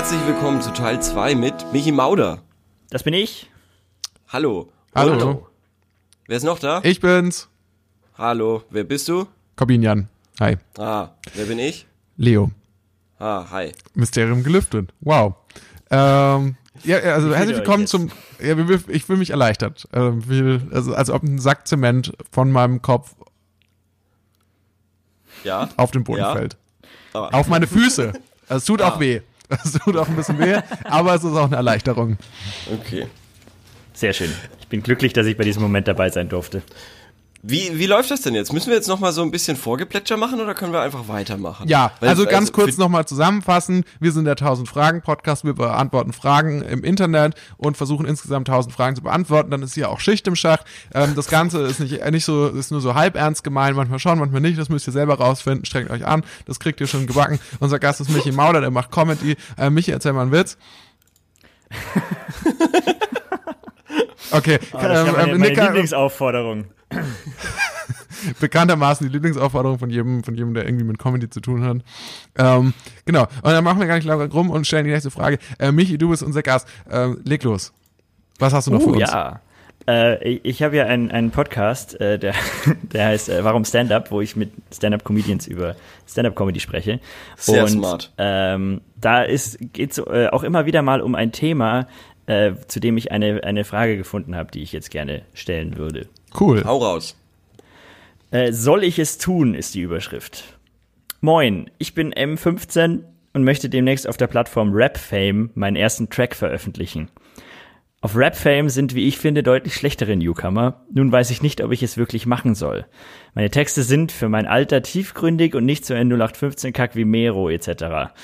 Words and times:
Herzlich 0.00 0.26
willkommen 0.26 0.62
zu 0.62 0.72
Teil 0.72 1.02
2 1.02 1.34
mit 1.34 1.72
Michi 1.74 1.92
Mauder. 1.92 2.38
Das 2.88 3.02
bin 3.02 3.12
ich. 3.12 3.50
Hallo. 4.28 4.72
Hallo. 4.94 5.30
Und, 5.30 5.42
wer 6.26 6.38
ist 6.38 6.42
noch 6.42 6.58
da? 6.58 6.80
Ich 6.84 7.00
bin's. 7.00 7.50
Hallo. 8.16 8.62
Wer 8.70 8.84
bist 8.84 9.10
du? 9.10 9.26
Corbinian. 9.56 10.08
Hi. 10.40 10.56
Ah, 10.78 11.10
wer 11.34 11.44
bin 11.44 11.58
ich? 11.58 11.86
Leo. 12.16 12.50
Ah, 13.18 13.44
hi. 13.50 13.72
Mysterium 13.92 14.42
gelüftet. 14.42 14.90
Wow. 15.00 15.34
Ähm, 15.90 16.56
ja, 16.82 16.96
also 17.00 17.34
herzlich 17.34 17.58
willkommen 17.58 17.86
zum. 17.86 18.10
Ja, 18.42 18.56
ich 18.88 19.04
fühle 19.04 19.18
mich 19.18 19.28
erleichtert. 19.28 19.86
Ähm, 19.92 20.22
also, 20.72 20.94
als 20.94 21.10
ob 21.10 21.24
ein 21.24 21.38
Sack 21.38 21.68
Zement 21.68 22.14
von 22.32 22.50
meinem 22.50 22.80
Kopf 22.80 23.14
Ja? 25.44 25.68
auf 25.76 25.90
den 25.90 26.04
Boden 26.04 26.20
Ja. 26.20 26.32
fällt. 26.32 26.56
Ah. 27.12 27.28
Auf 27.38 27.48
meine 27.48 27.66
Füße. 27.66 28.14
Also, 28.48 28.56
es 28.56 28.64
tut 28.64 28.80
auch 28.80 28.98
weh. 28.98 29.20
Es 29.50 29.72
tut 29.72 29.96
auch 29.96 30.08
ein 30.08 30.16
bisschen 30.16 30.38
weh, 30.38 30.60
aber 30.84 31.14
es 31.14 31.24
ist 31.24 31.32
auch 31.32 31.46
eine 31.46 31.56
Erleichterung. 31.56 32.16
Okay. 32.72 33.06
Sehr 33.92 34.12
schön. 34.12 34.32
Ich 34.60 34.68
bin 34.68 34.82
glücklich, 34.82 35.12
dass 35.12 35.26
ich 35.26 35.36
bei 35.36 35.44
diesem 35.44 35.62
Moment 35.62 35.88
dabei 35.88 36.08
sein 36.08 36.28
durfte. 36.28 36.62
Wie, 37.42 37.78
wie 37.78 37.86
läuft 37.86 38.10
das 38.10 38.20
denn 38.20 38.34
jetzt? 38.34 38.52
Müssen 38.52 38.68
wir 38.68 38.76
jetzt 38.76 38.86
noch 38.88 39.00
mal 39.00 39.12
so 39.12 39.22
ein 39.22 39.30
bisschen 39.30 39.56
Vorgeplätscher 39.56 40.18
machen 40.18 40.40
oder 40.42 40.54
können 40.54 40.74
wir 40.74 40.82
einfach 40.82 41.08
weitermachen? 41.08 41.66
Ja, 41.68 41.90
Weil- 42.00 42.10
also 42.10 42.26
ganz 42.26 42.52
kurz 42.52 42.74
für- 42.74 42.80
nochmal 42.82 43.06
zusammenfassen. 43.06 43.84
Wir 43.98 44.12
sind 44.12 44.26
der 44.26 44.36
1000 44.36 44.68
Fragen 44.68 45.00
Podcast. 45.00 45.44
Wir 45.44 45.54
beantworten 45.54 46.12
Fragen 46.12 46.60
im 46.60 46.84
Internet 46.84 47.34
und 47.56 47.78
versuchen 47.78 48.04
insgesamt 48.04 48.46
1000 48.48 48.74
Fragen 48.74 48.94
zu 48.94 49.02
beantworten. 49.02 49.50
Dann 49.50 49.62
ist 49.62 49.72
hier 49.72 49.88
auch 49.88 50.00
Schicht 50.00 50.26
im 50.26 50.36
Schach. 50.36 50.64
Ähm, 50.92 51.14
das 51.16 51.28
Ganze 51.28 51.62
ist 51.62 51.80
nicht, 51.80 52.02
äh, 52.02 52.10
nicht 52.10 52.26
so, 52.26 52.48
ist 52.48 52.72
nur 52.72 52.82
so 52.82 52.94
halb 52.94 53.16
ernst 53.16 53.42
gemeint. 53.42 53.74
Manchmal 53.74 53.98
schon, 54.00 54.18
manchmal 54.18 54.42
nicht. 54.42 54.58
Das 54.58 54.68
müsst 54.68 54.86
ihr 54.86 54.92
selber 54.92 55.14
rausfinden. 55.14 55.64
Strengt 55.64 55.88
euch 55.90 56.06
an. 56.06 56.22
Das 56.44 56.60
kriegt 56.60 56.78
ihr 56.82 56.86
schon 56.88 57.06
gebacken. 57.06 57.40
Unser 57.58 57.78
Gast 57.78 58.02
ist 58.02 58.10
Michi 58.10 58.32
Mauder, 58.32 58.60
der 58.60 58.70
macht 58.70 58.90
Comedy. 58.92 59.36
Äh, 59.56 59.70
Michi, 59.70 59.92
erzähl 59.92 60.12
mal 60.12 60.22
einen 60.22 60.32
Witz. 60.32 60.58
Okay, 64.32 64.58
ja 64.72 64.78
ähm, 64.80 65.12
meine, 65.12 65.22
ähm, 65.32 65.38
meine 65.38 65.38
Nicker- 65.38 65.64
Lieblingsaufforderung. 65.66 66.66
bekanntermaßen 68.40 69.06
die 69.06 69.12
Lieblingsaufforderung 69.12 69.78
von 69.78 69.90
jedem, 69.90 70.22
von 70.24 70.34
jedem, 70.34 70.54
der 70.54 70.64
irgendwie 70.66 70.84
mit 70.84 70.98
Comedy 70.98 71.30
zu 71.30 71.40
tun 71.40 71.64
hat. 71.64 71.78
Ähm, 72.36 72.74
genau. 73.04 73.22
Und 73.22 73.52
dann 73.52 73.64
machen 73.64 73.80
wir 73.80 73.86
gar 73.86 73.96
nicht 73.96 74.06
lange 74.06 74.30
rum 74.30 74.50
und 74.50 74.66
stellen 74.66 74.84
die 74.84 74.90
nächste 74.90 75.10
Frage. 75.10 75.38
Äh, 75.58 75.72
Michi, 75.72 75.98
du 75.98 76.10
bist 76.10 76.22
unser 76.22 76.42
Gast. 76.42 76.68
Ähm, 76.90 77.20
leg 77.24 77.42
los. 77.44 77.72
Was 78.38 78.52
hast 78.52 78.66
du 78.66 78.72
noch 78.72 78.80
für 78.82 78.88
Uh, 78.88 78.92
uns? 78.92 79.10
ja. 79.10 79.40
Äh, 79.88 80.28
ich 80.28 80.44
ich 80.44 80.62
habe 80.62 80.76
ja 80.76 80.84
einen, 80.84 81.10
einen 81.10 81.30
Podcast, 81.30 81.98
äh, 82.00 82.18
der, 82.18 82.34
der 82.82 83.06
heißt 83.06 83.28
äh, 83.30 83.44
Warum 83.44 83.64
Stand-Up, 83.64 84.10
wo 84.10 84.20
ich 84.20 84.36
mit 84.36 84.52
Stand-Up-Comedians 84.74 85.46
über 85.46 85.74
Stand-Up-Comedy 86.06 86.60
spreche. 86.60 87.00
Sehr 87.36 87.62
Und, 87.64 87.70
smart. 87.70 88.12
Ähm, 88.18 88.82
da 89.00 89.24
geht 89.26 89.92
es 89.92 89.98
äh, 89.98 90.28
auch 90.30 90.42
immer 90.42 90.66
wieder 90.66 90.82
mal 90.82 91.00
um 91.00 91.14
ein 91.14 91.32
Thema, 91.32 91.86
äh, 92.26 92.52
zu 92.68 92.78
dem 92.78 92.98
ich 92.98 93.10
eine, 93.10 93.42
eine 93.42 93.64
Frage 93.64 93.96
gefunden 93.96 94.36
habe, 94.36 94.50
die 94.50 94.62
ich 94.62 94.72
jetzt 94.72 94.90
gerne 94.90 95.22
stellen 95.32 95.78
würde. 95.78 96.08
Cool. 96.38 96.64
Hau 96.64 96.78
raus. 96.78 97.16
Äh, 98.30 98.52
soll 98.52 98.84
ich 98.84 98.98
es 98.98 99.18
tun, 99.18 99.54
ist 99.54 99.74
die 99.74 99.80
Überschrift. 99.80 100.58
Moin, 101.20 101.70
ich 101.78 101.94
bin 101.94 102.14
M15 102.14 103.04
und 103.32 103.44
möchte 103.44 103.68
demnächst 103.68 104.08
auf 104.08 104.16
der 104.16 104.28
Plattform 104.28 104.72
Rap 104.72 104.98
Fame 104.98 105.50
meinen 105.54 105.76
ersten 105.76 106.08
Track 106.08 106.34
veröffentlichen. 106.34 107.08
Auf 108.02 108.16
Rap 108.16 108.34
Fame 108.34 108.70
sind, 108.70 108.94
wie 108.94 109.06
ich 109.06 109.18
finde, 109.18 109.42
deutlich 109.42 109.74
schlechtere 109.74 110.16
Newcomer. 110.16 110.86
Nun 110.90 111.12
weiß 111.12 111.30
ich 111.30 111.42
nicht, 111.42 111.60
ob 111.60 111.70
ich 111.70 111.82
es 111.82 111.98
wirklich 111.98 112.24
machen 112.24 112.54
soll. 112.54 112.86
Meine 113.34 113.50
Texte 113.50 113.82
sind 113.82 114.10
für 114.10 114.30
mein 114.30 114.46
Alter 114.46 114.80
tiefgründig 114.82 115.54
und 115.54 115.66
nicht 115.66 115.84
so 115.84 115.92
ein 115.92 116.10
0815 116.10 116.72
Kack 116.72 116.96
wie 116.96 117.04
Mero 117.04 117.50
etc. 117.50 118.14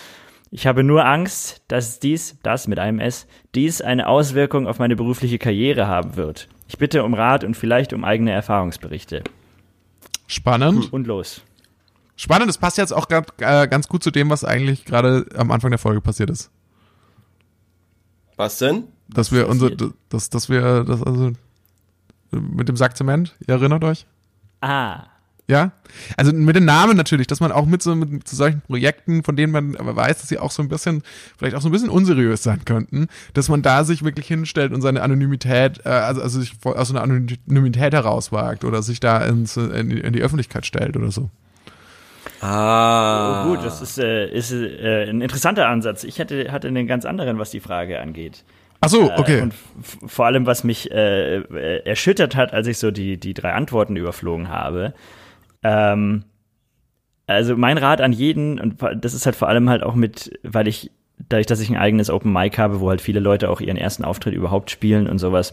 Ich 0.50 0.66
habe 0.66 0.82
nur 0.82 1.04
Angst, 1.04 1.62
dass 1.68 2.00
dies, 2.00 2.38
das 2.42 2.68
mit 2.68 2.78
einem 2.78 3.00
S, 3.00 3.26
dies 3.54 3.82
eine 3.82 4.08
Auswirkung 4.08 4.66
auf 4.66 4.78
meine 4.78 4.96
berufliche 4.96 5.38
Karriere 5.38 5.86
haben 5.86 6.16
wird. 6.16 6.48
Ich 6.68 6.78
bitte 6.78 7.04
um 7.04 7.14
Rat 7.14 7.44
und 7.44 7.56
vielleicht 7.56 7.92
um 7.92 8.04
eigene 8.04 8.32
Erfahrungsberichte. 8.32 9.22
Spannend. 10.26 10.92
Und 10.92 11.06
los. 11.06 11.42
Spannend. 12.16 12.48
Das 12.48 12.58
passt 12.58 12.78
jetzt 12.78 12.92
auch 12.92 13.08
grad, 13.08 13.32
äh, 13.40 13.68
ganz 13.68 13.88
gut 13.88 14.02
zu 14.02 14.10
dem, 14.10 14.30
was 14.30 14.44
eigentlich 14.44 14.84
gerade 14.84 15.26
am 15.36 15.50
Anfang 15.50 15.70
der 15.70 15.78
Folge 15.78 16.00
passiert 16.00 16.30
ist. 16.30 16.50
Was 18.36 18.58
denn? 18.58 18.84
Dass 19.08 19.32
wir 19.32 19.48
unser, 19.48 19.70
passiert? 19.70 19.94
dass, 20.08 20.30
dass 20.30 20.48
wir, 20.48 20.84
das 20.84 21.02
also, 21.02 21.32
mit 22.30 22.68
dem 22.68 22.76
Sack 22.76 22.96
Zement, 22.96 23.36
ihr 23.46 23.54
erinnert 23.54 23.84
euch? 23.84 24.06
Ah, 24.60 25.04
Ja, 25.48 25.70
also 26.16 26.32
mit 26.32 26.56
den 26.56 26.64
Namen 26.64 26.96
natürlich, 26.96 27.28
dass 27.28 27.38
man 27.38 27.52
auch 27.52 27.66
mit 27.66 27.80
so 27.80 27.94
mit, 27.94 28.26
zu 28.26 28.34
solchen 28.34 28.62
Projekten, 28.62 29.22
von 29.22 29.36
denen 29.36 29.52
man 29.52 29.76
aber 29.76 29.94
weiß, 29.94 30.18
dass 30.18 30.28
sie 30.28 30.40
auch 30.40 30.50
so 30.50 30.60
ein 30.60 30.68
bisschen, 30.68 31.04
vielleicht 31.38 31.54
auch 31.54 31.60
so 31.60 31.68
ein 31.68 31.72
bisschen 31.72 31.88
unseriös 31.88 32.42
sein 32.42 32.64
könnten, 32.64 33.06
dass 33.32 33.48
man 33.48 33.62
da 33.62 33.84
sich 33.84 34.02
wirklich 34.02 34.26
hinstellt 34.26 34.72
und 34.72 34.82
seine 34.82 35.02
Anonymität, 35.02 35.82
äh, 35.84 35.88
also, 35.90 36.20
also 36.20 36.40
sich 36.40 36.54
aus 36.64 36.88
so 36.88 36.94
einer 36.98 37.02
Anonymität 37.04 37.92
herauswagt 37.94 38.64
oder 38.64 38.82
sich 38.82 38.98
da 38.98 39.24
ins, 39.24 39.56
in, 39.56 39.88
die, 39.90 40.00
in 40.00 40.12
die 40.12 40.20
Öffentlichkeit 40.22 40.66
stellt 40.66 40.96
oder 40.96 41.12
so. 41.12 41.30
Ah. 42.40 43.44
oh 43.44 43.48
gut, 43.54 43.64
das 43.64 43.80
ist, 43.80 43.98
äh, 43.98 44.28
ist 44.28 44.52
äh, 44.52 45.08
ein 45.08 45.20
interessanter 45.20 45.68
Ansatz. 45.68 46.04
Ich 46.04 46.18
hätte, 46.18 46.52
hatte 46.52 46.68
einen 46.68 46.86
ganz 46.86 47.04
anderen, 47.04 47.38
was 47.38 47.50
die 47.50 47.60
Frage 47.60 48.00
angeht. 48.00 48.44
Ach 48.80 48.88
so, 48.88 49.08
Äh, 49.10 49.14
okay. 49.18 49.40
und 49.42 49.52
f- 49.52 49.98
vor 50.06 50.26
allem, 50.26 50.44
was 50.44 50.62
mich 50.64 50.90
äh, 50.90 51.36
äh, 51.38 51.82
erschüttert 51.86 52.36
hat, 52.36 52.52
als 52.52 52.66
ich 52.66 52.78
so 52.78 52.90
die, 52.90 53.16
die 53.16 53.32
drei 53.32 53.52
Antworten 53.52 53.96
überflogen 53.96 54.48
habe. 54.48 54.92
Ähm, 55.66 56.22
also 57.26 57.56
mein 57.56 57.76
Rat 57.76 58.00
an 58.00 58.12
jeden, 58.12 58.60
und 58.60 58.76
das 59.00 59.14
ist 59.14 59.26
halt 59.26 59.34
vor 59.34 59.48
allem 59.48 59.68
halt 59.68 59.82
auch 59.82 59.96
mit, 59.96 60.38
weil 60.44 60.68
ich, 60.68 60.92
dadurch, 61.28 61.46
dass 61.46 61.60
ich 61.60 61.68
ein 61.68 61.76
eigenes 61.76 62.08
Open 62.08 62.32
Mic 62.32 62.56
habe, 62.56 62.80
wo 62.80 62.88
halt 62.88 63.00
viele 63.00 63.18
Leute 63.18 63.50
auch 63.50 63.60
ihren 63.60 63.76
ersten 63.76 64.04
Auftritt 64.04 64.32
überhaupt 64.32 64.70
spielen 64.70 65.08
und 65.08 65.18
sowas, 65.18 65.52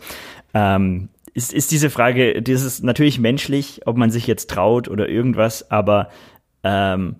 ähm, 0.54 1.10
ist, 1.34 1.52
ist 1.52 1.72
diese 1.72 1.90
Frage, 1.90 2.44
das 2.44 2.62
ist 2.62 2.84
natürlich 2.84 3.20
menschlich, 3.20 3.82
ob 3.88 3.98
man 3.98 4.12
sich 4.12 4.28
jetzt 4.28 4.52
traut 4.52 4.88
oder 4.88 5.10
irgendwas, 5.10 5.72
aber 5.72 6.10
ähm, 6.64 7.16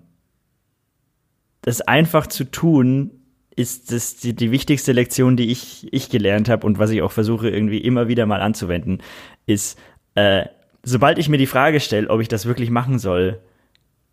das 1.62 1.80
einfach 1.80 2.28
zu 2.28 2.44
tun, 2.44 3.10
ist 3.56 3.90
das 3.90 4.16
die, 4.16 4.34
die 4.34 4.52
wichtigste 4.52 4.92
Lektion, 4.92 5.36
die 5.36 5.50
ich, 5.50 5.92
ich 5.92 6.10
gelernt 6.10 6.48
habe 6.48 6.64
und 6.64 6.78
was 6.78 6.90
ich 6.90 7.02
auch 7.02 7.10
versuche 7.10 7.50
irgendwie 7.50 7.78
immer 7.78 8.06
wieder 8.06 8.26
mal 8.26 8.40
anzuwenden, 8.40 8.98
ist, 9.46 9.80
äh, 10.14 10.44
sobald 10.84 11.18
ich 11.18 11.28
mir 11.28 11.38
die 11.38 11.46
Frage 11.46 11.80
stelle, 11.80 12.08
ob 12.10 12.20
ich 12.20 12.28
das 12.28 12.46
wirklich 12.46 12.70
machen 12.70 12.98
soll, 12.98 13.40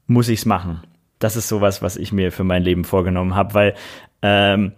muss 0.07 0.29
ich's 0.29 0.45
machen. 0.45 0.81
Das 1.19 1.35
ist 1.35 1.47
sowas, 1.47 1.81
was 1.81 1.97
ich 1.97 2.11
mir 2.11 2.31
für 2.31 2.43
mein 2.43 2.63
Leben 2.63 2.83
vorgenommen 2.83 3.35
habe, 3.35 3.53
weil 3.53 3.75
ähm, 4.21 4.73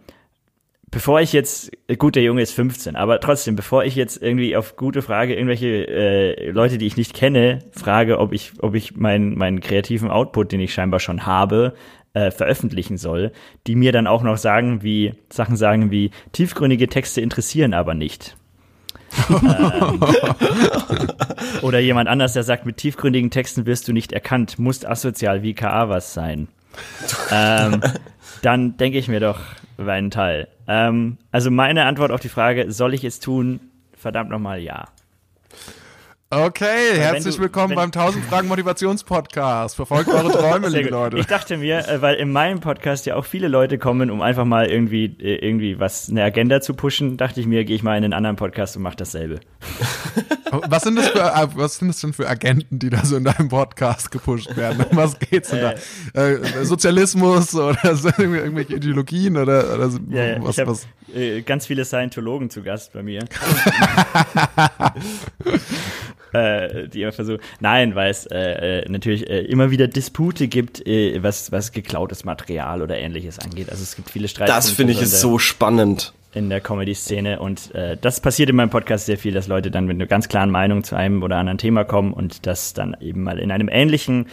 bevor 0.93 1.21
ich 1.21 1.33
jetzt, 1.33 1.71
gut, 1.97 2.15
der 2.15 2.23
Junge 2.23 2.41
ist 2.41 2.53
15, 2.53 2.95
aber 2.95 3.19
trotzdem, 3.19 3.55
bevor 3.55 3.83
ich 3.83 3.95
jetzt 3.95 4.21
irgendwie 4.21 4.55
auf 4.55 4.75
gute 4.75 5.01
Frage 5.01 5.33
irgendwelche 5.33 5.87
äh, 5.87 6.51
Leute, 6.51 6.77
die 6.77 6.85
ich 6.85 6.97
nicht 6.97 7.13
kenne, 7.13 7.59
frage, 7.71 8.19
ob 8.19 8.31
ich, 8.31 8.53
ob 8.59 8.75
ich 8.75 8.95
meinen 8.95 9.37
meinen 9.37 9.59
kreativen 9.59 10.11
Output, 10.11 10.51
den 10.51 10.59
ich 10.59 10.73
scheinbar 10.73 10.99
schon 10.99 11.25
habe, 11.25 11.73
äh, 12.13 12.29
veröffentlichen 12.29 12.97
soll, 12.97 13.31
die 13.65 13.75
mir 13.75 13.91
dann 13.91 14.07
auch 14.07 14.21
noch 14.21 14.37
sagen, 14.37 14.83
wie 14.83 15.13
Sachen 15.29 15.55
sagen 15.55 15.91
wie 15.91 16.11
tiefgründige 16.31 16.87
Texte 16.87 17.21
interessieren 17.21 17.73
aber 17.73 17.95
nicht. 17.95 18.37
oder 21.61 21.79
jemand 21.79 22.09
anders, 22.09 22.33
der 22.33 22.43
sagt, 22.43 22.65
mit 22.65 22.77
tiefgründigen 22.77 23.31
Texten 23.31 23.65
wirst 23.65 23.87
du 23.87 23.93
nicht 23.93 24.11
erkannt, 24.11 24.59
musst 24.59 24.87
asozial 24.87 25.43
wie 25.43 25.53
KA 25.53 25.89
was 25.89 26.13
sein. 26.13 26.47
ähm, 27.31 27.81
dann 28.41 28.77
denke 28.77 28.97
ich 28.97 29.07
mir 29.07 29.19
doch 29.19 29.39
meinen 29.77 30.11
Teil. 30.11 30.47
Ähm, 30.67 31.17
also 31.31 31.51
meine 31.51 31.85
Antwort 31.85 32.11
auf 32.11 32.19
die 32.19 32.29
Frage, 32.29 32.71
soll 32.71 32.93
ich 32.93 33.03
es 33.03 33.19
tun? 33.19 33.59
Verdammt 33.95 34.29
nochmal 34.29 34.59
ja. 34.59 34.85
Okay, 36.35 36.95
herzlich 36.95 37.35
du- 37.35 37.41
willkommen 37.43 37.75
beim 37.75 37.91
1000 37.91 38.25
Fragen 38.25 38.47
Motivationspodcast. 38.47 39.75
Verfolgt 39.75 40.09
eure 40.09 40.31
Träume, 40.39 40.67
liebe. 40.69 40.89
Leute. 40.89 41.17
Ich 41.19 41.27
dachte 41.27 41.57
mir, 41.57 41.87
äh, 41.87 42.01
weil 42.01 42.15
in 42.15 42.31
meinem 42.31 42.59
Podcast 42.59 43.05
ja 43.05 43.15
auch 43.15 43.25
viele 43.25 43.47
Leute 43.47 43.77
kommen, 43.77 44.09
um 44.09 44.19
einfach 44.21 44.45
mal 44.45 44.65
irgendwie 44.65 45.05
äh, 45.19 45.35
irgendwie 45.45 45.79
was 45.79 46.09
eine 46.09 46.23
Agenda 46.23 46.59
zu 46.59 46.73
pushen, 46.73 47.17
dachte 47.17 47.39
ich 47.39 47.45
mir, 47.45 47.65
gehe 47.65 47.75
ich 47.75 47.83
mal 47.83 47.95
in 47.97 48.03
einen 48.03 48.13
anderen 48.13 48.35
Podcast 48.37 48.75
und 48.75 48.81
mache 48.81 48.95
dasselbe. 48.95 49.41
Was 50.69 50.83
sind 50.83 50.95
das 50.97 51.09
für, 51.09 51.19
äh, 51.19 51.47
was 51.55 51.77
sind 51.77 51.89
das 51.89 51.99
denn 52.01 52.13
für 52.13 52.27
Agenten, 52.27 52.79
die 52.79 52.89
da 52.89 53.05
so 53.05 53.15
in 53.15 53.25
deinem 53.25 53.49
Podcast 53.49 54.09
gepusht 54.09 54.55
werden? 54.57 54.83
Um 54.89 54.97
was 54.97 55.19
geht's 55.19 55.49
denn 55.51 55.61
da? 55.61 55.73
Äh, 56.19 56.65
Sozialismus 56.65 57.53
oder 57.53 57.95
so, 57.95 58.09
irgendwelche 58.17 58.75
Ideologien 58.75 59.37
oder, 59.37 59.71
oder 59.75 59.89
so, 59.91 59.99
Ja, 60.09 60.41
was, 60.43 60.55
ich 60.55 60.59
habe 60.61 60.71
was? 60.71 60.87
äh, 61.15 61.41
ganz 61.41 61.67
viele 61.67 61.85
Scientologen 61.85 62.49
zu 62.49 62.63
Gast 62.63 62.91
bei 62.93 63.03
mir. 63.03 63.23
äh, 66.39 66.87
die 66.89 67.01
immer 67.03 67.11
versuchen. 67.11 67.39
Nein, 67.59 67.95
weil 67.95 68.11
es 68.11 68.25
äh, 68.25 68.81
äh, 68.81 68.89
natürlich 68.89 69.29
äh, 69.29 69.41
immer 69.41 69.71
wieder 69.71 69.87
Dispute 69.87 70.47
gibt, 70.47 70.85
äh, 70.87 71.21
was, 71.23 71.51
was 71.51 71.71
geklautes 71.71 72.25
Material 72.25 72.81
oder 72.81 72.97
ähnliches 72.97 73.39
angeht. 73.39 73.69
Also 73.69 73.83
es 73.83 73.95
gibt 73.95 74.09
viele 74.09 74.27
Streitpunkte. 74.27 74.55
Das 74.67 74.71
finde 74.71 74.93
ich 74.93 75.01
ist 75.01 75.11
der- 75.13 75.19
so 75.19 75.37
spannend. 75.39 76.13
in 76.33 76.49
der 76.49 76.61
Comedy-Szene 76.61 77.39
und 77.39 77.73
äh, 77.75 77.95
das 78.01 78.19
passiert 78.19 78.49
in 78.49 78.55
meinem 78.55 78.71
Podcast 78.71 79.05
sehr 79.05 79.17
viel, 79.19 79.33
dass 79.33 79.47
Leute 79.47 79.69
dann 79.69 79.85
mit 79.85 79.95
einer 79.97 80.07
ganz 80.07 80.27
klaren 80.29 80.49
Meinung 80.49 80.83
zu 80.83 80.95
einem 80.95 81.21
oder 81.21 81.37
anderen 81.37 81.59
Thema 81.59 81.83
kommen 81.83 82.11
und 82.11 82.47
das 82.47 82.73
dann 82.73 82.97
eben 82.99 83.21
mal 83.23 83.37
in 83.37 83.51
einem 83.51 83.69
ähnlichen 83.69 84.25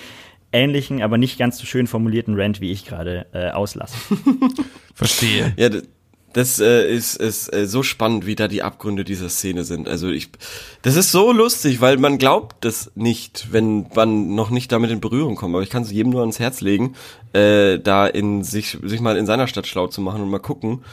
ähnlichen, 0.53 1.01
aber 1.01 1.17
nicht 1.17 1.39
ganz 1.39 1.59
so 1.59 1.65
schön 1.67 1.87
formulierten 1.87 2.35
Rant 2.41 2.61
wie 2.61 2.73
ich 2.73 2.85
gerade 2.85 3.27
äh, 3.33 3.51
auslasse. 3.51 3.95
Verstehe. 4.95 5.53
Ja, 5.57 5.69
das 6.33 6.61
äh, 6.61 6.89
ist, 6.89 7.17
ist 7.17 7.53
äh, 7.53 7.67
so 7.67 7.83
spannend, 7.83 8.27
wie 8.27 8.37
da 8.37 8.49
die 8.49 8.63
Abgründe 8.63 9.05
dieser 9.05 9.29
Szene 9.29 9.65
sind. 9.65 9.89
Also 9.89 10.09
ich, 10.09 10.31
das 10.83 10.97
ist 10.97 11.11
so 11.11 11.33
lustig, 11.33 11.81
weil 11.81 11.97
man 11.97 12.19
glaubt 12.19 12.65
das 12.65 12.93
nicht, 12.95 13.49
wenn 13.53 13.87
man 13.95 14.35
noch 14.35 14.51
nicht 14.51 14.71
damit 14.71 14.91
in 14.91 15.01
Berührung 15.01 15.37
kommt. 15.37 15.55
Aber 15.55 15.63
ich 15.63 15.71
kann 15.71 15.83
es 15.83 15.91
jedem 15.91 16.13
nur 16.13 16.21
ans 16.21 16.39
Herz 16.39 16.61
legen, 16.61 16.95
äh, 17.33 17.79
da 17.79 18.07
in 18.07 18.45
sich 18.45 18.79
sich 18.83 19.01
mal 19.01 19.17
in 19.17 19.27
seiner 19.27 19.47
Stadt 19.47 19.67
schlau 19.67 19.89
zu 19.89 20.01
machen 20.01 20.23
und 20.23 20.31
mal 20.31 20.39
gucken 20.39 20.85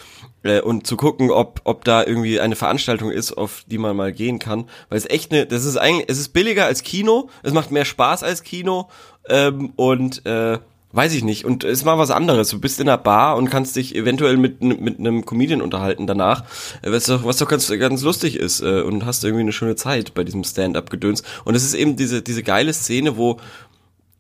äh, 0.44 0.62
und 0.62 0.88
zu 0.88 0.98
gucken, 0.98 1.30
ob 1.30 1.62
ob 1.66 1.84
da 1.84 2.04
irgendwie 2.04 2.40
eine 2.40 2.56
Veranstaltung 2.56 3.12
ist, 3.12 3.34
auf 3.34 3.64
die 3.68 3.78
man 3.78 3.96
mal 3.96 4.12
gehen 4.12 4.40
kann. 4.40 4.70
Weil 4.90 4.98
es 4.98 5.10
echt 5.10 5.32
eine, 5.32 5.46
das 5.46 5.66
ist 5.66 5.78
eigentlich, 5.78 6.06
es 6.10 6.20
ist 6.20 6.30
billiger 6.30 6.66
als 6.66 6.84
Kino, 6.84 7.30
es 7.44 7.54
macht 7.54 7.72
mehr 7.72 7.86
Spaß 7.86 8.24
als 8.24 8.44
Kino 8.44 8.90
ähm, 9.30 9.74
und 9.76 10.26
äh, 10.26 10.60
Weiß 10.94 11.14
ich 11.14 11.24
nicht. 11.24 11.44
Und 11.44 11.64
es 11.64 11.84
mal 11.84 11.98
was 11.98 12.12
anderes. 12.12 12.50
Du 12.50 12.60
bist 12.60 12.80
in 12.80 12.88
einer 12.88 12.98
Bar 12.98 13.36
und 13.36 13.50
kannst 13.50 13.76
dich 13.76 13.94
eventuell 13.94 14.38
mit, 14.38 14.62
mit 14.62 15.00
einem 15.00 15.26
Comedian 15.26 15.62
unterhalten 15.62 16.08
danach, 16.08 16.44
äh, 16.82 16.92
was 16.92 17.06
doch, 17.06 17.26
was 17.26 17.38
doch 17.38 17.48
ganz, 17.48 17.68
ganz 17.68 18.02
lustig 18.02 18.38
ist 18.38 18.62
äh, 18.62 18.82
und 18.82 19.06
hast 19.06 19.24
irgendwie 19.24 19.42
eine 19.42 19.52
schöne 19.52 19.76
Zeit 19.76 20.14
bei 20.14 20.24
diesem 20.24 20.44
Stand-up-Gedöns. 20.44 21.24
Und 21.44 21.56
es 21.56 21.64
ist 21.64 21.74
eben 21.74 21.98
diese, 21.98 22.22
diese 22.22 22.42
geile 22.42 22.74
Szene, 22.74 23.18
wo 23.18 23.38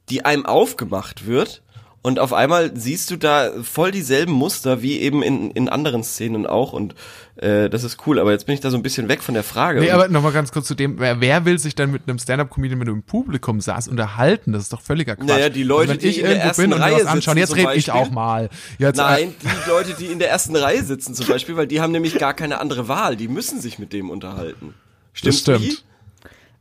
die 0.09 0.25
einem 0.25 0.45
aufgemacht 0.45 1.25
wird 1.25 1.61
und 2.01 2.19
auf 2.19 2.31
einmal 2.33 2.75
siehst 2.75 3.11
du 3.11 3.17
da 3.17 3.51
voll 3.63 3.91
dieselben 3.91 4.31
Muster 4.31 4.81
wie 4.81 4.99
eben 4.99 5.23
in, 5.23 5.51
in 5.51 5.67
anderen 5.67 6.03
Szenen 6.03 6.45
auch 6.45 6.73
und 6.73 6.95
äh, 7.37 7.69
das 7.69 7.83
ist 7.83 8.07
cool. 8.07 8.19
Aber 8.19 8.31
jetzt 8.31 8.45
bin 8.45 8.55
ich 8.55 8.61
da 8.61 8.69
so 8.69 8.77
ein 8.77 8.83
bisschen 8.83 9.09
weg 9.09 9.21
von 9.21 9.33
der 9.33 9.43
Frage. 9.43 9.79
Nee, 9.79 9.91
aber 9.91 10.07
nochmal 10.07 10.31
ganz 10.31 10.51
kurz 10.51 10.67
zu 10.67 10.75
dem, 10.75 10.99
wer, 10.99 11.21
wer 11.21 11.45
will 11.45 11.59
sich 11.59 11.75
denn 11.75 11.91
mit 11.91 12.03
einem 12.07 12.17
Stand-Up-Comedian, 12.17 12.79
wenn 12.79 12.87
du 12.87 12.93
im 12.93 13.03
Publikum 13.03 13.61
saß, 13.61 13.87
unterhalten? 13.87 14.53
Das 14.53 14.63
ist 14.63 14.73
doch 14.73 14.81
völliger 14.81 15.15
Quatsch. 15.15 15.27
Naja, 15.27 15.49
die 15.49 15.63
Leute, 15.63 15.91
wenn 15.91 15.99
die 15.99 16.07
ich 16.07 16.17
in 16.19 16.23
der 16.23 16.31
irgendwo 16.31 16.47
ersten 16.47 16.61
bin 16.63 16.73
und 16.73 16.79
mir 16.79 16.85
Reihe 16.85 16.95
was 16.95 17.05
anschauen, 17.05 17.37
sitzen 17.37 17.57
jetzt 17.57 17.67
rede 17.67 17.77
ich 17.77 17.91
auch 17.91 18.09
mal. 18.09 18.49
Jetzt, 18.79 18.97
Nein, 18.97 19.35
die 19.41 19.69
Leute, 19.69 19.93
die 19.93 20.05
in 20.05 20.19
der 20.19 20.29
ersten 20.29 20.55
Reihe 20.55 20.83
sitzen 20.83 21.13
zum 21.13 21.27
Beispiel, 21.27 21.57
weil 21.57 21.67
die 21.67 21.81
haben 21.81 21.91
nämlich 21.91 22.17
gar 22.17 22.33
keine 22.33 22.59
andere 22.59 22.87
Wahl. 22.87 23.15
Die 23.15 23.27
müssen 23.27 23.61
sich 23.61 23.79
mit 23.79 23.93
dem 23.93 24.09
unterhalten. 24.09 24.73
Äh, 25.13 25.25
das 25.25 25.39
stimmt. 25.39 25.83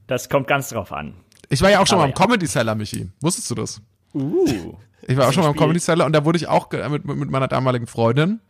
Das 0.07 0.29
kommt 0.29 0.47
ganz 0.47 0.69
drauf 0.69 0.93
an. 0.93 1.15
Ich 1.49 1.63
war 1.63 1.71
ja 1.71 1.81
auch 1.81 1.87
schon 1.87 1.99
Aber 1.99 2.09
mal 2.09 2.13
im 2.13 2.19
ja. 2.19 2.27
Comedy 2.27 2.47
Cellar, 2.47 2.75
Michi. 2.75 3.09
Wusstest 3.21 3.51
du 3.51 3.55
das? 3.55 3.81
Uh. 4.15 4.75
Ich 5.07 5.17
war 5.17 5.29
auch 5.29 5.33
schon 5.33 5.45
mal 5.45 5.51
im. 5.51 5.57
Comedy 5.57 5.81
Cellar 5.81 6.07
und 6.07 6.13
da 6.13 6.25
wurde 6.25 6.37
ich 6.37 6.49
auch 6.49 6.71
mit, 6.89 7.05
mit 7.05 7.31
meiner 7.31 7.49
damaligen 7.49 7.87
Freundin 7.87 8.41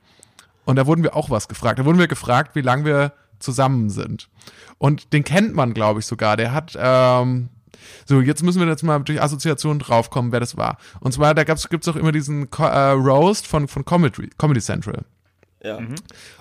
und 0.64 0.76
da 0.76 0.86
wurden 0.86 1.02
wir 1.02 1.14
auch 1.14 1.30
was 1.30 1.48
gefragt. 1.48 1.78
Da 1.78 1.84
wurden 1.84 1.98
wir 1.98 2.08
gefragt, 2.08 2.54
wie 2.54 2.60
lange 2.60 2.84
wir 2.84 3.12
zusammen 3.38 3.90
sind. 3.90 4.28
Und 4.78 5.12
den 5.12 5.24
kennt 5.24 5.54
man, 5.54 5.74
glaube 5.74 6.00
ich, 6.00 6.06
sogar. 6.06 6.36
Der 6.36 6.52
hat, 6.52 6.76
ähm, 6.78 7.48
so, 8.04 8.20
jetzt 8.20 8.42
müssen 8.42 8.60
wir 8.60 8.66
jetzt 8.66 8.82
mal 8.82 8.98
durch 9.00 9.22
Assoziation 9.22 9.78
draufkommen, 9.78 10.32
wer 10.32 10.40
das 10.40 10.56
war. 10.56 10.78
Und 11.00 11.12
zwar, 11.12 11.34
da 11.34 11.44
gab's, 11.44 11.68
gibt's 11.68 11.88
auch 11.88 11.96
immer 11.96 12.12
diesen 12.12 12.50
Co 12.50 12.64
äh, 12.64 12.90
Roast 12.90 13.46
von, 13.46 13.68
von 13.68 13.84
Comedy, 13.84 14.30
Comedy 14.38 14.60
Central. 14.60 15.04
Ja. 15.62 15.78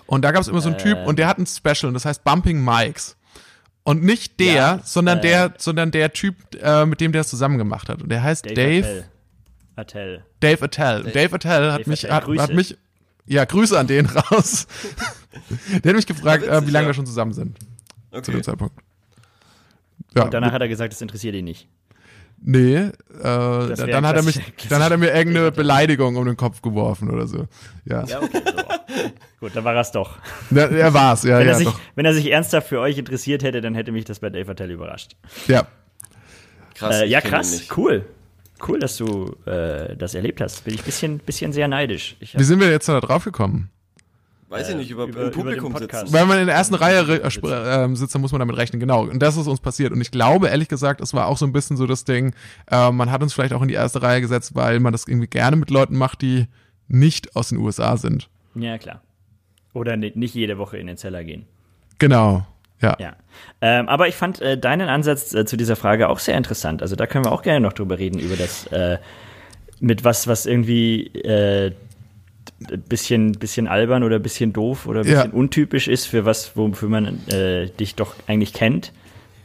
Und 0.06 0.23
da 0.23 0.31
gab's 0.31 0.47
immer 0.47 0.62
so 0.62 0.69
einen 0.69 0.77
Typ 0.77 0.97
und 1.06 1.17
der 1.17 1.27
hat 1.27 1.38
ein 1.38 1.47
Special 1.47 1.88
und 1.88 1.94
das 1.94 2.06
heißt 2.06 2.23
Bumping 2.23 2.63
Mikes. 2.63 3.17
Und 3.83 4.03
nicht 4.03 4.39
der, 4.39 4.53
Ja, 4.53 4.79
sondern 4.83 5.19
äh, 5.19 5.21
der, 5.21 5.53
sondern 5.57 5.91
der 5.91 6.12
Typ, 6.12 6.35
äh, 6.59 6.85
mit 6.85 7.01
dem 7.01 7.12
der 7.12 7.21
es 7.21 7.27
zusammen 7.27 7.57
gemacht 7.57 7.89
hat. 7.89 8.01
Und 8.01 8.09
der 8.09 8.23
heißt 8.23 8.45
Dave 8.45 8.79
Attell. 8.79 9.06
Attell. 9.75 10.24
Dave 10.39 10.63
Attell. 10.63 11.04
Dave, 11.04 11.36
Attell 11.36 11.72
hat 11.72 11.81
Dave 11.81 11.89
mich, 11.89 12.12
Attell, 12.12 12.38
hat, 12.38 12.50
hat 12.50 12.54
mich, 12.56 12.77
ja, 13.25 13.45
Grüße 13.45 13.77
an 13.77 13.88
den 13.88 14.06
raus. 14.06 14.68
Der 15.83 15.89
hat 15.89 15.95
mich 15.95 16.06
gefragt, 16.07 16.44
äh, 16.45 16.66
wie 16.66 16.72
lange 16.72 16.86
ja. 16.86 16.89
wir 16.89 16.94
schon 16.94 17.06
zusammen 17.06 17.33
sind 17.33 17.60
zu 18.12 18.18
Okay. 18.18 18.31
dem 18.31 18.44
Zeitpunkt. 18.44 18.75
Ja, 20.16 20.27
Danach 20.30 20.54
hat 20.54 20.62
er 20.62 20.69
gesagt, 20.69 20.94
das 20.94 21.01
interessiert 21.01 21.36
ihn 21.36 21.44
nicht. 21.45 21.68
nee, 22.42 22.75
äh, 22.75 22.92
dann, 23.22 23.75
dann 23.75 24.06
hat 24.07 24.16
er 24.16 24.24
mich, 24.24 24.39
dann 24.69 24.81
hat 24.81 24.92
er 24.92 24.98
mir 24.98 25.13
irgendeine 25.13 25.51
Beleidigung 25.51 26.16
um 26.16 26.25
den 26.25 26.38
Kopf 26.38 26.62
geworfen 26.62 27.10
oder 27.10 27.27
so. 27.27 27.48
Ja, 27.83 28.06
Ja, 28.06 28.22
okay. 28.22 28.42
So. 28.45 28.63
Gut, 29.42 29.56
dann 29.56 29.66
war 29.66 29.75
es 29.75 29.92
doch. 29.92 30.18
ja 30.51 30.68
er 30.68 30.94
war's, 30.94 31.24
ja, 31.24 31.39
Wenn, 31.39 31.48
ja, 31.48 31.51
er 31.54 31.57
sich, 31.57 31.68
doch. 31.68 31.80
wenn 31.95 32.06
er 32.06 32.13
sich 32.13 32.31
ernsthaft 32.31 32.69
für 32.69 32.80
euch 32.80 32.98
interessiert 32.98 33.44
hätte, 33.44 33.60
dann 33.60 33.75
hätte 33.75 33.92
mich 33.92 34.06
das 34.06 34.19
bei 34.19 34.30
Dave 34.30 34.50
Attell 34.50 34.72
überrascht. 34.72 35.18
Ja, 35.48 35.68
Krass. 36.75 37.01
Äh, 37.01 37.06
ja, 37.07 37.22
krass. 37.22 37.63
Cool. 37.75 38.06
Cool, 38.68 38.80
dass 38.80 38.98
du 38.98 39.36
äh, 39.46 39.96
das 39.98 40.16
erlebt 40.16 40.40
hast. 40.42 40.63
Bin 40.63 40.74
ich 40.75 40.81
ein 40.81 40.86
bisschen, 40.86 41.18
bisschen 41.19 41.54
sehr 41.54 41.68
neidisch. 41.68 42.16
Wie 42.19 42.44
sind 42.44 42.60
wir 42.60 42.69
jetzt 42.72 42.88
da 42.88 43.00
drauf 43.02 43.24
gekommen? 43.25 43.69
Weiß 44.48 44.69
ich 44.69 44.75
nicht, 44.75 44.92
über, 44.92 45.06
über- 45.06 45.22
im 45.22 45.28
über 45.28 45.31
Publikum 45.31 45.74
Podcast. 45.74 46.07
sitzen. 46.07 46.13
Weil 46.13 46.25
man 46.28 46.38
in 46.40 46.46
der 46.46 46.56
ersten 46.56 46.75
Reihe 46.75 47.00
äh, 47.02 47.96
sitzt, 47.96 48.13
dann 48.16 48.22
muss 48.22 48.31
man 48.31 48.40
damit 48.40 48.56
rechnen, 48.56 48.80
genau. 48.80 49.02
Und 49.04 49.19
das 49.19 49.36
ist 49.38 49.48
uns 49.48 49.60
passiert. 49.60 49.92
Und 49.92 50.00
ich 50.02 50.12
glaube, 50.12 50.48
ehrlich 50.48 50.69
gesagt, 50.69 51.02
es 51.02 51.13
war 51.13 51.28
auch 51.28 51.38
so 51.38 51.46
ein 51.46 51.52
bisschen 51.52 51.75
so 51.78 51.86
das 51.88 52.06
Ding, 52.06 52.34
äh, 52.72 52.92
man 52.92 53.12
hat 53.12 53.22
uns 53.24 53.34
vielleicht 53.34 53.54
auch 53.54 53.62
in 53.62 53.68
die 53.68 53.74
erste 53.74 54.02
Reihe 54.02 54.22
gesetzt, 54.22 54.56
weil 54.56 54.80
man 54.80 54.94
das 54.94 55.08
irgendwie 55.08 55.28
gerne 55.28 55.56
mit 55.58 55.69
Leuten 55.72 55.98
macht, 55.98 56.22
die 56.22 56.46
nicht 56.88 57.36
aus 57.36 57.50
den 57.50 57.58
USA 57.58 57.98
sind. 57.98 58.30
ja, 58.54 58.78
klar. 58.78 59.01
Oder 59.74 59.98
ni- 59.98 60.13
nicht 60.16 60.34
jede 60.36 60.58
Woche 60.58 60.78
in 60.78 60.88
den 60.88 60.96
Zeller 60.96 61.24
gehen. 61.25 61.46
Genau. 62.00 62.46
Ja. 62.81 62.95
Ja. 63.00 63.16
Ähm, 63.62 63.88
aber 63.89 64.07
ich 64.07 64.16
fand 64.16 64.42
äh, 64.42 64.57
deinen 64.57 64.89
Ansatz 64.89 65.33
äh, 65.33 65.45
zu 65.45 65.57
dieser 65.57 65.75
Frage 65.75 66.10
auch 66.10 66.19
sehr 66.19 66.38
interessant. 66.38 66.81
Also 66.81 66.95
da 66.95 67.07
können 67.07 67.25
wir 67.25 67.31
auch 67.31 67.42
gerne 67.42 67.62
noch 67.62 67.74
drüber 67.74 67.98
reden, 67.98 68.19
über 68.19 68.36
das 68.36 68.68
äh, 68.68 68.98
mit 69.80 70.04
was, 70.04 70.27
was 70.27 70.45
irgendwie 70.45 71.07
äh, 71.07 71.72
bisschen, 72.88 73.33
bisschen 73.33 73.68
albern 73.68 74.04
oder 74.04 74.19
bisschen 74.19 74.54
doof 74.54 74.88
oder 74.88 75.04
Ja. 75.06 75.24
bisschen 75.24 75.31
untypisch 75.31 75.88
ist 75.88 76.06
für 76.06 76.25
was, 76.25 76.56
wofür 76.56 76.89
man 76.89 77.27
äh, 77.27 77.68
dich 77.69 77.95
doch 77.95 78.16
eigentlich 78.27 78.54
kennt, 78.54 78.92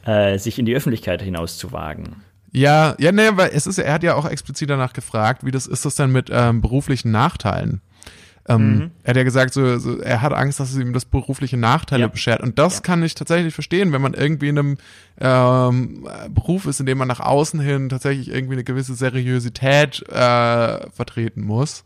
äh, 0.05 0.39
sich 0.39 0.59
in 0.59 0.67
die 0.67 0.75
Öffentlichkeit 0.75 1.23
hinaus 1.23 1.57
zu 1.59 1.73
wagen. 1.73 2.17
Ja, 2.53 2.97
ja, 2.99 3.13
nee, 3.13 3.29
weil 3.33 3.51
es 3.55 3.67
ist, 3.67 3.79
er 3.79 3.93
hat 3.93 4.03
ja 4.03 4.15
auch 4.15 4.29
explizit 4.29 4.69
danach 4.71 4.93
gefragt, 4.93 5.45
wie 5.45 5.53
das 5.53 5.67
ist 5.67 5.85
das 5.85 5.95
dann 5.95 6.11
mit 6.11 6.31
ähm, 6.33 6.61
beruflichen 6.61 7.13
Nachteilen. 7.13 7.81
Ähm, 8.49 8.91
Er 9.05 9.11
hat 9.11 9.17
ja 9.17 9.23
gesagt, 9.23 9.53
so, 9.55 9.79
so, 9.79 9.99
er 9.99 10.23
hat 10.23 10.33
Angst, 10.33 10.59
dass 10.61 10.71
es 10.73 10.79
ihm 10.79 10.93
das 10.93 11.05
berufliche 11.05 11.57
Nachteile 11.57 12.03
Ja. 12.03 12.09
beschert. 12.09 12.41
Und 12.41 12.59
das 12.59 12.77
Ja. 12.77 12.81
kann 12.81 13.03
ich 13.03 13.15
tatsächlich 13.15 13.55
verstehen, 13.55 13.93
wenn 13.93 14.03
man 14.03 14.15
irgendwie 14.15 14.49
in 14.49 14.59
einem 14.59 14.79
ähm, 15.21 16.09
Beruf 16.31 16.67
ist, 16.67 16.81
in 16.81 16.87
dem 16.87 16.99
man 16.99 17.09
nach 17.09 17.21
außen 17.21 17.61
hin 17.61 17.89
tatsächlich 17.91 18.29
irgendwie 18.31 18.55
eine 18.55 18.65
gewisse 18.65 18.95
Seriosität 18.95 20.03
äh, 20.09 20.91
vertreten 20.91 21.43
muss. 21.43 21.85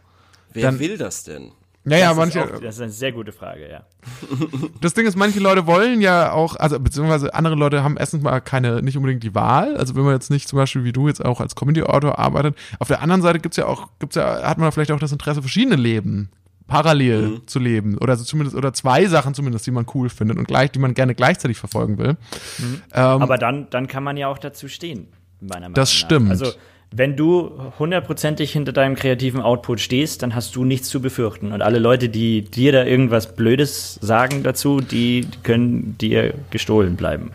Wer 0.53 0.63
Dann- 0.65 0.79
will 0.79 0.97
das 0.97 1.25
denn? 1.25 1.51
Naja, 1.87 2.09
das, 2.11 2.17
manche, 2.17 2.39
ist 2.41 2.53
auch, 2.55 2.61
das 2.61 2.77
ist 2.77 2.81
eine 2.81 2.93
sehr 2.93 3.13
gute 3.13 3.31
Frage, 3.33 3.69
ja. 3.71 3.83
das 4.81 4.95
Ding 4.95 5.07
ist, 5.07 5.17
manche 5.17 5.39
Leute 5.39 5.67
wollen 5.67 6.01
ja 6.01 6.33
auch, 6.33 6.57
also 6.57 6.81
beziehungsweise 6.81 7.35
andere 7.35 7.57
Leute 7.57 7.85
haben 7.85 7.99
erstens 7.99 8.23
mal 8.23 8.41
keine, 8.41 8.81
nicht 8.81 8.97
unbedingt 8.97 9.23
die 9.23 9.35
Wahl. 9.35 9.77
Also 9.77 9.95
wenn 9.95 10.03
man 10.05 10.15
jetzt 10.15 10.31
nicht 10.31 10.49
zum 10.49 10.57
Beispiel 10.57 10.85
wie 10.85 10.93
du 10.93 11.09
jetzt 11.09 11.23
auch 11.23 11.43
als 11.43 11.55
Comedy-Autor 11.57 12.19
arbeitet. 12.19 12.57
Auf 12.79 12.89
der 12.89 13.03
anderen 13.03 13.21
Seite 13.21 13.39
gibt's 13.39 13.59
ja 13.59 13.67
auch, 13.67 13.89
gibt's 13.99 14.17
ja, 14.17 14.43
hat 14.45 14.57
man 14.57 14.73
vielleicht 14.73 14.93
auch 14.93 14.99
das 14.99 15.13
Interesse, 15.13 15.43
verschiedene 15.43 15.77
Leben 15.77 16.31
parallel 16.67 17.43
zu 17.47 17.59
leben. 17.59 17.99
Oder 17.99 18.17
so 18.17 18.25
zumindest, 18.25 18.57
oder 18.57 18.73
zwei 18.73 19.07
Sachen 19.07 19.35
zumindest, 19.35 19.67
die 19.67 19.71
man 19.71 19.87
cool 19.95 20.09
findet 20.09 20.39
und 20.39 20.47
gleich, 20.49 20.71
die 20.73 20.79
man 20.79 20.95
gerne 20.95 21.15
gleichzeitig 21.15 21.59
verfolgen 21.59 21.99
will. 21.99 22.17
Ähm, 22.61 22.79
Aber 22.93 23.39
dann, 23.39 23.69
dann 23.71 23.87
kann 23.87 24.03
man 24.03 24.17
ja 24.17 24.29
auch 24.29 24.39
dazu 24.39 24.69
stehen, 24.69 25.09
meiner 25.41 25.61
Meinung 25.63 25.75
Das 25.75 25.91
nach. 25.91 25.97
stimmt. 25.97 26.31
Also, 26.31 26.53
wenn 26.97 27.17
du 27.17 27.51
hundertprozentig 27.79 28.53
hinter 28.53 28.73
deinem 28.73 28.95
kreativen 28.95 29.41
Output 29.41 29.81
stehst, 29.81 30.23
dann 30.23 30.35
hast 30.35 30.55
du 30.55 30.65
nichts 30.65 30.89
zu 30.89 31.01
befürchten. 31.01 31.51
Und 31.53 31.61
alle 31.61 31.81
Leute, 31.81 32.09
die 32.09 32.43
dir 32.43 32.71
da 32.71 32.85
irgendwas 32.85 33.35
Blödes 33.35 33.99
sagen 34.01 34.45
dazu, 34.45 34.81
die 34.81 35.27
können 35.43 35.99
dir 35.99 36.35
gestohlen 36.51 36.95
bleiben, 36.95 37.33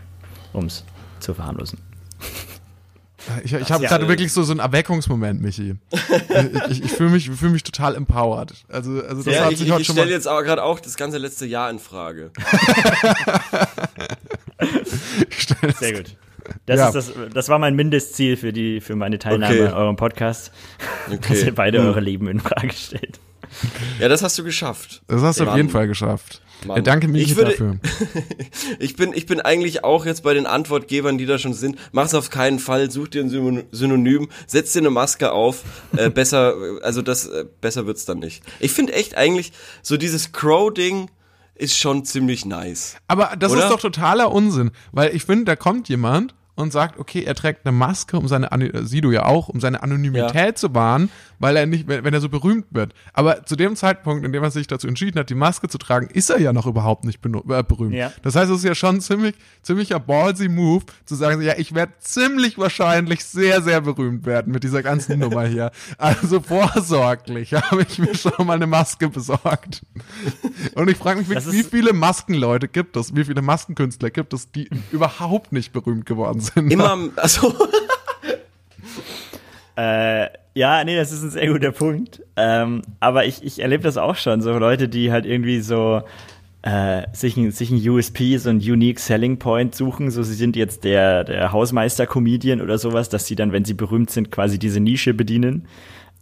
um's 0.54 0.86
zu 1.20 1.34
verharmlosen. 1.34 1.78
Ich 3.44 3.54
ich 3.54 3.72
habe 3.72 3.84
ja, 3.84 3.90
gerade 3.90 4.08
wirklich 4.08 4.32
so, 4.34 4.44
so 4.44 4.52
einen 4.52 4.60
Erweckungsmoment, 4.60 5.42
Michi. 5.42 5.76
ich 5.92 6.72
ich, 6.72 6.84
ich 6.86 6.92
fühle 6.92 7.10
mich, 7.12 7.30
fühl 7.30 7.50
mich 7.50 7.64
total 7.64 7.96
empowered. 7.96 8.54
Also, 8.70 9.02
also 9.04 9.24
das 9.24 9.34
Ja, 9.34 9.46
hat 9.46 9.52
ich 9.52 9.60
sich 9.60 9.68
ich, 9.68 9.74
heute 9.74 9.82
ich 9.84 9.88
stelle 9.90 10.12
jetzt 10.12 10.28
aber 10.28 10.44
gerade 10.44 10.64
auch 10.64 10.80
das 10.80 10.96
ganze 10.98 11.18
letzte 11.18 11.46
Jahr 11.46 11.70
in 11.70 11.80
Frage. 11.80 12.32
Sehr 15.80 15.94
gut. 15.94 16.16
Das, 16.66 16.80
Ja. 16.80 16.88
ist 16.88 16.94
das, 16.96 17.12
das 17.34 17.50
war 17.50 17.60
mein 17.60 17.76
Mindestziel 17.76 18.36
für, 18.38 18.52
die, 18.52 18.82
für 18.82 18.96
meine 18.96 19.20
Teilnahme 19.20 19.54
Okay. 19.56 19.68
an 19.68 19.74
eurem 19.74 19.96
Podcast, 19.96 20.52
dass 21.08 21.18
Okay. 21.20 21.46
ihr 21.46 21.56
beide 21.56 21.80
Hm. 21.80 21.88
eure 21.88 22.00
Leben 22.00 22.28
in 22.28 22.40
Frage 22.40 22.74
stellt. 22.74 23.20
Ja, 24.00 24.08
das 24.08 24.24
hast 24.24 24.38
du 24.38 24.44
geschafft. 24.44 25.02
Das 25.08 25.22
hast 25.22 25.40
du 25.40 25.44
auf 25.44 25.50
Mann. 25.50 25.58
jeden 25.58 25.70
Fall 25.70 25.88
geschafft. 25.88 26.42
Mann. 26.66 26.78
Ja, 26.78 26.82
danke 26.84 27.08
Michi 27.08 27.32
Ich 27.32 27.36
würde- 27.38 27.52
dafür. 27.52 27.78
Ich 28.80 28.96
bin, 28.96 29.14
ich 29.14 29.26
bin 29.26 29.40
eigentlich 29.42 29.84
auch 29.84 30.06
jetzt 30.06 30.24
bei 30.24 30.34
den 30.34 30.46
Antwortgebern, 30.46 31.18
die 31.18 31.26
da 31.26 31.38
schon 31.38 31.54
sind. 31.54 31.78
Mach's 31.92 32.14
auf 32.14 32.30
keinen 32.30 32.60
Fall, 32.60 32.92
such 32.92 33.10
dir 33.10 33.22
ein 33.24 33.30
Syno- 33.30 33.64
Synonym, 33.72 34.30
setz 34.48 34.74
dir 34.74 34.80
eine 34.80 34.90
Maske 34.90 35.32
auf. 35.32 35.64
Äh, 35.96 36.10
besser, 36.12 36.54
also 36.82 37.02
das, 37.02 37.28
äh, 37.28 37.46
besser 37.62 37.86
wird's 37.86 38.06
dann 38.06 38.20
nicht. 38.20 38.44
Ich 38.60 38.72
finde 38.72 38.94
echt 38.94 39.16
eigentlich, 39.16 39.52
so 39.82 39.98
dieses 39.98 40.32
Crow-Ding 40.32 41.10
ist 41.56 41.78
schon 41.78 42.06
ziemlich 42.06 42.46
nice. 42.46 42.96
Aber 43.08 43.36
das 43.38 43.52
Oder? 43.52 43.64
ist 43.64 43.70
doch 43.72 43.82
totaler 43.82 44.32
Unsinn, 44.32 44.72
weil 44.92 45.14
ich 45.16 45.24
finde, 45.26 45.46
da 45.46 45.56
kommt 45.58 45.90
jemand 45.90 46.34
und 46.60 46.72
sagt, 46.74 47.00
okay, 47.00 47.24
er 47.24 47.36
trägt 47.36 47.66
eine 47.66 47.76
Maske, 47.76 48.18
um 48.18 48.28
seine, 48.28 48.52
äh, 48.52 48.84
Sido 48.86 49.12
ja 49.12 49.26
auch, 49.26 49.50
um 49.50 49.60
seine 49.60 49.82
Anonymität 49.82 50.36
Ja. 50.36 50.56
zu 50.56 50.74
wahren, 50.76 51.10
weil 51.40 51.56
er 51.56 51.66
nicht, 51.66 51.88
wenn, 51.88 52.14
er 52.14 52.20
so 52.22 52.28
berühmt 52.30 52.66
wird. 52.72 52.94
Aber 53.14 53.46
zu 53.46 53.56
dem 53.56 53.76
Zeitpunkt, 53.76 54.26
in 54.26 54.34
dem 54.34 54.44
er 54.44 54.52
sich 54.52 54.68
dazu 54.68 54.88
entschieden 54.88 55.18
hat, 55.20 55.30
die 55.30 55.36
Maske 55.36 55.68
zu 55.70 55.78
tragen, 55.78 56.08
ist 56.14 56.30
er 56.30 56.40
ja 56.40 56.52
noch 56.54 56.66
überhaupt 56.68 57.06
nicht 57.06 57.20
äh, 57.26 57.64
berühmt. 57.64 57.94
Ja. 57.94 58.12
Das 58.24 58.36
heißt, 58.36 58.52
es 58.52 58.58
ist 58.60 58.64
ja 58.66 58.76
schon 58.76 59.00
ziemlich, 59.02 59.36
ziemlicher 59.62 60.00
ballsy 60.00 60.50
Move, 60.50 60.84
zu 61.06 61.16
sagen, 61.16 61.42
ja, 61.42 61.54
ich 61.58 61.74
werde 61.74 61.94
ziemlich 62.00 62.58
wahrscheinlich 62.58 63.24
sehr, 63.24 63.62
sehr 63.62 63.82
berühmt 63.82 64.26
werden 64.26 64.52
mit 64.52 64.64
dieser 64.64 64.84
ganzen 64.84 65.20
Nummer 65.20 65.46
hier. 65.46 65.72
Also 65.98 66.40
vorsorglich 66.42 67.54
habe 67.54 67.84
ich 67.88 68.00
mir 68.00 68.16
schon 68.16 68.46
mal 68.46 68.54
eine 68.54 68.68
Maske 68.68 69.10
besorgt. 69.10 69.82
Und 70.76 70.90
ich 70.90 70.98
frage 70.98 71.20
mich, 71.20 71.30
wie 71.30 71.36
ist- 71.36 71.70
viele 71.70 71.94
Maskenleute 71.94 72.68
gibt 72.68 72.96
es, 72.98 73.16
wie 73.16 73.24
viele 73.26 73.42
Maskenkünstler 73.42 74.10
gibt 74.10 74.34
es, 74.34 74.52
die 74.52 74.70
überhaupt 74.92 75.52
nicht 75.52 75.72
berühmt 75.72 76.06
geworden 76.06 76.40
sind? 76.42 76.49
Immer, 76.56 76.98
also, 77.16 77.54
Äh, 79.76 80.30
ja, 80.56 80.84
nee, 80.84 80.98
das 80.98 81.14
ist 81.14 81.24
ein 81.24 81.30
sehr 81.30 81.48
guter 81.48 81.72
Punkt. 81.72 82.22
Ähm, 82.36 82.82
aber 83.00 83.26
ich, 83.26 83.44
ich 83.44 83.60
erlebe 83.60 83.84
das 83.84 83.96
auch 83.98 84.18
schon. 84.18 84.42
So 84.42 84.58
Leute, 84.58 84.90
die 84.90 85.10
halt 85.10 85.26
irgendwie 85.26 85.62
so 85.62 86.02
äh, 86.64 87.04
sich, 87.14 87.38
ein, 87.38 87.52
sich 87.52 87.72
ein 87.72 87.88
USP, 87.90 88.36
so 88.38 88.50
ein 88.50 88.58
Unique 88.58 89.00
Selling 89.00 89.40
Point 89.40 89.74
suchen. 89.76 90.12
So, 90.12 90.22
sie 90.22 90.34
sind 90.34 90.58
jetzt 90.58 90.84
der, 90.84 91.24
der 91.24 91.54
Hausmeister-Comedian 91.54 92.60
oder 92.60 92.78
sowas, 92.78 93.08
dass 93.08 93.26
sie 93.26 93.36
dann, 93.38 93.54
wenn 93.54 93.64
sie 93.64 93.74
berühmt 93.74 94.10
sind, 94.10 94.32
quasi 94.32 94.60
diese 94.60 94.82
Nische 94.82 95.14
bedienen. 95.14 95.66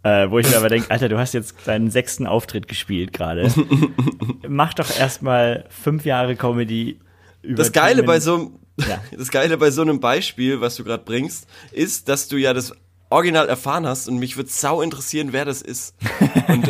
Äh, 0.04 0.30
wo 0.30 0.38
ich 0.38 0.48
mir 0.48 0.56
aber 0.56 0.68
denke, 0.68 0.92
Alter, 0.92 1.08
du 1.08 1.18
hast 1.18 1.34
jetzt 1.34 1.56
deinen 1.66 1.90
sechsten 1.90 2.28
Auftritt 2.28 2.68
gespielt 2.68 3.12
gerade. 3.12 3.50
Mach 4.48 4.72
doch 4.74 4.96
erstmal 4.96 5.64
fünf 5.70 6.04
Jahre 6.04 6.36
Comedy 6.36 7.00
über 7.42 7.56
das 7.56 7.72
Geile 7.72 7.96
Themen- 7.96 8.06
bei 8.06 8.20
so 8.20 8.34
einem, 8.36 8.50
Ja. 8.86 9.02
das 9.16 9.30
Geile 9.30 9.56
bei 9.56 9.70
so 9.70 9.82
einem 9.82 10.00
Beispiel, 10.00 10.60
was 10.60 10.76
du 10.76 10.84
gerade 10.84 11.04
bringst, 11.04 11.46
ist, 11.72 12.08
dass 12.08 12.28
du 12.28 12.36
ja 12.36 12.52
das 12.52 12.72
Original 13.10 13.48
erfahren 13.48 13.86
hast 13.86 14.08
und 14.08 14.18
mich 14.18 14.36
würde 14.36 14.50
sau 14.50 14.82
interessieren, 14.82 15.28
wer 15.32 15.44
das 15.44 15.62
ist. 15.62 15.94
Und, 16.48 16.68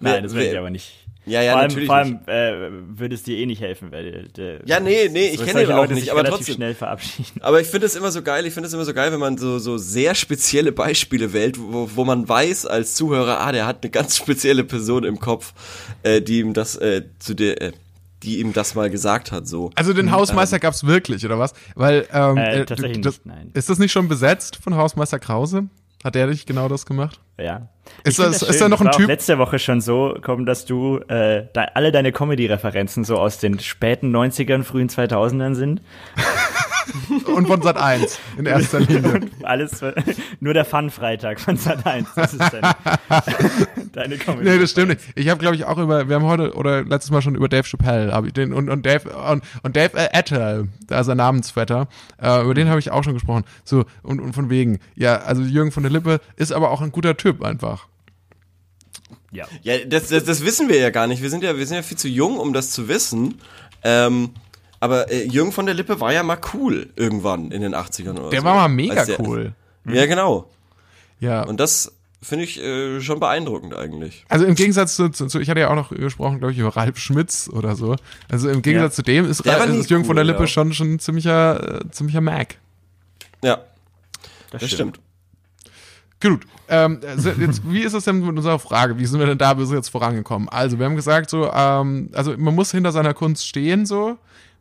Nein, 0.00 0.24
das 0.24 0.34
will 0.34 0.42
ich 0.42 0.58
aber 0.58 0.70
nicht. 0.70 1.06
Ja, 1.26 1.42
ja, 1.42 1.52
vor 1.52 1.60
allem, 1.60 1.68
natürlich 1.68 1.86
Vor 1.88 1.96
allem 1.96 2.20
äh, 2.26 2.98
würde 2.98 3.14
es 3.16 3.24
dir 3.24 3.36
eh 3.36 3.46
nicht 3.46 3.60
helfen, 3.60 3.90
weil 3.90 4.28
der, 4.36 4.60
Ja, 4.64 4.78
nee, 4.78 5.08
nee, 5.10 5.28
ich 5.28 5.44
kenne 5.44 5.64
ihn 5.64 5.72
auch 5.72 5.78
Leute 5.78 5.94
nicht, 5.94 6.10
aber 6.10 6.22
trotzdem. 6.22 6.54
schnell 6.54 6.74
verabschieden. 6.74 7.40
Aber 7.42 7.60
ich 7.60 7.66
finde 7.66 7.86
es 7.86 7.96
immer 7.96 8.12
so 8.12 8.22
geil, 8.22 8.46
ich 8.46 8.54
finde 8.54 8.68
es 8.68 8.72
immer 8.72 8.84
so 8.84 8.94
geil, 8.94 9.10
wenn 9.10 9.18
man 9.18 9.36
so, 9.36 9.58
so 9.58 9.76
sehr 9.76 10.14
spezielle 10.14 10.70
Beispiele 10.70 11.32
wählt, 11.32 11.58
wo, 11.58 11.90
wo 11.92 12.04
man 12.04 12.28
weiß 12.28 12.66
als 12.66 12.94
Zuhörer, 12.94 13.40
ah, 13.40 13.50
der 13.50 13.66
hat 13.66 13.82
eine 13.82 13.90
ganz 13.90 14.16
spezielle 14.16 14.62
Person 14.62 15.02
im 15.02 15.18
Kopf, 15.18 15.52
äh, 16.04 16.22
die 16.22 16.38
ihm 16.38 16.54
das, 16.54 16.76
äh, 16.76 17.02
zu 17.18 17.34
der, 17.34 17.60
äh, 17.60 17.72
die 18.26 18.40
ihm 18.40 18.52
das 18.52 18.74
mal 18.74 18.90
gesagt 18.90 19.32
hat, 19.32 19.46
so. 19.48 19.70
Also 19.76 19.92
den 19.94 20.10
Hausmeister 20.10 20.58
gab's 20.58 20.84
wirklich, 20.84 21.24
oder 21.24 21.38
was? 21.38 21.54
Weil, 21.74 22.06
ähm, 22.12 22.36
Äh, 22.36 22.60
äh, 22.60 22.66
tatsächlich 22.66 23.00
das, 23.00 23.14
nicht, 23.24 23.26
nein. 23.26 23.50
Ist 23.54 23.70
das 23.70 23.78
nicht 23.78 23.92
schon 23.92 24.08
besetzt 24.08 24.56
von 24.62 24.74
Hausmeister 24.76 25.18
Krause? 25.18 25.68
Hat 26.04 26.14
der 26.14 26.26
nicht 26.26 26.46
genau 26.46 26.68
das 26.68 26.84
gemacht? 26.86 27.20
Ja. 27.38 27.68
Ist 28.04 28.18
das- 28.18 28.40
das 28.40 28.50
ist 28.50 28.60
da 28.60 28.68
noch 28.68 28.80
ein 28.80 28.88
Typ- 28.90 29.04
Auch 29.04 29.08
letzte 29.08 29.38
Woche 29.38 29.58
schon 29.58 29.80
so 29.80 30.16
kommen, 30.22 30.44
dass 30.46 30.64
du 30.66 30.98
äh, 31.08 31.44
da 31.52 31.64
alle 31.74 31.90
deine 31.92 32.12
Comedy-Referenzen 32.12 33.02
so 33.04 33.16
aus 33.16 33.38
den 33.38 33.58
späten 33.60 34.14
90ern, 34.14 34.62
frühen 34.62 34.88
2000ern 34.88 35.54
sind. 35.54 35.80
Und 37.26 37.46
von 37.46 37.62
Sat 37.62 37.76
1 37.76 38.18
in 38.38 38.46
erster 38.46 38.80
Linie. 38.80 39.20
Alles, 39.42 39.80
nur 40.40 40.54
der 40.54 40.64
Fun-Freitag 40.64 41.40
von 41.40 41.56
Sat 41.56 41.86
1. 41.86 42.08
Das 42.14 42.34
ist 42.34 42.40
deine, 42.52 42.76
deine 43.92 44.16
Comedy. 44.18 44.50
Nee, 44.50 44.58
das 44.58 44.70
stimmt 44.70 44.88
nicht. 44.88 45.00
Ich 45.14 45.28
habe, 45.28 45.40
glaube 45.40 45.56
ich, 45.56 45.64
auch 45.64 45.78
über, 45.78 46.08
wir 46.08 46.16
haben 46.16 46.24
heute 46.24 46.54
oder 46.54 46.84
letztes 46.84 47.10
Mal 47.10 47.22
schon 47.22 47.34
über 47.34 47.48
Dave 47.48 47.64
Chappelle, 47.64 48.12
hab 48.12 48.24
ich 48.24 48.32
den 48.32 48.52
und 48.52 48.68
und 48.68 48.84
Dave 48.86 49.08
und, 49.10 49.42
und 49.62 49.76
Dave 49.76 49.96
äh, 49.96 50.08
Attell, 50.12 50.68
also 50.90 51.14
Namensvetter, 51.14 51.88
äh, 52.20 52.42
über 52.42 52.54
den 52.54 52.68
habe 52.68 52.78
ich 52.78 52.90
auch 52.90 53.04
schon 53.04 53.14
gesprochen. 53.14 53.44
So 53.64 53.84
und, 54.02 54.20
und 54.20 54.32
von 54.32 54.50
wegen, 54.50 54.78
ja, 54.94 55.16
also 55.16 55.42
Jürgen 55.42 55.72
von 55.72 55.82
der 55.82 55.92
Lippe 55.92 56.20
ist 56.36 56.52
aber 56.52 56.70
auch 56.70 56.80
ein 56.80 56.92
guter 56.92 57.16
Typ 57.16 57.42
einfach. 57.42 57.88
Ja. 59.32 59.46
Ja, 59.62 59.78
das, 59.84 60.08
das, 60.08 60.24
das 60.24 60.44
wissen 60.44 60.68
wir 60.68 60.78
ja 60.78 60.90
gar 60.90 61.06
nicht. 61.06 61.22
Wir 61.22 61.30
sind 61.30 61.42
ja, 61.42 61.56
wir 61.58 61.66
sind 61.66 61.76
ja 61.76 61.82
viel 61.82 61.98
zu 61.98 62.08
jung, 62.08 62.38
um 62.38 62.52
das 62.52 62.70
zu 62.70 62.88
wissen. 62.88 63.40
Ähm, 63.84 64.30
aber 64.80 65.10
äh, 65.10 65.24
Jürgen 65.26 65.52
von 65.52 65.66
der 65.66 65.74
Lippe 65.74 66.00
war 66.00 66.12
ja 66.12 66.22
mal 66.22 66.38
cool 66.54 66.88
irgendwann 66.96 67.50
in 67.50 67.62
den 67.62 67.74
80ern 67.74 68.18
oder 68.18 68.30
Der 68.30 68.40
so. 68.40 68.46
war 68.46 68.54
mal 68.54 68.68
mega 68.68 69.04
der- 69.04 69.20
cool. 69.20 69.52
Ja, 69.88 70.06
genau. 70.06 70.50
Ja. 71.20 71.42
Und 71.44 71.58
das 71.60 71.92
finde 72.22 72.44
ich 72.44 72.60
äh, 72.60 73.00
schon 73.00 73.20
beeindruckend 73.20 73.74
eigentlich. 73.74 74.24
Also 74.28 74.44
im 74.46 74.54
Gegensatz 74.56 74.96
zu, 74.96 75.08
zu, 75.10 75.26
zu 75.28 75.38
ich 75.40 75.48
hatte 75.48 75.60
ja 75.60 75.70
auch 75.70 75.76
noch 75.76 75.90
gesprochen, 75.90 76.38
glaube 76.38 76.52
ich, 76.52 76.58
über 76.58 76.76
Ralf 76.76 76.98
Schmitz 76.98 77.48
oder 77.52 77.76
so. 77.76 77.94
Also 78.28 78.48
im 78.48 78.62
Gegensatz 78.62 78.92
Ja. 78.94 78.96
zu 78.96 79.02
dem 79.02 79.30
ist, 79.30 79.46
Ra- 79.46 79.64
ist 79.64 79.88
Jürgen 79.90 80.04
von 80.04 80.16
der 80.16 80.24
cool, 80.24 80.30
Lippe 80.32 80.42
ja. 80.42 80.46
schon 80.48 80.72
schon 80.72 80.94
ein 80.94 80.98
ziemlicher 80.98 81.82
äh, 81.82 81.90
ziemlicher 81.90 82.20
Mac. 82.20 82.56
Ja, 83.44 83.58
Das, 84.50 84.62
das 84.62 84.70
stimmt. 84.70 84.98
Gut, 86.20 86.46
ähm, 86.68 87.00
also 87.06 87.30
jetzt, 87.30 87.60
wie 87.70 87.82
ist 87.82 87.92
es 87.92 88.04
denn 88.04 88.20
mit 88.20 88.36
unserer 88.36 88.58
Frage? 88.58 88.98
Wie 88.98 89.04
sind 89.04 89.20
wir 89.20 89.26
denn 89.26 89.38
da 89.38 89.52
bis 89.54 89.70
jetzt 89.70 89.90
vorangekommen? 89.90 90.48
Also, 90.48 90.78
wir 90.78 90.86
haben 90.86 90.96
gesagt, 90.96 91.28
so, 91.28 91.50
ähm, 91.52 92.08
also 92.14 92.34
man 92.38 92.54
muss 92.54 92.70
hinter 92.72 92.90
seiner 92.90 93.12
Kunst 93.14 93.46
stehen, 93.46 93.84
so. 93.86 94.16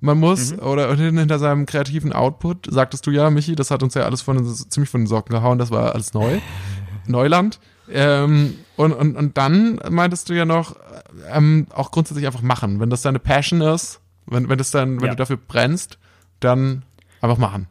Man 0.05 0.19
muss, 0.19 0.53
oder 0.59 0.95
hinter 0.95 1.39
seinem 1.39 1.65
kreativen 1.65 2.13
Output, 2.13 2.67
sagtest 2.71 3.05
du 3.07 3.12
ja, 3.12 3.29
Michi, 3.29 3.55
das 3.55 3.71
hat 3.71 3.81
uns 3.83 3.93
ja 3.95 4.03
alles 4.03 4.21
von, 4.21 4.45
ziemlich 4.45 4.89
von 4.89 5.01
den 5.01 5.07
Socken 5.07 5.33
gehauen, 5.35 5.57
das 5.57 5.71
war 5.71 5.93
alles 5.93 6.13
neu. 6.13 6.39
Neuland. 7.07 7.59
Ähm, 7.91 8.55
und, 8.77 8.93
und, 8.93 9.15
und 9.15 9.38
dann 9.38 9.79
meintest 9.89 10.29
du 10.29 10.33
ja 10.33 10.45
noch, 10.45 10.75
ähm, 11.31 11.67
auch 11.74 11.91
grundsätzlich 11.91 12.25
einfach 12.25 12.41
machen. 12.41 12.79
Wenn 12.79 12.89
das 12.89 13.01
deine 13.03 13.19
Passion 13.19 13.62
ist, 13.62 14.00
wenn, 14.25 14.50
wenn 14.50 14.57
das 14.57 14.71
dann, 14.71 14.97
wenn 15.01 15.05
Ja. 15.07 15.12
du 15.12 15.17
dafür 15.17 15.38
brennst, 15.38 15.97
dann 16.39 16.83
einfach 17.21 17.38
machen. 17.38 17.67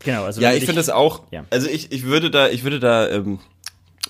Genau, 0.00 0.24
also 0.24 0.40
Ja, 0.40 0.52
ich 0.52 0.64
finde 0.64 0.80
es 0.80 0.90
auch. 0.90 1.22
Ja. 1.30 1.44
Also 1.50 1.68
ich, 1.68 1.92
ich 1.92 2.04
würde 2.04 2.30
da, 2.30 2.48
ich 2.48 2.64
würde 2.64 2.80
da 2.80 3.08
ähm, 3.08 3.38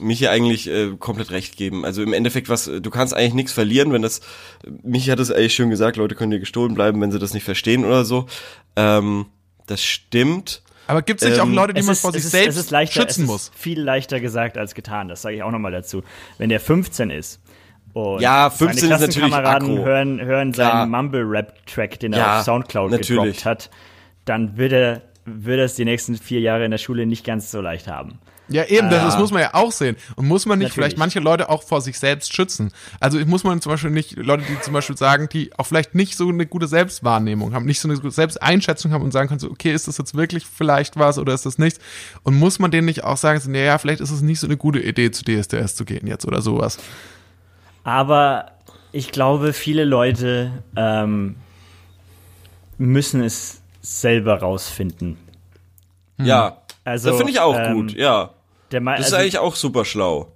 Michi 0.00 0.26
eigentlich 0.28 0.68
äh, 0.68 0.96
komplett 0.98 1.30
recht 1.30 1.56
geben. 1.56 1.84
Also 1.84 2.02
im 2.02 2.12
Endeffekt, 2.12 2.48
was 2.48 2.64
du 2.64 2.90
kannst 2.90 3.14
eigentlich 3.14 3.34
nichts 3.34 3.52
verlieren, 3.52 3.92
wenn 3.92 4.02
das. 4.02 4.20
Michi 4.82 5.10
hat 5.10 5.20
es 5.20 5.30
eigentlich 5.30 5.54
schön 5.54 5.70
gesagt, 5.70 5.96
Leute 5.96 6.14
können 6.14 6.30
dir 6.32 6.40
gestohlen 6.40 6.74
bleiben, 6.74 7.00
wenn 7.00 7.12
sie 7.12 7.18
das 7.18 7.34
nicht 7.34 7.44
verstehen 7.44 7.84
oder 7.84 8.04
so. 8.04 8.26
Ähm, 8.76 9.26
das 9.66 9.82
stimmt. 9.84 10.62
Aber 10.86 11.00
gibt 11.02 11.22
es 11.22 11.28
nicht 11.28 11.38
Ähm, 11.38 11.48
auch 11.50 11.54
Leute, 11.54 11.74
die 11.74 11.80
es 11.80 11.86
man 11.86 11.92
ist, 11.94 12.00
vor 12.02 12.12
sich 12.12 12.24
ist, 12.24 12.32
selbst 12.32 12.56
es 12.58 12.64
ist 12.66 12.70
leichter, 12.70 13.00
schützen 13.02 13.22
es 13.22 13.26
muss? 13.28 13.42
Ist 13.48 13.54
viel 13.54 13.80
leichter 13.80 14.20
gesagt 14.20 14.58
als 14.58 14.74
getan, 14.74 15.08
das 15.08 15.22
sage 15.22 15.36
ich 15.36 15.42
auch 15.42 15.50
nochmal 15.50 15.72
dazu. 15.72 16.02
Wenn 16.36 16.50
der 16.50 16.60
15 16.60 17.08
ist 17.10 17.40
und 17.94 18.20
Ja, 18.20 18.50
15 18.50 18.68
ist 18.68 18.80
seine 18.80 18.90
natürlich 18.92 19.16
Klassenkameraden 19.16 19.70
aggro. 19.70 19.84
hören, 19.86 20.20
hören 20.20 20.52
Klar. 20.52 20.72
seinen 20.82 20.90
Mumble-Rap-Track, 20.90 22.00
den 22.00 22.12
er 22.12 22.18
Ja, 22.18 22.38
auf 22.40 22.44
Soundcloud 22.44 22.90
natürlich. 22.90 23.08
gedroppt 23.38 23.44
hat, 23.46 23.70
dann 24.26 24.58
wird 24.58 24.72
er, 24.72 25.02
wird 25.24 25.58
er 25.58 25.64
es 25.64 25.74
die 25.76 25.86
nächsten 25.86 26.16
vier 26.18 26.40
Jahre 26.40 26.64
in 26.66 26.70
der 26.70 26.78
Schule 26.78 27.06
nicht 27.06 27.24
ganz 27.24 27.50
so 27.50 27.62
leicht 27.62 27.86
haben. 27.88 28.18
Ja, 28.48 28.64
eben, 28.64 28.90
das, 28.90 29.00
Ah. 29.00 29.04
das 29.06 29.18
muss 29.18 29.30
man 29.30 29.40
ja 29.40 29.54
auch 29.54 29.72
sehen. 29.72 29.96
Und 30.16 30.26
muss 30.28 30.44
man 30.44 30.58
nicht 30.58 30.66
Natürlich. 30.68 30.74
vielleicht 30.74 30.98
manche 30.98 31.20
Leute 31.20 31.48
auch 31.48 31.62
vor 31.62 31.80
sich 31.80 31.98
selbst 31.98 32.34
schützen? 32.34 32.72
Also 33.00 33.18
muss 33.24 33.42
man 33.42 33.62
zum 33.62 33.72
Beispiel 33.72 33.90
nicht, 33.90 34.16
Leute, 34.16 34.44
die 34.46 34.60
zum 34.60 34.74
Beispiel 34.74 34.98
sagen, 34.98 35.28
die 35.32 35.50
auch 35.58 35.64
vielleicht 35.66 35.94
nicht 35.94 36.14
so 36.16 36.28
eine 36.28 36.44
gute 36.44 36.66
Selbstwahrnehmung 36.68 37.54
haben, 37.54 37.64
nicht 37.64 37.80
so 37.80 37.88
eine 37.88 37.96
gute 37.96 38.10
Selbsteinschätzung 38.10 38.92
haben 38.92 39.02
und 39.02 39.12
sagen 39.12 39.28
können, 39.28 39.40
so, 39.40 39.50
okay, 39.50 39.72
ist 39.72 39.88
das 39.88 39.96
jetzt 39.96 40.14
wirklich 40.14 40.44
vielleicht 40.46 40.98
was 40.98 41.18
oder 41.18 41.32
ist 41.32 41.46
das 41.46 41.56
nichts? 41.56 41.80
Und 42.22 42.34
muss 42.38 42.58
man 42.58 42.70
denen 42.70 42.84
nicht 42.84 43.02
auch 43.04 43.16
sagen, 43.16 43.40
so, 43.40 43.50
naja, 43.50 43.78
vielleicht 43.78 44.00
ist 44.02 44.10
es 44.10 44.20
nicht 44.20 44.40
so 44.40 44.46
eine 44.46 44.58
gute 44.58 44.78
Idee, 44.80 45.10
zu 45.10 45.24
DSDS 45.24 45.74
zu 45.74 45.86
gehen 45.86 46.06
jetzt 46.06 46.26
oder 46.26 46.42
sowas? 46.42 46.76
Aber 47.82 48.50
ich 48.92 49.10
glaube, 49.10 49.54
viele 49.54 49.84
Leute 49.84 50.52
ähm, 50.76 51.36
müssen 52.76 53.22
es 53.22 53.62
selber 53.80 54.40
rausfinden. 54.40 55.16
Ja. 56.18 56.58
Also, 56.84 57.08
das 57.08 57.16
finde 57.16 57.32
ich 57.32 57.40
auch 57.40 57.58
ähm, 57.58 57.74
gut, 57.74 57.94
ja. 57.94 58.30
Der 58.70 58.80
Das 58.80 59.00
ist 59.00 59.04
also- 59.06 59.16
eigentlich 59.16 59.38
auch 59.38 59.56
super 59.56 59.84
schlau. 59.84 60.30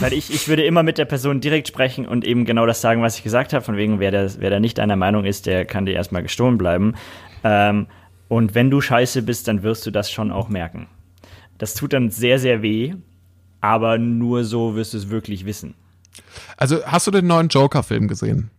Weil 0.00 0.14
ich, 0.14 0.32
ich 0.32 0.48
würde 0.48 0.64
immer 0.64 0.82
mit 0.82 0.96
der 0.96 1.04
Person 1.04 1.40
direkt 1.40 1.68
sprechen 1.68 2.08
und 2.08 2.24
eben 2.24 2.46
genau 2.46 2.64
das 2.64 2.80
sagen, 2.80 3.02
was 3.02 3.18
ich 3.18 3.22
gesagt 3.22 3.52
habe, 3.52 3.62
von 3.62 3.76
wegen, 3.76 4.00
wer 4.00 4.10
da, 4.10 4.26
wer 4.38 4.48
da 4.48 4.58
nicht 4.58 4.80
einer 4.80 4.96
Meinung 4.96 5.24
ist, 5.26 5.44
der 5.44 5.66
kann 5.66 5.84
dir 5.84 5.92
erstmal 5.92 6.22
gestohlen 6.22 6.56
bleiben. 6.56 6.94
Ähm, 7.44 7.86
und 8.28 8.54
wenn 8.54 8.70
du 8.70 8.80
scheiße 8.80 9.22
bist, 9.22 9.46
dann 9.46 9.62
wirst 9.62 9.84
du 9.84 9.90
das 9.90 10.10
schon 10.10 10.32
auch 10.32 10.48
merken. 10.48 10.88
Das 11.58 11.74
tut 11.74 11.92
dann 11.92 12.10
sehr, 12.10 12.38
sehr 12.38 12.62
weh, 12.62 12.94
aber 13.60 13.98
nur 13.98 14.44
so 14.44 14.74
wirst 14.74 14.94
du 14.94 14.98
es 14.98 15.10
wirklich 15.10 15.44
wissen. 15.44 15.74
Also 16.56 16.84
hast 16.86 17.06
du 17.06 17.10
den 17.10 17.26
neuen 17.26 17.48
Joker-Film 17.48 18.08
gesehen? 18.08 18.50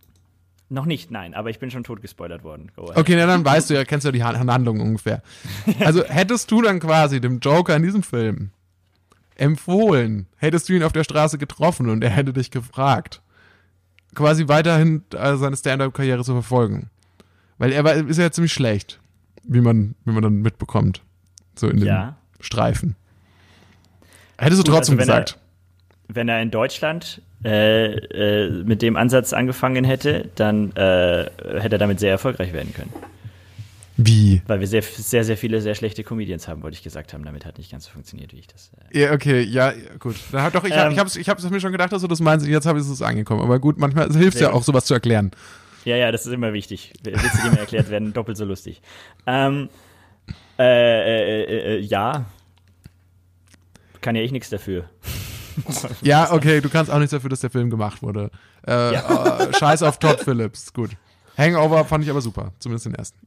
Noch 0.68 0.84
nicht, 0.84 1.10
nein, 1.12 1.32
aber 1.34 1.50
ich 1.50 1.60
bin 1.60 1.70
schon 1.70 1.84
tot 1.84 2.02
gespoilert 2.02 2.42
worden. 2.42 2.72
Okay, 2.76 3.14
na, 3.16 3.26
dann 3.26 3.44
weißt 3.44 3.70
du 3.70 3.74
ja, 3.74 3.84
kennst 3.84 4.04
du 4.04 4.08
ja 4.08 4.12
die 4.12 4.24
Han- 4.24 4.50
Handlung 4.50 4.80
ungefähr. 4.80 5.22
Also 5.80 6.04
hättest 6.04 6.50
du 6.50 6.60
dann 6.62 6.80
quasi 6.80 7.20
dem 7.20 7.38
Joker 7.38 7.76
in 7.76 7.82
diesem 7.84 8.02
Film 8.02 8.50
empfohlen, 9.36 10.26
hättest 10.36 10.68
du 10.68 10.72
ihn 10.72 10.82
auf 10.82 10.92
der 10.92 11.04
Straße 11.04 11.38
getroffen 11.38 11.88
und 11.88 12.02
er 12.02 12.10
hätte 12.10 12.32
dich 12.32 12.50
gefragt, 12.50 13.20
quasi 14.14 14.48
weiterhin 14.48 15.02
äh, 15.14 15.36
seine 15.36 15.56
Stand-up-Karriere 15.56 16.24
zu 16.24 16.32
verfolgen. 16.32 16.90
Weil 17.58 17.72
er 17.72 17.84
war, 17.84 17.94
ist 17.94 18.18
ja 18.18 18.30
ziemlich 18.30 18.52
schlecht, 18.52 18.98
wie 19.44 19.60
man, 19.60 19.94
wie 20.04 20.12
man 20.12 20.22
dann 20.22 20.40
mitbekommt. 20.42 21.02
So 21.54 21.68
in 21.68 21.78
dem 21.78 21.86
Ja. 21.86 22.16
Streifen. 22.40 22.96
Hättest 24.38 24.66
du 24.66 24.70
trotzdem 24.70 24.98
also 24.98 25.08
wenn 25.08 25.14
er- 25.16 25.20
gesagt. 25.22 25.38
Wenn 26.08 26.28
er 26.28 26.40
in 26.40 26.50
Deutschland 26.50 27.20
äh, 27.44 27.92
äh, 27.94 28.50
mit 28.50 28.82
dem 28.82 28.96
Ansatz 28.96 29.32
angefangen 29.32 29.84
hätte, 29.84 30.28
dann 30.34 30.72
äh, 30.72 31.30
hätte 31.60 31.76
er 31.76 31.78
damit 31.78 32.00
sehr 32.00 32.10
erfolgreich 32.10 32.52
werden 32.52 32.72
können. 32.74 32.92
Wie? 33.98 34.42
Weil 34.46 34.60
wir 34.60 34.66
sehr, 34.66 34.82
sehr, 34.82 35.24
sehr 35.24 35.38
viele 35.38 35.62
sehr 35.62 35.74
schlechte 35.74 36.04
Comedians 36.04 36.48
haben, 36.48 36.62
wollte 36.62 36.76
ich 36.76 36.82
gesagt 36.82 37.14
haben. 37.14 37.24
Damit 37.24 37.46
hat 37.46 37.56
nicht 37.56 37.70
ganz 37.70 37.86
so 37.86 37.92
funktioniert, 37.92 38.34
wie 38.34 38.40
ich 38.40 38.46
das. 38.46 38.70
Äh 38.90 39.00
Ja, 39.00 39.12
okay, 39.12 39.40
ja, 39.40 39.72
gut. 39.98 40.16
Da, 40.32 40.50
doch, 40.50 40.64
ich, 40.64 40.74
Ähm. 40.74 40.92
ich, 40.92 40.98
hab's, 40.98 41.16
ich 41.16 41.28
hab's 41.30 41.48
mir 41.48 41.60
schon 41.60 41.72
gedacht, 41.72 41.92
dass 41.92 42.02
du 42.02 42.08
das 42.08 42.20
meinst. 42.20 42.46
Jetzt 42.46 42.66
habe 42.66 42.78
ich 42.78 42.86
es 42.86 43.00
angekommen. 43.00 43.40
Aber 43.40 43.58
gut, 43.58 43.78
manchmal 43.78 44.12
hilft 44.12 44.34
es 44.34 44.42
ja 44.42 44.52
auch, 44.52 44.62
sowas 44.62 44.84
zu 44.84 44.92
erklären. 44.92 45.30
Ja, 45.86 45.96
ja, 45.96 46.12
das 46.12 46.26
ist 46.26 46.32
immer 46.32 46.52
wichtig. 46.52 46.92
Witze, 47.04 47.40
die 47.44 47.50
mir 47.50 47.60
erklärt 47.60 47.88
werden, 47.88 48.12
doppelt 48.12 48.36
so 48.36 48.44
lustig. 48.44 48.82
Ähm, 49.26 49.70
äh, 50.58 50.62
äh, 50.64 51.42
äh, 51.44 51.76
äh, 51.76 51.80
ja. 51.80 52.26
Kann 54.02 54.14
ja 54.14 54.22
ich 54.22 54.32
nichts 54.32 54.50
dafür. 54.50 54.90
Ja, 56.02 56.32
okay, 56.32 56.60
du 56.60 56.68
kannst 56.68 56.90
auch 56.90 56.98
nichts 56.98 57.12
dafür, 57.12 57.30
dass 57.30 57.40
der 57.40 57.50
Film 57.50 57.70
gemacht 57.70 58.02
wurde. 58.02 58.30
Äh, 58.66 58.94
äh, 58.94 59.52
Scheiß 59.58 59.82
auf 59.82 59.98
Todd 59.98 60.20
Phillips, 60.20 60.72
gut. 60.72 60.90
Hangover 61.36 61.84
fand 61.84 62.04
ich 62.04 62.10
aber 62.10 62.20
super, 62.20 62.52
zumindest 62.58 62.86
den 62.86 62.94
ersten. 62.94 63.18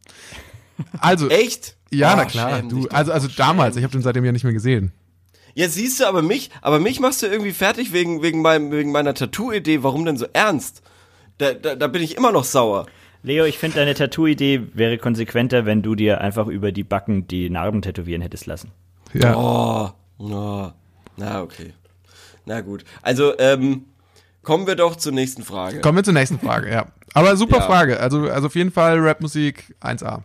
Also, 0.99 1.29
Echt? 1.29 1.75
ja, 1.91 2.13
Oh, 2.13 2.17
na 2.17 2.25
klar, 2.25 2.57
schäm 2.57 2.69
du, 2.69 2.87
also, 2.89 3.11
also 3.11 3.27
damals, 3.35 3.75
ich 3.75 3.83
habe 3.83 3.91
den 3.91 4.01
seitdem 4.01 4.25
ja 4.25 4.31
nicht 4.31 4.43
mehr 4.43 4.53
gesehen. 4.53 4.91
Ja, 5.55 5.67
siehst 5.67 5.99
du, 5.99 6.05
aber 6.05 6.21
mich, 6.21 6.51
aber 6.61 6.79
mich 6.79 6.99
machst 6.99 7.21
du 7.21 7.27
irgendwie 7.27 7.51
fertig 7.51 7.91
wegen, 7.91 8.21
wegen, 8.21 8.41
meinem, 8.41 8.71
wegen 8.71 8.91
meiner 8.91 9.13
Tattoo-Idee. 9.13 9.83
Warum 9.83 10.05
denn 10.05 10.15
so 10.15 10.25
ernst? 10.31 10.81
Da, 11.37 11.53
da, 11.53 11.75
da 11.75 11.87
bin 11.87 12.01
ich 12.01 12.15
immer 12.15 12.31
noch 12.31 12.43
sauer. 12.43 12.85
Leo, 13.23 13.43
ich 13.43 13.57
finde, 13.57 13.77
deine 13.77 13.93
Tattoo-Idee 13.93 14.67
wäre 14.73 14.97
konsequenter, 14.97 15.65
wenn 15.65 15.81
du 15.81 15.95
dir 15.95 16.21
einfach 16.21 16.47
über 16.47 16.71
die 16.71 16.83
Backen 16.83 17.27
die 17.27 17.49
Narben 17.49 17.81
tätowieren 17.81 18.21
hättest 18.21 18.45
lassen. 18.45 18.71
Ja. 19.13 19.35
Oh, 19.35 19.91
oh. 20.19 20.71
na 21.17 21.41
okay. 21.41 21.73
Na 22.45 22.61
gut. 22.61 22.83
Also, 23.01 23.37
ähm, 23.39 23.85
kommen 24.43 24.67
wir 24.67 24.75
doch 24.75 24.95
zur 24.95 25.11
nächsten 25.11 25.43
Frage. 25.43 25.81
Kommen 25.81 25.97
wir 25.97 26.03
zur 26.03 26.13
nächsten 26.13 26.39
Frage, 26.39 26.71
ja. 26.71 26.87
Aber 27.13 27.35
super 27.37 27.57
Ja. 27.57 27.65
Frage. 27.65 27.99
Also, 27.99 28.29
also 28.29 28.47
auf 28.47 28.55
jeden 28.55 28.71
Fall 28.71 28.99
Rapmusik 28.99 29.75
1A. 29.81 30.23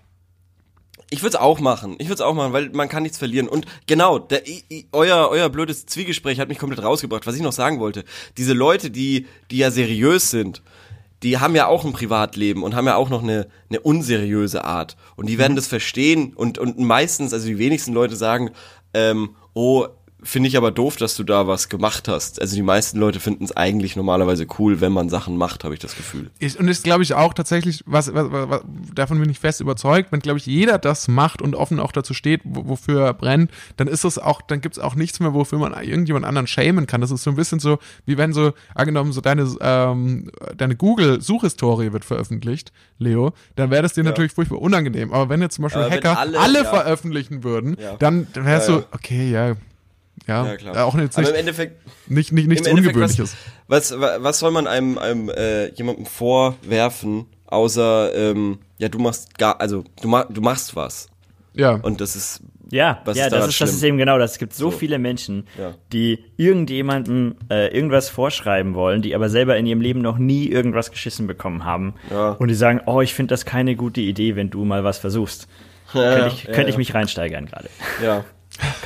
Ich 1.11 1.23
würde 1.23 1.37
es 1.37 1.40
auch 1.40 1.61
machen. 1.61 1.97
Ich 1.99 2.06
würde 2.09 2.14
es 2.14 2.21
auch 2.21 2.35
machen, 2.35 2.52
weil 2.52 2.71
man 2.71 2.88
kann 2.88 3.02
nichts 3.02 3.18
verlieren. 3.18 3.47
Und 3.49 3.66
genau, 3.87 4.18
der, 4.18 4.49
i, 4.49 4.64
i, 4.71 4.87
euer, 4.92 5.28
euer 5.30 5.49
blödes 5.49 5.87
Zwiegespräch 5.87 6.40
hat 6.40 6.49
mich 6.49 6.59
komplett 6.59 6.83
rausgebracht. 6.83 7.26
Was 7.26 7.37
ich 7.37 7.42
noch 7.42 7.52
sagen 7.52 7.78
wollte, 7.78 8.04
diese 8.37 8.52
Leute, 8.52 8.90
die, 8.90 9.26
die 9.50 9.59
ja 9.59 9.71
seriös 9.71 10.30
sind, 10.30 10.62
die 11.23 11.38
haben 11.38 11.54
ja 11.54 11.66
auch 11.66 11.85
ein 11.85 11.92
Privatleben 11.92 12.62
und 12.62 12.75
haben 12.75 12.87
ja 12.87 12.97
auch 12.97 13.11
noch 13.11 13.23
eine, 13.23 13.47
eine 13.71 13.80
unseriöse 13.80 14.64
Art. 14.64 14.97
Und 15.16 15.28
die 15.28 15.38
werden 15.38 15.56
das 15.56 15.66
verstehen 15.66 16.33
und, 16.35 16.59
und 16.59 16.78
meistens, 16.78 17.33
also 17.33 17.47
die 17.47 17.59
wenigsten 17.59 17.92
Leute 17.92 18.16
sagen, 18.16 18.50
ähm, 18.92 19.37
oh, 19.54 19.87
finde 20.25 20.49
ich 20.49 20.57
aber 20.57 20.71
doof, 20.71 20.97
dass 20.97 21.16
du 21.16 21.23
da 21.23 21.47
was 21.47 21.69
gemacht 21.69 22.09
hast. 22.09 22.40
Also 22.40 22.57
die 22.57 22.62
meisten 22.62 22.99
Leute 22.99 23.21
finden 23.21 23.45
es 23.45 23.57
eigentlich 23.57 23.95
normalerweise 23.95 24.47
cool, 24.59 24.81
wenn 24.81 24.90
man 24.93 25.09
Sachen 25.09 25.37
macht, 25.37 25.62
habe 25.64 25.75
ich 25.75 25.81
das 25.81 25.97
Gefühl. 25.97 26.31
Ich, 26.38 26.59
und 26.59 26.66
das 26.66 26.83
glaube 26.83 27.02
ich 27.02 27.14
auch 27.14 27.35
tatsächlich, 27.35 27.83
was, 27.87 28.12
was, 28.14 28.26
was, 28.31 28.62
davon 28.95 29.21
bin 29.21 29.31
ich 29.31 29.38
fest 29.38 29.61
überzeugt, 29.61 30.11
wenn, 30.12 30.21
glaube 30.21 30.38
ich, 30.38 30.47
jeder 30.47 30.78
das 30.78 31.09
macht 31.09 31.43
und 31.43 31.54
offen 31.54 31.78
auch 31.78 31.93
dazu 31.93 32.14
steht, 32.14 32.40
wo, 32.45 32.69
wofür 32.69 33.02
er 33.07 33.14
brennt, 33.14 33.50
dann 33.76 33.87
ist 33.87 34.04
es 34.04 34.19
auch, 34.19 34.43
dann 34.43 34.61
gibt 34.61 34.76
es 34.76 34.83
auch 34.83 34.95
nichts 34.95 35.21
mehr, 35.21 35.35
wofür 35.35 35.59
man 35.59 35.73
irgendjemand 35.73 36.25
anderen 36.25 36.47
schämen 36.47 36.87
kann. 36.87 37.00
Das 37.00 37.11
ist 37.11 37.23
so 37.23 37.31
ein 37.31 37.37
bisschen 37.37 37.61
so, 37.61 37.78
wie 38.07 38.16
wenn 38.19 38.33
so, 38.33 38.52
angenommen, 38.75 39.12
so 39.12 39.21
deine, 39.21 39.49
ähm, 39.61 40.31
deine 40.57 40.75
Google-Suchhistorie 40.76 41.93
wird 41.93 42.04
veröffentlicht, 42.04 42.73
Leo, 42.99 43.33
dann 43.57 43.71
wäre 43.71 43.83
das 43.83 43.93
dir 43.93 44.04
natürlich 44.04 44.33
furchtbar 44.33 44.61
unangenehm. 44.61 45.12
Aber 45.12 45.28
wenn 45.28 45.40
jetzt 45.43 45.57
zum 45.57 45.64
Beispiel 45.64 45.83
wenn 45.83 45.90
Hacker 45.93 46.19
alle, 46.19 46.38
alle- 46.38 46.62
ja. 46.62 46.64
veröffentlichen 46.64 47.45
würden, 47.45 47.76
Ja. 47.81 47.97
dann, 47.99 48.26
es 48.35 48.45
Ja, 48.47 48.61
so, 48.61 48.78
ja. 48.81 48.85
okay, 48.93 49.31
ja, 49.31 49.54
ja, 50.26 50.47
Ja, 50.47 50.57
klar. 50.57 50.85
auch 50.87 50.95
jetzt 50.97 51.16
aber 51.19 51.26
im 51.28 51.33
nicht, 51.33 51.40
Endeffekt, 51.40 51.83
nicht, 52.09 52.33
nicht, 52.33 52.49
nichts 52.49 52.66
Im 52.66 52.76
Endeffekt, 52.76 52.97
Ungewöhnliches. 52.97 53.37
Was, 53.69 53.99
was, 54.00 54.23
was 54.23 54.38
soll 54.38 54.50
man 54.50 54.66
einem, 54.66 54.99
einem 54.99 55.28
äh, 55.31 55.69
jemandem 55.75 56.07
vorwerfen, 56.07 57.26
außer 57.47 58.14
ähm, 58.14 58.59
ja 58.78 58.88
du 58.88 58.99
machst 58.99 59.38
gar, 59.38 59.61
also 59.61 59.85
du, 60.02 60.09
ma 60.09 60.25
du 60.25 60.40
machst 60.40 60.75
was 60.76 61.09
Ja. 61.54 61.73
und 61.76 62.00
das 62.00 62.16
ist 62.16 62.40
Ja, 62.71 63.00
Was 63.04 63.16
ja 63.19 63.26
ist 63.26 63.33
das, 63.33 63.49
ist, 63.49 63.61
das 63.61 63.73
ist 63.75 63.83
eben 63.83 63.99
genau 63.99 64.19
das. 64.19 64.33
Es 64.33 64.38
gibt 64.38 64.54
so, 64.54 64.71
So. 64.71 64.76
viele 64.78 64.99
Menschen, 64.99 65.47
Ja. 65.59 65.75
die 65.93 66.25
irgendjemandem 66.37 67.37
äh, 67.50 67.69
irgendwas 67.75 68.09
vorschreiben 68.09 68.75
wollen, 68.75 69.02
die 69.02 69.14
aber 69.14 69.28
selber 69.28 69.57
in 69.57 69.66
ihrem 69.66 69.81
Leben 69.83 70.00
noch 70.00 70.19
nie 70.19 70.49
irgendwas 70.49 70.90
geschissen 70.90 71.26
bekommen 71.26 71.64
haben. 71.64 71.95
Ja. 72.11 72.31
Und 72.31 72.49
die 72.49 72.54
sagen, 72.54 72.81
oh, 72.87 73.00
ich 73.02 73.14
finde 73.14 73.33
das 73.35 73.45
keine 73.45 73.76
gute 73.76 74.00
Idee, 74.00 74.35
wenn 74.35 74.50
du 74.50 74.64
mal 74.64 74.83
was 74.83 74.99
versuchst. 74.99 75.47
könnte 75.93 76.28
ich, 76.28 76.45
ja, 76.45 76.52
könnte 76.52 76.71
ich 76.71 76.75
ja. 76.75 76.78
mich 76.78 76.95
reinsteigern 76.95 77.47
gerade. 77.47 77.69
ja. 78.02 78.25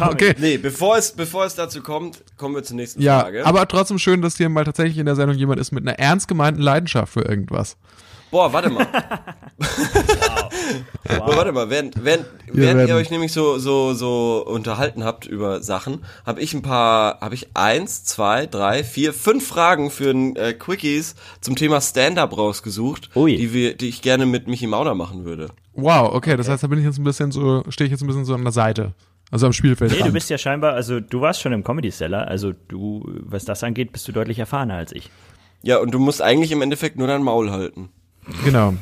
Okay. 0.01 0.35
Nee, 0.39 0.59
bevor 0.59 0.97
es 0.97 1.13
bevor 1.13 1.45
es 1.45 1.55
dazu 1.55 1.83
kommt, 1.83 2.23
kommen 2.37 2.55
wir 2.55 2.63
zur 2.63 2.77
nächsten 2.77 3.03
Ja, 3.03 3.21
Frage. 3.21 3.45
aber 3.45 3.67
trotzdem 3.69 3.99
schön, 3.99 4.23
dass 4.23 4.37
hier 4.37 4.49
mal 4.49 4.65
tatsächlich 4.65 4.99
in 4.99 5.07
der 5.07 5.17
Sendung 5.17 5.37
jemand 5.37 5.61
ist 5.61 5.73
mit 5.73 5.87
einer 5.87 5.99
ernst 5.99 6.29
gemeinten 6.29 6.63
Leidenschaft 6.63 7.13
für 7.13 7.23
irgendwas. 7.23 7.77
Boah, 8.31 8.53
warte 8.53 8.71
mal. 8.71 8.87
Boah, 11.09 11.37
warte 11.37 11.53
mal, 11.53 11.71
während, 11.71 12.05
während, 12.05 12.27
während 12.47 12.89
ihr 12.89 12.95
euch 12.95 13.11
nämlich 13.11 13.33
so, 13.33 13.59
so, 13.59 13.95
so 13.95 14.45
unterhalten 14.47 15.03
habt 15.05 15.27
über 15.27 15.63
Sachen, 15.63 16.05
habe 16.27 16.41
ich 16.41 16.53
ein 16.55 16.63
paar, 16.63 17.21
habe 17.21 17.35
ich 17.35 17.49
eins, 17.57 18.05
zwei, 18.05 18.47
drei, 18.47 18.85
vier, 18.85 19.13
fünf 19.13 19.47
Fragen 19.47 19.91
für 19.91 20.11
ein 20.11 20.37
äh, 20.37 20.53
Quickies 20.53 21.15
zum 21.41 21.57
Thema 21.57 21.81
Stand-Up 21.81 22.37
rausgesucht, 22.37 23.11
Ui. 23.17 23.37
die 23.37 23.53
wir, 23.53 23.75
die 23.77 23.89
ich 23.89 24.03
gerne 24.03 24.27
mit 24.27 24.47
Michi 24.47 24.67
Mauder 24.67 24.95
machen 24.95 25.25
würde. 25.25 25.49
Wow, 25.73 26.13
okay, 26.13 26.37
das 26.37 26.49
heißt, 26.49 26.63
da 26.63 26.67
bin 26.67 26.79
ich 26.79 26.85
jetzt 26.85 26.99
ein 26.99 27.05
bisschen 27.05 27.33
so, 27.33 27.63
stehe 27.69 27.87
ich 27.87 27.93
jetzt 27.93 28.03
ein 28.03 28.09
bisschen 28.09 28.25
so 28.25 28.35
an 28.35 28.43
der 28.43 28.53
Seite. 28.53 28.93
Also 29.31 29.47
am 29.47 29.53
Spielfeld. 29.53 29.93
Nee, 29.93 30.03
du 30.03 30.13
bist 30.13 30.31
ja 30.31 30.39
scheinbar, 30.39 30.73
also 30.73 31.01
du 31.01 31.21
warst 31.21 31.43
schon 31.43 31.53
im 31.53 31.63
Comedy 31.63 31.91
Seller, 31.91 32.29
also 32.29 32.53
du, 32.69 33.05
was 33.21 33.45
das 33.45 33.63
angeht, 33.63 33.93
bist 33.93 34.09
du 34.09 34.13
deutlich 34.13 34.39
erfahrener 34.39 34.75
als 34.75 34.93
ich. 34.93 35.11
Ja, 35.63 35.79
und 35.79 35.93
du 35.93 35.99
musst 35.99 36.23
eigentlich 36.23 36.51
im 36.53 36.63
Endeffekt 36.63 36.97
nur 36.97 37.09
dein 37.09 37.23
Maul 37.23 37.51
halten. 37.51 37.91
Genau. 38.45 38.75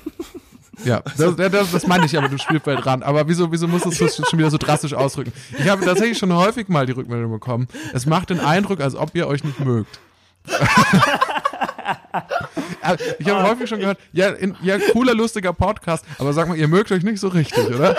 Ja, 0.84 1.00
das, 1.16 1.36
das, 1.36 1.72
das 1.72 1.86
meine 1.86 2.06
ich 2.06 2.16
aber, 2.16 2.28
du 2.28 2.38
Spielfeldrand. 2.38 3.02
Aber 3.02 3.28
wieso, 3.28 3.50
wieso 3.50 3.66
musst 3.66 3.86
du 3.86 3.90
es 3.90 4.16
schon 4.16 4.38
wieder 4.38 4.50
so 4.50 4.58
drastisch 4.58 4.94
ausdrücken? 4.94 5.32
Ich 5.58 5.68
habe 5.68 5.84
tatsächlich 5.84 6.18
schon 6.18 6.32
häufig 6.32 6.68
mal 6.68 6.86
die 6.86 6.92
Rückmeldung 6.92 7.32
bekommen. 7.32 7.66
Es 7.92 8.06
macht 8.06 8.30
den 8.30 8.40
Eindruck, 8.40 8.80
als 8.80 8.94
ob 8.94 9.14
ihr 9.14 9.26
euch 9.26 9.42
nicht 9.42 9.60
mögt. 9.60 9.98
Also, 12.80 13.04
ich 13.18 13.28
habe 13.28 13.48
häufig 13.48 13.68
schon 13.68 13.80
gehört, 13.80 13.98
ja, 14.12 14.30
in, 14.30 14.56
ja, 14.62 14.78
cooler, 14.92 15.14
lustiger 15.14 15.52
Podcast, 15.52 16.04
aber 16.18 16.32
sag 16.32 16.48
mal, 16.48 16.56
ihr 16.56 16.68
mögt 16.68 16.90
euch 16.92 17.02
nicht 17.02 17.20
so 17.20 17.28
richtig, 17.28 17.66
oder? 17.68 17.96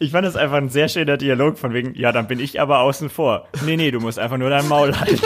Ich 0.00 0.12
fand 0.12 0.26
es 0.26 0.36
einfach 0.36 0.56
ein 0.58 0.68
sehr 0.68 0.88
schöner 0.88 1.16
Dialog 1.16 1.58
von 1.58 1.72
wegen, 1.74 1.94
ja, 1.94 2.12
dann 2.12 2.28
bin 2.28 2.38
ich 2.38 2.60
aber 2.60 2.80
außen 2.80 3.10
vor. 3.10 3.48
Nee, 3.64 3.76
nee, 3.76 3.90
du 3.90 3.98
musst 4.00 4.18
einfach 4.18 4.36
nur 4.36 4.48
dein 4.50 4.68
Maul 4.68 4.94
halten. 4.98 5.20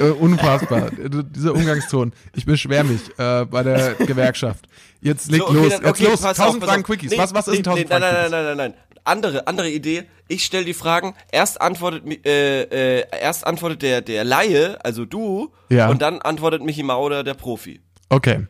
Äh, 0.00 0.10
unfassbar. 0.10 0.86
Äh, 0.92 1.08
Dieser 1.30 1.54
Umgangston. 1.54 2.12
Ich 2.34 2.44
beschwer 2.44 2.84
mich 2.84 3.02
äh, 3.18 3.44
bei 3.44 3.62
der 3.62 3.94
Gewerkschaft. 3.94 4.66
Jetzt 5.00 5.30
leg 5.30 5.40
So, 5.40 5.48
okay, 5.48 5.54
los. 5.56 5.68
dann- 5.74 5.82
Jetzt 5.82 5.90
okay, 5.90 6.04
los. 6.10 6.20
pass 6.22 6.40
auf, 6.40 6.46
1000 6.46 6.60
pass 6.60 6.70
Fragen. 6.70 6.82
Quickies. 6.82 7.10
Nee, 7.12 7.18
was, 7.18 7.34
was 7.34 7.48
ist 7.48 7.52
nee, 7.54 7.58
ein 7.60 7.66
1000 7.66 7.78
nee, 7.78 7.86
Fragen 7.88 8.00
nein, 8.02 8.12
nein, 8.12 8.20
Quickies? 8.22 8.30
nein, 8.32 8.44
nein, 8.44 8.56
nein, 8.56 8.72
nein. 8.72 9.02
Andere, 9.04 9.46
andere 9.48 9.70
Idee. 9.70 10.04
Ich 10.28 10.44
stelle 10.44 10.64
die 10.64 10.74
Fragen. 10.74 11.14
Erst 11.30 11.60
antwortet, 11.60 12.02
äh, 12.26 12.98
äh, 13.00 13.04
erst 13.20 13.46
antwortet 13.46 13.82
der, 13.82 14.00
der 14.00 14.24
Laie, 14.24 14.78
also 14.84 15.04
du, 15.04 15.52
Ja. 15.68 15.88
und 15.88 16.00
dann 16.02 16.20
antwortet 16.22 16.62
Michi 16.62 16.82
Mauder, 16.82 17.22
der 17.24 17.34
Profi. 17.34 17.80
Okay. 18.08 18.46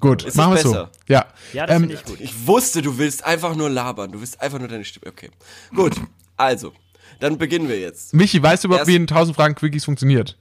Gut, 0.00 0.24
Ist 0.24 0.36
machen 0.36 0.52
wir 0.54 0.62
das 0.62 0.70
so. 0.72 0.88
Ja. 1.08 1.26
Ja, 1.52 1.66
das 1.66 1.76
Ähm, 1.76 1.82
finde 1.82 1.94
ich 1.96 2.04
gut. 2.04 2.20
Ich 2.20 2.46
wusste, 2.46 2.82
du 2.82 2.98
willst 2.98 3.24
einfach 3.24 3.54
nur 3.56 3.70
labern. 3.70 4.12
Du 4.12 4.20
willst 4.20 4.40
einfach 4.40 4.58
nur 4.58 4.68
deine 4.68 4.84
Stimme. 4.84 5.06
Okay. 5.10 5.30
Gut. 5.74 5.94
Also, 6.36 6.72
dann 7.20 7.38
beginnen 7.38 7.68
wir 7.68 7.78
jetzt. 7.80 8.14
Michi, 8.14 8.42
weißt 8.42 8.64
du 8.64 8.68
überhaupt, 8.68 8.88
Erst- 8.88 8.90
wie 8.90 8.96
ein 8.96 9.06
1000 9.06 9.36
Fragen 9.36 9.54
Quickies 9.54 9.84
funktioniert? 9.84 10.38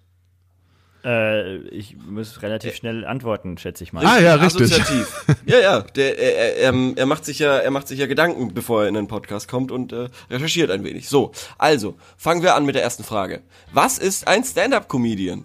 Äh, 1.03 1.57
ich 1.69 1.95
muss 1.97 2.43
relativ 2.43 2.75
schnell 2.75 3.05
antworten, 3.05 3.57
schätze 3.57 3.83
ich 3.83 3.91
mal. 3.91 4.05
Ah, 4.05 4.19
ja, 4.19 4.35
richtig. 4.35 4.71
Assoziativ. 4.71 5.25
ja, 5.47 5.57
ja. 5.59 5.81
Der, 5.81 6.19
er, 6.19 6.35
er, 6.57 6.57
er, 6.73 6.97
er 6.97 7.05
macht 7.07 7.25
sich 7.25 7.39
ja, 7.39 7.57
er 7.57 7.71
macht 7.71 7.87
sich 7.87 7.97
ja 7.99 8.05
Gedanken, 8.05 8.53
bevor 8.53 8.83
er 8.83 8.87
in 8.87 8.93
den 8.93 9.07
Podcast 9.07 9.47
kommt 9.47 9.71
und 9.71 9.91
äh, 9.93 10.09
recherchiert 10.29 10.69
ein 10.69 10.83
wenig. 10.83 11.09
So, 11.09 11.31
also 11.57 11.95
fangen 12.17 12.43
wir 12.43 12.53
an 12.53 12.65
mit 12.65 12.75
der 12.75 12.83
ersten 12.83 13.03
Frage. 13.03 13.41
Was 13.73 13.97
ist 13.97 14.27
ein 14.27 14.43
Stand-up-Comedian? 14.43 15.43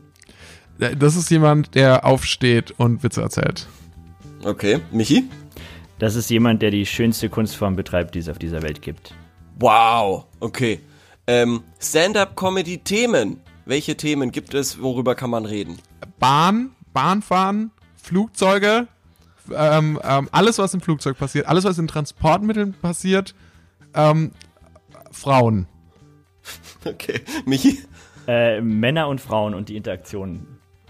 Äh, 0.79 0.95
Das 0.95 1.17
ist 1.17 1.31
jemand, 1.31 1.75
der 1.75 2.05
aufsteht 2.05 2.75
und 2.77 3.03
Witze 3.03 3.23
erzählt. 3.23 3.67
Okay, 4.45 4.81
Michi? 4.93 5.25
Das 5.99 6.15
ist 6.15 6.29
jemand, 6.31 6.63
der 6.63 6.71
die 6.71 6.87
schönste 6.87 7.29
Kunstform 7.29 7.75
betreibt, 7.77 8.15
die 8.15 8.19
es 8.19 8.29
auf 8.29 8.39
dieser 8.39 8.63
Welt 8.63 8.83
gibt. 8.83 9.15
Wow. 9.59 10.27
Okay. 10.41 10.81
Ähm, 11.27 11.63
Stand-up-Comedy-Themen. 11.81 13.41
Welche 13.65 13.97
Themen 13.97 14.31
gibt 14.31 14.55
es? 14.55 14.81
Worüber 14.81 15.15
kann 15.15 15.31
man 15.31 15.45
reden? 15.47 15.79
Bahn, 16.21 16.71
Bahnfahren, 16.93 17.73
Flugzeuge, 17.97 18.87
ähm, 19.55 19.99
ähm, 20.05 20.29
alles, 20.33 20.59
was 20.59 20.75
im 20.75 20.81
Flugzeug 20.81 21.19
passiert, 21.19 21.47
alles, 21.47 21.65
was 21.65 21.79
in 21.79 21.89
Transportmitteln 21.89 22.75
passiert, 22.75 23.35
ähm, 23.95 24.33
Frauen. 25.11 25.67
Okay, 26.85 27.21
Michi? 27.47 27.83
Äh, 28.29 28.61
Männer 28.61 29.09
und 29.09 29.21
Frauen 29.21 29.55
und 29.55 29.69
die 29.69 29.77
Interaktion 29.77 30.47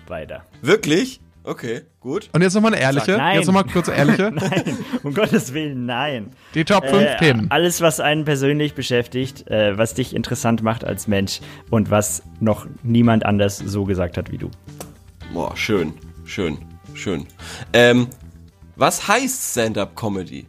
beider. 0.07 0.45
Wirklich? 0.61 1.21
Okay, 1.49 1.83
gut. 2.01 2.29
Und 2.33 2.43
jetzt 2.43 2.55
nochmal 2.55 2.75
eine 2.75 2.83
ehrliche, 2.83 3.13
Sag 3.13 3.19
nein. 3.19 3.37
jetzt 3.37 3.47
nochmal 3.47 3.65
kurz 3.65 3.89
eine 3.89 3.99
ehrliche. 3.99 4.31
Nein, 4.35 4.79
um 5.05 5.15
Gottes 5.15 5.55
Willen, 5.55 5.87
nein. 5.87 6.31
Die 6.55 6.65
Top 6.65 6.85
5 6.85 7.01
Äh, 7.03 7.17
Themen. 7.19 7.51
Alles, 7.53 7.81
was 7.81 8.01
einen 8.01 8.25
persönlich 8.25 8.75
beschäftigt, 8.75 9.47
äh, 9.49 9.79
was 9.79 9.95
dich 9.95 10.13
interessant 10.17 10.65
macht 10.65 10.85
als 10.85 11.07
Mensch 11.07 11.41
und 11.71 11.89
was 11.89 12.25
noch 12.41 12.67
niemand 12.83 13.25
anders 13.25 13.59
so 13.59 13.85
gesagt 13.85 14.17
hat 14.17 14.33
wie 14.33 14.39
du. 14.39 14.51
Boah, 15.33 15.57
schön, 15.57 15.95
schön, 16.25 16.59
schön. 16.95 17.27
Ähm, 17.73 18.09
Was 18.75 19.07
heißt 19.07 19.53
Stand-up-Comedy? 19.53 20.49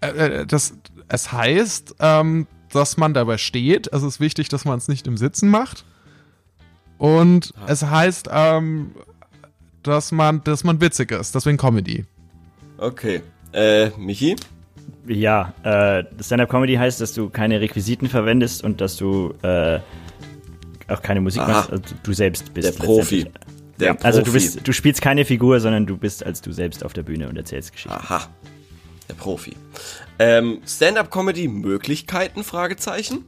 Äh, 0.00 0.08
äh, 0.08 0.46
das, 0.46 0.74
es 1.08 1.30
heißt, 1.30 1.94
ähm, 2.00 2.48
dass 2.72 2.96
man 2.96 3.14
dabei 3.14 3.38
steht. 3.38 3.92
Also 3.92 4.08
es 4.08 4.14
ist 4.16 4.20
wichtig, 4.20 4.48
dass 4.48 4.64
man 4.64 4.76
es 4.78 4.88
nicht 4.88 5.06
im 5.06 5.16
Sitzen 5.16 5.48
macht. 5.50 5.84
Und 6.98 7.54
Ah. 7.56 7.66
es 7.68 7.84
heißt, 7.84 8.28
ähm, 8.32 8.90
dass 9.88 10.12
man, 10.12 10.42
dass 10.44 10.62
man 10.62 10.80
witzig 10.80 11.10
ist. 11.10 11.34
Deswegen 11.34 11.56
Comedy. 11.56 12.04
Okay. 12.76 13.22
Äh, 13.52 13.90
Michi? 13.98 14.36
Ja, 15.06 15.54
äh, 15.62 16.04
Stand-Up-Comedy 16.22 16.74
heißt, 16.74 17.00
dass 17.00 17.14
du 17.14 17.30
keine 17.30 17.60
Requisiten 17.60 18.08
verwendest 18.08 18.62
und 18.62 18.80
dass 18.80 18.96
du 18.96 19.34
äh, 19.42 19.80
auch 20.88 21.02
keine 21.02 21.20
Musik 21.20 21.42
Aha. 21.42 21.52
machst, 21.52 21.70
also 21.70 21.82
du 22.02 22.12
selbst 22.12 22.52
bist. 22.54 22.78
Der 22.78 22.84
Profi. 22.84 23.26
Der 23.80 23.88
ja, 23.88 23.96
also 24.02 24.18
du 24.18 24.26
Profi. 24.26 24.38
bist, 24.38 24.68
du 24.68 24.72
spielst 24.72 25.00
keine 25.00 25.24
Figur, 25.24 25.60
sondern 25.60 25.86
du 25.86 25.96
bist 25.96 26.24
als 26.24 26.40
du 26.42 26.52
selbst 26.52 26.84
auf 26.84 26.92
der 26.92 27.02
Bühne 27.02 27.28
und 27.28 27.36
erzählst 27.36 27.72
Geschichten. 27.72 27.98
Aha. 27.98 28.28
Der 29.08 29.14
Profi. 29.14 29.56
Ähm, 30.18 30.58
Stand-up-Comedy 30.66 31.48
Möglichkeiten? 31.48 32.44
Fragezeichen. 32.44 33.24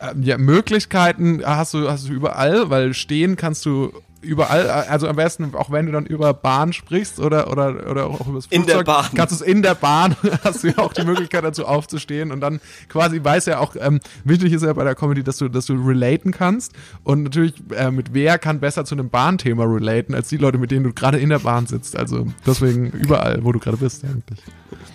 Ähm, 0.00 0.22
ja, 0.22 0.38
Möglichkeiten 0.38 1.42
hast 1.44 1.74
du, 1.74 1.90
hast 1.90 2.08
du 2.08 2.12
überall, 2.12 2.70
weil 2.70 2.94
stehen 2.94 3.36
kannst 3.36 3.66
du 3.66 3.92
überall, 4.20 4.68
also 4.68 5.06
am 5.06 5.16
besten, 5.16 5.54
auch 5.54 5.70
wenn 5.70 5.86
du 5.86 5.92
dann 5.92 6.06
über 6.06 6.34
Bahn 6.34 6.72
sprichst 6.72 7.20
oder, 7.20 7.50
oder, 7.50 7.88
oder 7.88 8.06
auch 8.06 8.26
über 8.26 8.36
das 8.36 8.46
In 8.46 8.66
der 8.66 8.76
Flugzeug, 8.76 8.86
Bahn. 8.86 9.06
kannst 9.14 9.32
du 9.32 9.44
es 9.44 9.48
in 9.48 9.62
der 9.62 9.74
Bahn, 9.74 10.16
hast 10.44 10.64
du 10.64 10.68
ja 10.68 10.78
auch 10.78 10.92
die 10.92 11.04
Möglichkeit 11.04 11.44
dazu 11.44 11.66
aufzustehen 11.66 12.32
und 12.32 12.40
dann 12.40 12.60
quasi 12.88 13.22
weiß 13.22 13.46
ja 13.46 13.58
auch, 13.60 13.76
ähm, 13.78 14.00
wichtig 14.24 14.52
ist 14.52 14.64
ja 14.64 14.72
bei 14.72 14.84
der 14.84 14.94
Comedy, 14.94 15.22
dass 15.22 15.38
du, 15.38 15.48
dass 15.48 15.66
du 15.66 15.74
relaten 15.74 16.32
kannst 16.32 16.72
und 17.04 17.22
natürlich 17.22 17.54
äh, 17.74 17.90
mit 17.90 18.12
wer 18.12 18.38
kann 18.38 18.60
besser 18.60 18.84
zu 18.84 18.94
einem 18.94 19.10
Bahnthema 19.10 19.64
relaten, 19.64 20.14
als 20.14 20.28
die 20.28 20.36
Leute, 20.36 20.58
mit 20.58 20.70
denen 20.70 20.84
du 20.84 20.92
gerade 20.92 21.18
in 21.18 21.28
der 21.30 21.40
Bahn 21.40 21.66
sitzt, 21.66 21.96
also 21.96 22.26
deswegen 22.46 22.90
überall, 22.90 23.44
wo 23.44 23.52
du 23.52 23.58
gerade 23.58 23.76
bist 23.76 24.04
eigentlich. 24.04 24.40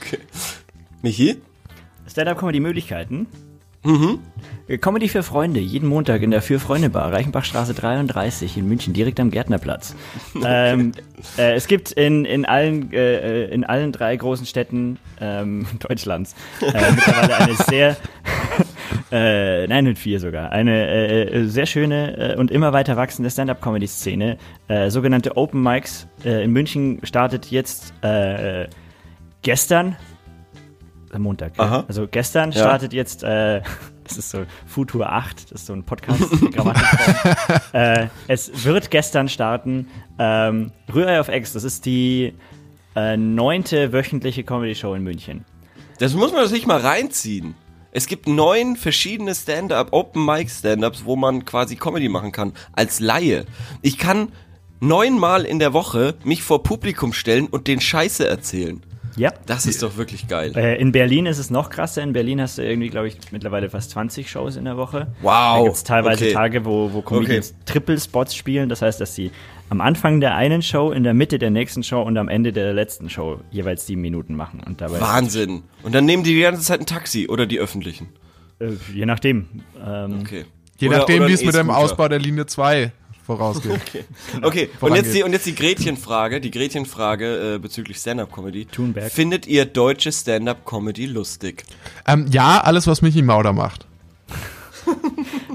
Okay. 0.02 0.20
Michi? 1.02 1.42
Stand-Up-Comedy-Möglichkeiten. 2.08 3.28
Mhm. 3.84 4.20
Comedy 4.80 5.10
für 5.10 5.24
Freunde, 5.24 5.60
jeden 5.60 5.90
Montag 5.90 6.22
in 6.22 6.32
der 6.32 6.42
Für-Freunde-Bar, 6.42 7.12
Reichenbachstraße 7.12 7.74
33 7.74 8.58
in 8.58 8.68
München, 8.68 8.94
direkt 8.94 9.20
am 9.20 9.30
Gärtnerplatz. 9.30 9.94
ähm, 10.46 10.94
äh, 11.38 11.54
es 11.54 11.68
gibt 11.68 11.92
in, 11.92 12.24
in, 12.24 12.46
allen, 12.46 12.92
äh, 12.94 13.46
in 13.48 13.66
allen 13.66 13.92
drei 13.92 14.16
großen 14.16 14.46
Städten 14.46 15.00
ähm, 15.20 15.68
Deutschlands 15.80 16.34
äh, 16.62 16.92
mittlerweile 16.92 17.38
eine 17.38 17.54
sehr, 17.68 17.98
äh, 19.12 19.68
nein, 19.68 19.86
in 19.86 19.96
vier 19.98 20.22
sogar, 20.22 20.54
eine 20.54 20.88
äh, 20.88 21.46
sehr 21.46 21.66
schöne 21.66 22.36
äh, 22.36 22.38
und 22.38 22.50
immer 22.50 22.72
weiter 22.72 22.96
wachsende 22.96 23.30
Stand-Up-Comedy-Szene. 23.30 24.38
Äh, 24.70 24.90
sogenannte 24.92 25.36
Open 25.36 25.62
Mics 25.62 26.08
äh, 26.24 26.42
in 26.44 26.52
München 26.52 27.00
startet 27.04 27.48
jetzt 27.48 27.94
äh, 28.02 28.68
gestern 29.42 29.98
Montag. 31.22 31.54
Aha. 31.58 31.86
Also 31.88 32.08
gestern 32.10 32.52
Ja. 32.52 32.60
startet 32.60 32.94
jetzt, 32.94 33.24
äh, 33.24 33.62
das 34.04 34.18
ist 34.18 34.30
so 34.32 34.46
Futur 34.66 35.12
8, 35.12 35.52
das 35.52 35.62
ist 35.62 35.68
so 35.68 35.74
ein 35.74 35.84
Podcast, 35.84 36.22
äh, 37.74 38.08
es 38.28 38.64
wird 38.66 38.92
gestern 38.92 39.30
starten, 39.30 39.88
ähm, 40.20 40.72
Rührei 40.94 41.20
auf 41.20 41.28
Ex, 41.28 41.54
das 41.54 41.64
ist 41.64 41.86
die 41.86 42.34
äh, 42.96 43.18
neunte 43.18 43.92
wöchentliche 43.94 44.44
Comedy-Show 44.44 44.94
in 44.94 45.04
München. 45.04 45.46
Das 46.00 46.14
muss 46.14 46.32
man 46.34 46.48
sich 46.48 46.66
mal 46.66 46.80
reinziehen. 46.80 47.56
Es 47.92 48.08
gibt 48.08 48.28
neun 48.28 48.76
verschiedene 48.76 49.36
Stand-up, 49.36 49.90
Open 49.94 50.26
Mic 50.26 50.50
Stand-ups, 50.50 51.06
wo 51.06 51.16
man 51.16 51.46
quasi 51.46 51.76
Comedy 51.76 52.10
machen 52.10 52.32
kann 52.32 52.54
als 52.74 53.00
Laie. 53.00 53.46
Ich 53.84 53.98
kann 54.00 54.30
neunmal 54.80 55.46
in 55.46 55.60
der 55.60 55.74
Woche 55.74 56.16
mich 56.24 56.42
vor 56.44 56.64
Publikum 56.64 57.14
stellen 57.14 57.46
und 57.48 57.68
den 57.68 57.80
Scheiße 57.80 58.28
erzählen. 58.28 58.82
Ja. 59.16 59.32
Das 59.46 59.66
ist 59.66 59.84
doch 59.84 59.98
wirklich 59.98 60.28
geil. 60.28 60.52
Äh, 60.56 60.80
in 60.82 60.92
Berlin 60.92 61.26
ist 61.26 61.38
es 61.38 61.50
noch 61.50 61.70
krasser. 61.70 62.02
In 62.02 62.14
Berlin 62.14 62.42
hast 62.42 62.58
du 62.58 62.64
irgendwie, 62.64 62.90
glaube 62.90 63.08
ich, 63.08 63.18
mittlerweile 63.32 63.70
fast 63.70 63.92
20 63.92 64.30
Shows 64.30 64.56
in 64.56 64.66
der 64.66 64.76
Woche. 64.78 65.08
Wow. 65.22 65.58
Da 65.58 65.64
gibt 65.64 65.76
es 65.76 65.84
teilweise 65.84 66.26
Okay. 66.26 66.34
Tage, 66.34 66.66
wo, 66.66 66.92
wo 66.94 67.02
Comedians 67.02 67.54
Triple-Spots 67.66 68.36
spielen. 68.36 68.70
Das 68.70 68.82
heißt, 68.82 69.00
dass 69.02 69.14
sie 69.16 69.32
am 69.70 69.82
Anfang 69.82 70.20
der 70.20 70.36
einen 70.36 70.62
Show, 70.62 70.92
in 70.92 71.04
der 71.04 71.14
Mitte 71.14 71.40
der 71.40 71.50
nächsten 71.52 71.84
Show 71.84 72.02
und 72.02 72.18
am 72.18 72.28
Ende 72.30 72.52
der 72.54 72.74
letzten 72.74 73.10
Show 73.10 73.40
jeweils 73.52 73.86
sieben 73.88 74.02
Minuten 74.02 74.36
machen. 74.36 74.62
Und 74.66 74.82
dabei 74.82 75.00
Wahnsinn. 75.02 75.64
Und 75.84 75.94
dann 75.96 76.06
nehmen 76.06 76.24
die 76.24 76.34
die 76.36 76.42
ganze 76.42 76.62
Zeit 76.62 76.80
ein 76.80 76.86
Taxi 76.86 77.28
oder 77.30 77.46
die 77.46 77.60
öffentlichen. 77.60 78.10
Äh, 78.60 78.70
je 78.94 79.06
nachdem. 79.06 79.48
Ähm, 79.86 80.20
Okay. 80.22 80.46
Je 80.80 80.90
Oder- 80.90 80.98
nachdem, 81.00 81.28
wie 81.28 81.34
es 81.34 81.46
mit 81.46 81.54
dem. 81.56 81.70
Ausbau 81.70 82.08
der 82.08 82.20
Linie 82.20 82.46
2 82.46 82.92
vorausgeht. 83.26 83.80
Okay, 84.42 84.66
und 84.66 84.80
vorangeht. 84.80 85.06
jetzt, 85.06 85.16
die, 85.16 85.24
und 85.24 85.32
jetzt 85.32 85.46
die 85.46 85.56
Gretchenfrage, 85.56 86.42
die 86.42 86.52
Gretchenfrage 86.52 87.56
äh, 87.56 87.60
bezüglich 87.60 87.98
Stand-Up-Comedy. 87.98 88.66
Thunberg. 88.66 89.12
Findet 89.12 89.48
ihr 89.48 89.66
deutsche 89.66 90.12
Stand-Up-Comedy 90.12 91.06
lustig? 91.06 91.64
ähm, 92.08 92.28
ja, 92.30 92.62
alles, 92.62 92.88
was 92.88 93.02
Michi 93.02 93.22
Mauder 93.22 93.54
macht. 93.54 93.88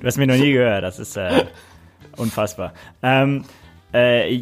Du 0.01 0.07
hast 0.07 0.17
mir 0.17 0.27
noch 0.27 0.37
nie 0.37 0.53
gehört, 0.53 0.85
das 0.85 0.99
ist 0.99 1.17
äh, 1.17 1.47
unfassbar. 2.17 2.73
Ähm, 3.03 3.45
äh, 3.93 4.41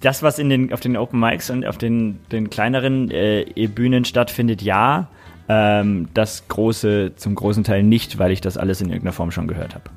das, 0.00 0.22
was 0.22 0.38
in 0.38 0.48
den, 0.48 0.72
auf 0.72 0.80
den 0.80 0.96
Open 0.96 1.20
Mics 1.20 1.50
und 1.50 1.64
auf 1.64 1.78
den, 1.78 2.20
den 2.30 2.50
kleineren 2.50 3.10
äh, 3.10 3.44
Bühnen 3.68 4.04
stattfindet, 4.04 4.62
ja. 4.62 5.08
Ähm, 5.48 6.08
das 6.12 6.46
große, 6.48 7.12
zum 7.16 7.34
großen 7.34 7.64
Teil 7.64 7.82
nicht, 7.82 8.18
weil 8.18 8.32
ich 8.32 8.40
das 8.40 8.58
alles 8.58 8.80
in 8.80 8.88
irgendeiner 8.88 9.12
Form 9.12 9.30
schon 9.30 9.48
gehört 9.48 9.74
habe. 9.74 9.90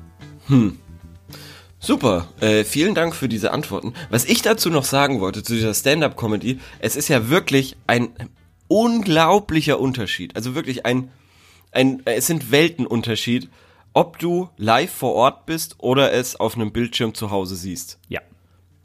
Super, 1.84 2.28
äh, 2.38 2.62
vielen 2.62 2.94
Dank 2.94 3.12
für 3.12 3.28
diese 3.28 3.50
Antworten. 3.50 3.92
Was 4.08 4.24
ich 4.24 4.40
dazu 4.40 4.70
noch 4.70 4.84
sagen 4.84 5.20
wollte, 5.20 5.42
zu 5.42 5.54
dieser 5.54 5.74
Stand-Up-Comedy, 5.74 6.60
es 6.78 6.94
ist 6.94 7.08
ja 7.08 7.28
wirklich 7.28 7.76
ein 7.88 8.10
unglaublicher 8.68 9.80
Unterschied. 9.80 10.36
Also 10.36 10.54
wirklich 10.54 10.86
ein, 10.86 11.10
ein, 11.72 12.00
es 12.04 12.28
sind 12.28 12.52
Weltenunterschied, 12.52 13.50
ob 13.94 14.20
du 14.20 14.48
live 14.56 14.92
vor 14.92 15.14
Ort 15.14 15.44
bist 15.44 15.74
oder 15.78 16.12
es 16.12 16.38
auf 16.38 16.54
einem 16.54 16.70
Bildschirm 16.72 17.14
zu 17.14 17.32
Hause 17.32 17.56
siehst. 17.56 17.98
Ja. 18.08 18.20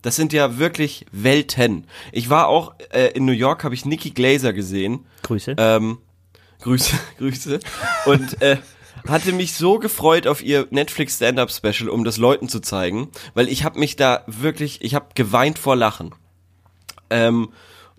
Das 0.01 0.15
sind 0.15 0.33
ja 0.33 0.57
wirklich 0.57 1.05
Welten. 1.11 1.85
Ich 2.11 2.31
war 2.31 2.47
auch 2.47 2.73
äh, 2.89 3.11
in 3.11 3.25
New 3.25 3.31
York, 3.31 3.63
habe 3.63 3.75
ich 3.75 3.85
Nikki 3.85 4.09
Glaser 4.09 4.53
gesehen. 4.53 5.05
Grüße. 5.21 5.53
Ähm, 5.59 5.99
Grüße, 6.61 6.97
Grüße. 7.19 7.59
Und 8.07 8.41
äh, 8.41 8.57
hatte 9.09 9.31
mich 9.31 9.53
so 9.53 9.79
gefreut 9.79 10.27
auf 10.27 10.43
ihr 10.43 10.67
Netflix 10.69 11.15
Stand-up 11.15 11.51
Special, 11.51 11.89
um 11.89 12.03
das 12.03 12.17
Leuten 12.17 12.49
zu 12.49 12.59
zeigen, 12.59 13.09
weil 13.33 13.49
ich 13.49 13.63
habe 13.63 13.79
mich 13.79 13.95
da 13.95 14.23
wirklich, 14.27 14.81
ich 14.81 14.95
habe 14.95 15.07
geweint 15.15 15.59
vor 15.59 15.75
Lachen. 15.75 16.13
Ähm, 17.09 17.49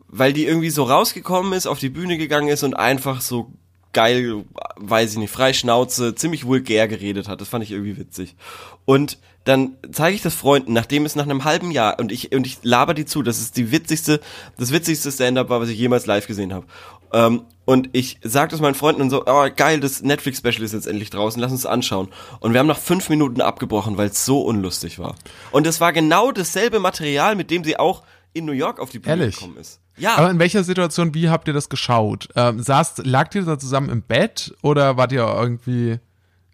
weil 0.08 0.32
die 0.32 0.46
irgendwie 0.46 0.70
so 0.70 0.84
rausgekommen 0.84 1.52
ist, 1.52 1.66
auf 1.66 1.78
die 1.78 1.90
Bühne 1.90 2.16
gegangen 2.16 2.48
ist 2.48 2.62
und 2.62 2.74
einfach 2.74 3.20
so 3.20 3.52
geil, 3.92 4.44
weiß 4.76 5.12
ich 5.12 5.18
nicht, 5.18 5.30
frei 5.30 5.52
Schnauze, 5.52 6.14
ziemlich 6.14 6.46
vulgär 6.46 6.88
geredet 6.88 7.28
hat. 7.28 7.40
Das 7.40 7.48
fand 7.48 7.64
ich 7.64 7.72
irgendwie 7.72 7.96
witzig. 7.96 8.36
Und 8.84 9.18
dann 9.44 9.76
zeige 9.92 10.14
ich 10.14 10.22
das 10.22 10.34
Freunden, 10.34 10.72
nachdem 10.72 11.06
es 11.06 11.16
nach 11.16 11.24
einem 11.24 11.44
halben 11.44 11.70
Jahr 11.70 11.98
und 11.98 12.12
ich 12.12 12.32
und 12.34 12.46
ich 12.46 12.58
laber 12.62 12.92
die 12.92 13.06
zu, 13.06 13.22
das 13.22 13.38
ist 13.38 13.56
die 13.56 13.72
witzigste, 13.72 14.20
das 14.58 14.72
witzigste 14.72 15.10
Stand-up 15.10 15.48
war, 15.48 15.60
was 15.60 15.70
ich 15.70 15.78
jemals 15.78 16.06
live 16.06 16.26
gesehen 16.26 16.52
habe. 16.52 16.66
Ähm, 17.12 17.42
und 17.68 17.90
ich 17.92 18.18
sag 18.22 18.48
das 18.48 18.60
meinen 18.62 18.74
Freunden 18.74 19.02
und 19.02 19.10
so, 19.10 19.24
oh 19.26 19.46
geil, 19.54 19.78
das 19.78 20.00
Netflix-Special 20.02 20.62
ist 20.62 20.72
jetzt 20.72 20.86
endlich 20.86 21.10
draußen, 21.10 21.38
lass 21.38 21.52
uns 21.52 21.66
anschauen. 21.66 22.08
Und 22.40 22.54
wir 22.54 22.60
haben 22.60 22.66
nach 22.66 22.78
fünf 22.78 23.10
Minuten 23.10 23.42
abgebrochen, 23.42 23.98
weil 23.98 24.08
es 24.08 24.24
so 24.24 24.40
unlustig 24.40 24.98
war. 24.98 25.16
Und 25.50 25.66
es 25.66 25.78
war 25.78 25.92
genau 25.92 26.32
dasselbe 26.32 26.80
Material, 26.80 27.36
mit 27.36 27.50
dem 27.50 27.64
sie 27.64 27.78
auch 27.78 28.04
in 28.32 28.46
New 28.46 28.52
York 28.52 28.80
auf 28.80 28.88
die 28.88 28.98
Bühne 29.00 29.16
Ehrlich? 29.20 29.34
gekommen 29.36 29.58
ist. 29.58 29.80
Ja. 29.98 30.16
Aber 30.16 30.30
in 30.30 30.38
welcher 30.38 30.64
Situation, 30.64 31.12
wie 31.12 31.28
habt 31.28 31.46
ihr 31.46 31.52
das 31.52 31.68
geschaut? 31.68 32.30
Ähm, 32.36 32.62
saßt, 32.62 33.04
lagt 33.04 33.34
ihr 33.34 33.42
da 33.42 33.58
zusammen 33.58 33.90
im 33.90 34.00
Bett 34.00 34.54
oder 34.62 34.96
wart 34.96 35.12
ihr 35.12 35.26
irgendwie 35.26 35.98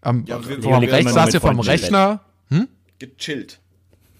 am, 0.00 0.24
Ja, 0.27 0.44
wir- 0.48 0.61
vorm 0.62 0.83
wir- 0.83 0.90
Rech, 0.92 1.05
mit 1.05 1.35
ihr 1.35 1.40
vorm. 1.40 1.61
Rechner? 1.61 2.20
gechillt. 2.98 3.61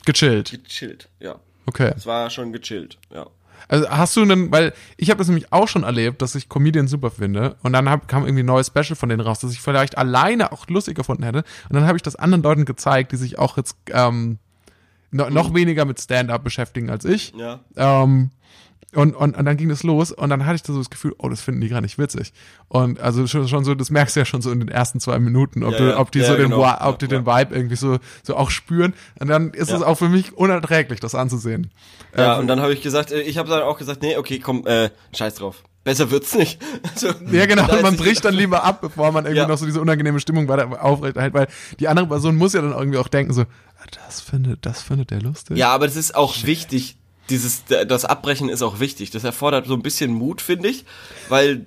Gechillt. 0.05 0.51
Gechillt, 0.65 1.09
ja. 1.19 1.41
Okay. 1.67 1.93
Es 1.97 2.07
war 2.07 2.31
schon 2.31 2.53
gechillt, 2.53 2.99
ja. 3.13 3.27
Also 3.69 3.89
hast 3.89 4.17
du 4.17 4.23
einen, 4.23 4.53
weil 4.53 4.73
ich 4.97 5.11
habe 5.11 5.19
das 5.19 5.29
nämlich 5.29 5.53
auch 5.53 5.69
schon 5.69 5.83
erlebt, 5.83 6.23
dass 6.23 6.35
ich 6.35 6.49
Comedians 6.49 6.91
super 6.91 7.11
finde 7.11 7.57
und 7.63 7.73
dann 7.73 7.89
hab, 7.89 8.09
kam 8.09 8.25
irgendwie 8.25 8.43
ein 8.43 8.47
neues 8.47 8.69
Special 8.69 8.97
von 8.97 9.09
denen 9.09 9.21
raus, 9.21 9.41
das 9.41 9.53
ich 9.53 9.61
vielleicht 9.61 9.99
alleine 9.99 10.53
auch 10.53 10.67
lustig 10.69 10.97
gefunden 10.97 11.23
hätte 11.23 11.45
und 11.69 11.77
dann 11.77 11.87
habe 11.87 11.97
ich 11.97 12.03
das 12.03 12.17
anderen 12.17 12.43
Leuten 12.43 12.65
gezeigt, 12.65 13.13
die 13.13 13.17
sich 13.17 13.39
auch 13.39 13.57
jetzt 13.57 13.77
ähm, 13.91 14.39
no, 15.11 15.31
noch 15.31 15.55
weniger 15.55 15.85
mit 15.85 16.01
Stand-up 16.01 16.45
beschäftigen 16.45 16.91
als 16.91 17.05
ich. 17.05 17.33
Ja. 17.37 17.61
Ähm, 17.77 18.31
und, 18.95 19.15
und, 19.15 19.37
und 19.37 19.45
dann 19.45 19.57
ging 19.57 19.69
das 19.69 19.83
los 19.83 20.13
und 20.13 20.31
dann 20.31 20.45
hatte 20.47 20.57
ich 20.57 20.63
da 20.63 20.73
so 20.73 20.79
das 20.79 20.91
Gefühl, 20.91 21.15
oh, 21.19 21.29
das 21.29 21.41
finden 21.41 21.61
die 21.61 21.69
gar 21.69 21.81
nicht 21.81 21.99
witzig. 21.99 22.33
Und 22.69 23.01
also 23.01 23.27
schon, 23.27 23.49
schon 23.49 23.65
so, 23.65 23.75
das 23.75 23.91
merkst 23.91 24.17
du 24.17 24.21
ja 24.21 24.27
schon 24.27 24.43
so 24.43 24.51
in 24.51 24.61
den 24.61 24.69
ersten 24.69 25.01
zwei 25.01 25.19
Minuten, 25.19 25.63
ob, 25.65 25.73
Ja, 25.73 25.79
du, 25.79 25.85
ja. 25.91 25.99
ob 25.99 26.11
die 26.13 26.21
Ja, 26.21 26.27
so 26.27 26.37
den, 26.37 26.51
genau. 26.51 26.77
Ob 26.81 26.99
die 26.99 27.09
den 27.09 27.27
Vibe 27.27 27.55
irgendwie 27.55 27.77
so, 27.77 27.99
so 28.23 28.37
auch 28.37 28.51
spüren. 28.51 28.95
Und 29.21 29.29
dann 29.29 29.51
ist 29.51 29.71
es 29.71 29.83
auch 29.83 29.97
für 29.97 30.09
mich 30.09 30.37
unerträglich, 30.37 31.01
das 31.01 31.15
anzusehen. 31.15 31.71
Ja, 32.17 32.35
Ähm, 32.35 32.41
und 32.41 32.47
dann 32.47 32.61
habe 32.61 32.73
ich 32.73 32.83
gesagt, 32.83 33.13
äh, 33.13 33.21
ich 33.23 33.39
habe 33.39 33.49
dann 33.49 33.63
auch 33.63 33.79
gesagt, 33.79 34.03
nee, 34.03 34.17
okay, 34.17 34.39
komm, 34.39 34.67
äh, 34.67 34.91
scheiß 35.17 35.35
drauf. 35.37 35.63
Besser 35.85 36.11
wird's 36.11 36.35
nicht. 36.35 36.63
Also, 36.95 37.09
Ja, 37.31 37.45
genau, 37.47 37.67
ist 37.67 37.83
man 37.83 37.97
bricht 37.97 38.25
dann 38.25 38.35
lieber 38.35 38.65
ab, 38.65 38.81
bevor 38.81 39.13
man 39.13 39.25
irgendwie 39.25 39.41
Ja. 39.43 39.49
noch 39.49 39.59
so 39.59 39.67
diese 39.67 39.81
unangenehme 39.83 40.19
Stimmung 40.21 40.49
weiter 40.49 40.83
aufrechterhält, 40.83 41.35
weil 41.35 41.47
die 41.79 41.89
andere 41.89 42.07
Person 42.07 42.37
muss 42.37 42.55
ja 42.55 42.63
dann 42.63 42.73
irgendwie 42.73 42.99
auch 42.99 43.09
denken 43.09 43.33
so, 43.35 43.43
ah, 43.43 43.85
das 44.07 44.21
findet, 44.21 44.65
das 44.65 44.81
findet 44.81 45.11
der 45.11 45.21
lustig. 45.21 45.57
Ja, 45.59 45.71
aber 45.75 45.87
das 45.87 45.97
ist 45.97 46.15
auch 46.15 46.35
wichtig, 46.45 46.97
dieses, 47.31 47.65
das 47.67 48.05
Abbrechen 48.05 48.49
ist 48.49 48.63
auch 48.63 48.81
wichtig. 48.81 49.11
Das 49.11 49.25
erfordert 49.25 49.67
so 49.67 49.75
ein 49.75 49.83
bisschen 49.83 50.13
Mut, 50.13 50.41
finde 50.41 50.69
ich, 50.69 50.85
weil 51.29 51.67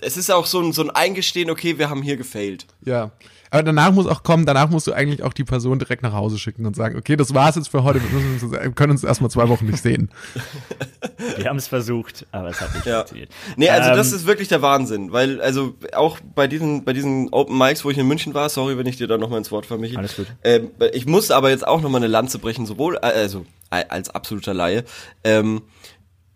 es 0.00 0.16
ist 0.16 0.30
auch 0.30 0.46
so 0.46 0.60
ein, 0.60 0.72
so 0.72 0.82
ein 0.82 0.90
Eingestehen, 0.90 1.50
okay, 1.50 1.78
wir 1.78 1.88
haben 1.90 2.02
hier 2.02 2.16
gefailt. 2.16 2.66
Ja. 2.84 3.12
Aber 3.50 3.62
danach 3.62 3.92
muss 3.92 4.08
auch 4.08 4.24
kommen, 4.24 4.46
danach 4.46 4.68
musst 4.68 4.88
du 4.88 4.92
eigentlich 4.92 5.22
auch 5.22 5.32
die 5.32 5.44
Person 5.44 5.78
direkt 5.78 6.02
nach 6.02 6.12
Hause 6.12 6.38
schicken 6.38 6.66
und 6.66 6.74
sagen, 6.74 6.98
okay, 6.98 7.14
das 7.14 7.34
war's 7.34 7.54
jetzt 7.54 7.68
für 7.68 7.84
heute, 7.84 8.00
wir, 8.02 8.72
können 8.72 8.90
uns 8.90 9.04
erstmal 9.04 9.30
zwei 9.30 9.48
Wochen 9.48 9.66
nicht 9.66 9.80
sehen. 9.80 10.10
Wir 11.36 11.46
haben 11.48 11.56
es 11.56 11.68
versucht, 11.68 12.26
aber 12.32 12.48
es 12.48 12.60
hat 12.60 12.74
nicht 12.74 12.84
Ja. 12.86 12.96
funktioniert. 12.98 13.30
Nee, 13.56 13.68
also 13.70 13.90
Ähm, 13.90 13.96
das 13.96 14.12
ist 14.12 14.26
wirklich 14.26 14.48
der 14.48 14.60
Wahnsinn, 14.62 15.12
weil 15.12 15.40
also 15.40 15.74
auch 15.94 16.18
bei 16.34 16.48
diesen 16.48 16.84
bei 16.84 16.92
diesen 16.92 17.32
Open 17.32 17.56
Mics, 17.56 17.84
wo 17.84 17.90
ich 17.90 17.98
in 17.98 18.06
München 18.08 18.34
war, 18.34 18.48
sorry, 18.48 18.76
wenn 18.76 18.86
ich 18.86 18.96
dir 18.96 19.06
da 19.06 19.16
noch 19.18 19.30
mal 19.30 19.38
ins 19.38 19.52
Wort 19.52 19.66
vermiche. 19.66 19.96
Alles 19.98 20.16
gut. 20.16 20.26
Ähm, 20.42 20.70
ich 20.92 21.06
muss 21.06 21.30
aber 21.30 21.50
jetzt 21.50 21.66
auch 21.66 21.80
noch 21.80 21.90
mal 21.90 21.98
eine 21.98 22.08
Lanze 22.08 22.38
brechen, 22.40 22.66
sowohl 22.66 22.96
äh, 22.96 23.06
also 23.06 23.40
äh, 23.40 23.44
als 23.82 24.10
absoluter 24.10 24.54
Laie, 24.54 24.84
ähm, 25.24 25.62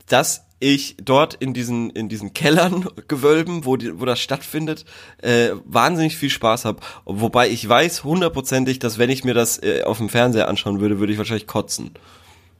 dass 0.08 0.44
ich 0.60 0.96
dort 1.00 1.34
in 1.34 1.54
diesen 1.54 1.90
in 1.90 2.08
diesen 2.08 2.32
Kellern 2.32 2.88
Gewölben, 3.08 3.64
wo 3.64 3.76
die, 3.76 4.00
wo 4.00 4.04
das 4.04 4.18
stattfindet, 4.20 4.84
äh, 5.22 5.50
wahnsinnig 5.64 6.16
viel 6.16 6.30
Spaß 6.30 6.64
habe. 6.64 6.80
Wobei 7.04 7.48
ich 7.48 7.68
weiß 7.68 8.02
hundertprozentig, 8.04 8.78
dass 8.80 8.98
wenn 8.98 9.10
ich 9.10 9.22
mir 9.24 9.34
das 9.34 9.62
äh, 9.62 9.82
auf 9.84 9.98
dem 9.98 10.08
Fernseher 10.08 10.48
anschauen 10.48 10.80
würde, 10.80 10.98
würde 10.98 11.12
ich 11.12 11.18
wahrscheinlich 11.18 11.46
kotzen. 11.46 11.92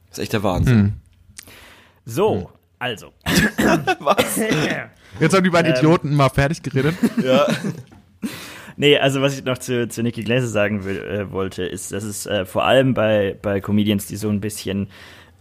Das 0.09 0.17
ist 0.17 0.23
echt 0.23 0.33
der 0.33 0.43
Wahnsinn. 0.43 1.01
So, 2.05 2.49
also. 2.79 3.11
Was? 3.99 4.37
Jetzt 5.19 5.35
haben 5.35 5.43
die 5.43 5.47
Ähm. 5.47 5.51
beiden 5.51 5.75
Idioten 5.75 6.15
mal 6.15 6.29
fertig 6.29 6.63
geredet. 6.63 6.95
Ja. 7.21 7.45
Nee, 8.79 8.97
also 8.97 9.21
was 9.21 9.37
ich 9.37 9.43
noch 9.43 9.57
zu, 9.57 9.89
zu 9.89 10.01
Nikki 10.01 10.23
Glaser 10.23 10.47
sagen 10.47 10.85
will, 10.85 10.99
äh, 10.99 11.31
wollte, 11.33 11.63
ist, 11.63 11.91
dass 11.91 12.05
es 12.05 12.25
äh, 12.25 12.45
vor 12.45 12.63
allem 12.63 12.93
bei, 12.93 13.35
bei 13.41 13.59
Comedians, 13.59 14.07
die 14.07 14.15
so 14.15 14.29
ein 14.29 14.39
bisschen 14.39 14.87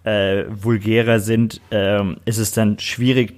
äh, 0.02 0.42
vulgärer 0.50 1.20
sind, 1.20 1.60
ähm, 1.70 2.16
ist 2.24 2.38
es 2.38 2.50
dann 2.50 2.80
schwierig, 2.80 3.34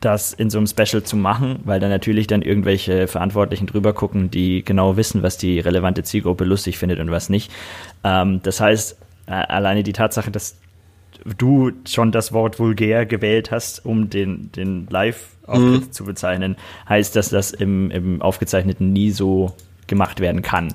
das 0.00 0.32
in 0.32 0.50
so 0.50 0.58
einem 0.58 0.66
Special 0.66 1.04
zu 1.04 1.14
machen, 1.14 1.60
weil 1.62 1.78
da 1.78 1.88
natürlich 1.88 2.26
dann 2.26 2.42
irgendwelche 2.42 3.06
Verantwortlichen 3.06 3.68
drüber 3.68 3.92
gucken, 3.92 4.32
die 4.32 4.64
genau 4.64 4.96
wissen, 4.96 5.22
was 5.22 5.36
die 5.36 5.60
relevante 5.60 6.02
Zielgruppe 6.02 6.42
lustig 6.42 6.76
findet 6.76 6.98
und 6.98 7.12
was 7.12 7.28
nicht. 7.28 7.52
Ähm, 8.02 8.40
das 8.42 8.60
heißt, 8.60 8.98
alleine 9.26 9.84
die 9.84 9.92
Tatsache, 9.92 10.32
dass 10.32 10.56
du 11.24 11.72
schon 11.88 12.12
das 12.12 12.32
Wort 12.32 12.58
vulgär 12.58 13.06
gewählt 13.06 13.50
hast, 13.50 13.84
um 13.84 14.10
den, 14.10 14.50
den 14.52 14.86
Live-Auftritt 14.88 15.94
zu 15.94 16.04
bezeichnen, 16.04 16.56
heißt, 16.88 17.14
dass 17.16 17.28
das 17.30 17.50
im, 17.52 17.90
im 17.90 18.22
Aufgezeichneten 18.22 18.92
nie 18.92 19.10
so 19.10 19.54
gemacht 19.86 20.20
werden 20.20 20.42
kann. 20.42 20.74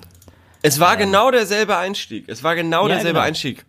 Es 0.61 0.79
war 0.79 0.97
genau 0.97 1.31
derselbe 1.31 1.77
Einstieg. 1.77 2.25
Es 2.27 2.43
war 2.43 2.55
genau 2.55 2.83
Ja, 2.87 2.95
derselbe 2.95 3.13
genau. 3.19 3.25
Einstieg. 3.27 3.65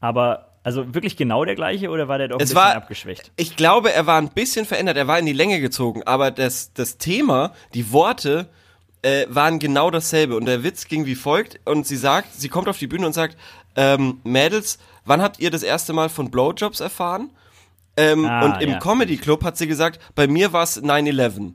Aber, 0.00 0.52
also 0.62 0.94
wirklich 0.94 1.16
genau 1.16 1.44
der 1.44 1.54
gleiche 1.56 1.90
oder 1.90 2.06
war 2.08 2.18
der 2.18 2.28
doch 2.28 2.36
ein 2.38 2.42
Es 2.42 2.50
bisschen 2.50 2.62
war- 2.62 2.74
abgeschwächt? 2.76 3.32
Ich 3.36 3.56
glaube, 3.56 3.92
er 3.92 4.06
war 4.06 4.18
ein 4.20 4.28
bisschen 4.30 4.64
verändert. 4.64 4.96
Er 4.96 5.08
war 5.08 5.18
in 5.18 5.26
die 5.26 5.32
Länge 5.32 5.60
gezogen, 5.60 6.02
aber 6.04 6.30
das, 6.30 6.72
das 6.74 6.98
Thema, 6.98 7.52
die 7.74 7.90
Worte, 7.92 8.48
äh, 9.02 9.26
waren 9.28 9.58
genau 9.58 9.90
dasselbe. 9.90 10.36
Und 10.36 10.46
der 10.46 10.62
Witz 10.64 10.86
ging 10.88 11.06
wie 11.06 11.14
folgt. 11.14 11.60
Und 11.64 11.86
sie 11.86 11.96
sagt, 11.96 12.32
sie 12.34 12.48
kommt 12.48 12.68
auf 12.68 12.78
die 12.78 12.86
Bühne 12.86 13.06
und 13.06 13.12
sagt, 13.12 13.36
ähm, 13.76 14.18
Mädels, 14.24 14.78
wann 15.08 15.20
habt 15.22 15.40
ihr 15.40 15.50
das 15.50 15.62
erste 15.62 15.92
Mal 15.92 16.08
von 16.08 16.30
Blowjobs 16.30 16.80
erfahren? 16.80 17.30
Ähm, 17.96 18.24
Ah, 18.26 18.44
und 18.44 18.62
im 18.62 18.70
ja. 18.70 18.78
Comedy 18.78 19.16
Club 19.16 19.42
hat 19.42 19.56
sie 19.56 19.66
gesagt, 19.66 19.98
bei 20.14 20.28
mir 20.28 20.52
war 20.52 20.62
es 20.62 20.80
9-11. 20.82 21.54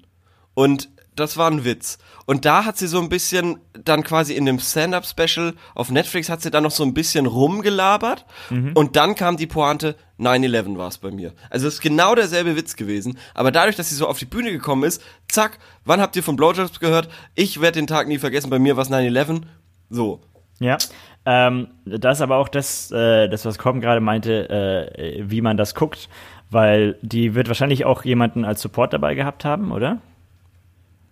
Und 0.53 0.89
das 1.15 1.37
war 1.37 1.49
ein 1.49 1.63
Witz. 1.63 1.99
Und 2.25 2.43
da 2.45 2.65
hat 2.65 2.77
sie 2.77 2.87
so 2.87 2.99
ein 2.99 3.07
bisschen, 3.07 3.59
dann 3.83 4.03
quasi 4.03 4.33
in 4.33 4.45
dem 4.45 4.59
Stand-Up-Special 4.59 5.53
auf 5.75 5.91
Netflix 5.91 6.27
hat 6.27 6.41
sie 6.41 6.49
dann 6.51 6.63
noch 6.63 6.71
so 6.71 6.83
ein 6.83 6.93
bisschen 6.95 7.27
rumgelabert. 7.27 8.25
Und 8.73 8.95
dann 8.95 9.13
kam 9.15 9.37
die 9.37 9.45
Pointe, 9.47 9.95
9-11 10.19 10.77
war 10.77 10.87
es 10.87 10.97
bei 10.97 11.11
mir. 11.11 11.33
Also 11.51 11.67
es 11.67 11.75
ist 11.75 11.81
genau 11.81 12.15
derselbe 12.15 12.55
Witz 12.55 12.75
gewesen. 12.75 13.17
Aber 13.35 13.51
dadurch, 13.51 13.75
dass 13.75 13.89
sie 13.89 13.95
so 13.95 14.07
auf 14.07 14.17
die 14.17 14.25
Bühne 14.25 14.51
gekommen 14.51 14.83
ist, 14.83 15.01
zack, 15.27 15.59
wann 15.85 16.01
habt 16.01 16.15
ihr 16.15 16.23
von 16.23 16.35
Blowjobs 16.35 16.79
gehört? 16.79 17.09
Ich 17.35 17.61
werde 17.61 17.79
den 17.79 17.87
Tag 17.87 18.07
nie 18.07 18.17
vergessen, 18.19 18.49
bei 18.49 18.59
mir 18.59 18.75
war 18.75 18.83
es 18.83 18.89
9-11. 18.89 19.43
So. 19.89 20.21
Ja. 20.59 20.77
Ähm, 21.25 21.67
das 21.85 22.17
ist 22.17 22.21
aber 22.21 22.37
auch 22.37 22.49
das, 22.49 22.91
äh, 22.91 23.29
das 23.29 23.45
was 23.45 23.57
Corbin 23.57 23.81
gerade 23.81 24.01
meinte, 24.01 24.49
äh, 24.49 25.23
wie 25.25 25.41
man 25.41 25.55
das 25.57 25.73
guckt, 25.73 26.09
weil 26.49 26.97
die 27.01 27.33
wird 27.33 27.47
wahrscheinlich 27.47 27.85
auch 27.85 28.03
jemanden 28.03 28.43
als 28.45 28.61
Support 28.61 28.93
dabei 28.93 29.15
gehabt 29.15 29.45
haben, 29.45 29.71
oder? 29.71 29.99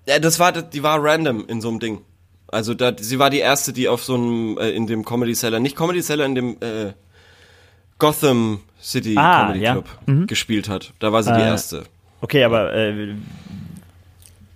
Ja, 0.07 0.19
das 0.19 0.39
war, 0.39 0.51
die 0.51 0.83
war 0.83 1.01
random 1.01 1.45
in 1.47 1.61
so 1.61 1.69
einem 1.69 1.79
Ding. 1.79 2.01
Also 2.47 2.73
da, 2.73 2.91
sie 2.97 3.19
war 3.19 3.29
die 3.29 3.39
erste, 3.39 3.71
die 3.71 3.87
auf 3.87 4.03
so 4.03 4.15
einem, 4.15 4.57
äh, 4.57 4.71
in 4.71 4.85
dem 4.87 5.05
Comedy 5.05 5.33
Cellar, 5.33 5.59
nicht 5.61 5.77
Comedy 5.77 6.01
Cellar, 6.01 6.25
in 6.25 6.35
dem 6.35 6.57
äh, 6.59 6.91
Gotham 7.97 8.59
City 8.81 9.15
Ah, 9.17 9.45
Comedy 9.45 9.63
ja. 9.63 9.71
Club 9.73 10.27
gespielt 10.27 10.67
hat. 10.67 10.91
Da 10.99 11.13
war 11.13 11.23
sie 11.23 11.31
die 11.33 11.39
Äh, 11.39 11.45
erste. 11.47 11.83
Okay, 12.19 12.43
aber 12.43 12.73
äh, 12.73 13.15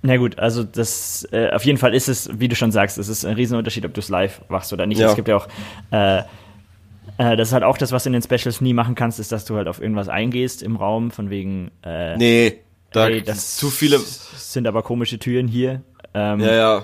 na 0.06 0.18
gut, 0.18 0.38
also 0.40 0.64
das 0.64 1.28
äh, 1.32 1.50
auf 1.50 1.66
jeden 1.66 1.78
Fall 1.80 1.94
ist 1.96 2.08
es, 2.08 2.30
wie 2.40 2.48
du 2.48 2.56
schon 2.56 2.72
sagst, 2.72 2.98
es 2.98 3.08
ist 3.10 3.26
ein 3.26 3.36
Riesenunterschied, 3.36 3.86
ob 3.86 3.94
du 3.94 4.00
es 4.00 4.10
live 4.10 4.42
machst 4.50 4.72
oder 4.72 4.86
nicht. 4.86 5.00
Ja. 5.00 5.10
Es 5.10 5.16
gibt 5.16 5.28
ja 5.28 5.36
auch 5.38 5.48
äh, 5.92 6.20
äh, 7.18 7.36
das 7.36 7.50
ist 7.50 7.54
halt 7.54 7.64
auch 7.64 7.78
das, 7.78 7.92
was 7.92 8.04
du 8.04 8.10
in 8.10 8.14
den 8.14 8.22
Specials 8.22 8.62
nie 8.62 8.74
machen 8.74 8.96
kannst, 8.96 9.20
ist, 9.20 9.32
dass 9.32 9.46
du 9.46 9.56
halt 9.56 9.68
auf 9.68 9.82
irgendwas 9.82 10.10
eingehst 10.10 10.62
im 10.64 10.76
Raum, 10.76 11.12
von 11.12 11.30
wegen, 11.30 11.72
äh, 11.84 12.18
Nee, 12.18 12.60
da 12.92 13.06
hey, 13.06 13.22
das 13.22 13.58
zu 13.58 13.70
viele. 13.70 14.00
sind 14.00 14.68
aber 14.68 14.84
komische 14.84 15.18
Türen 15.20 15.48
hier. 15.48 15.82
Ähm, 16.14 16.40
Ja, 16.40 16.54
ja. 16.56 16.78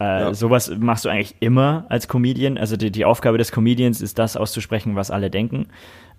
Äh, 0.00 0.04
Ja. 0.20 0.34
Sowas 0.34 0.70
machst 0.78 1.04
du 1.04 1.08
eigentlich 1.08 1.36
immer 1.40 1.86
als 1.88 2.08
Comedian. 2.08 2.58
Also 2.58 2.76
die, 2.76 2.90
die 2.90 3.04
Aufgabe 3.04 3.38
des 3.38 3.52
Comedians 3.52 4.00
ist 4.00 4.18
das 4.18 4.36
auszusprechen, 4.36 4.96
was 4.96 5.10
alle 5.10 5.30
denken. 5.30 5.66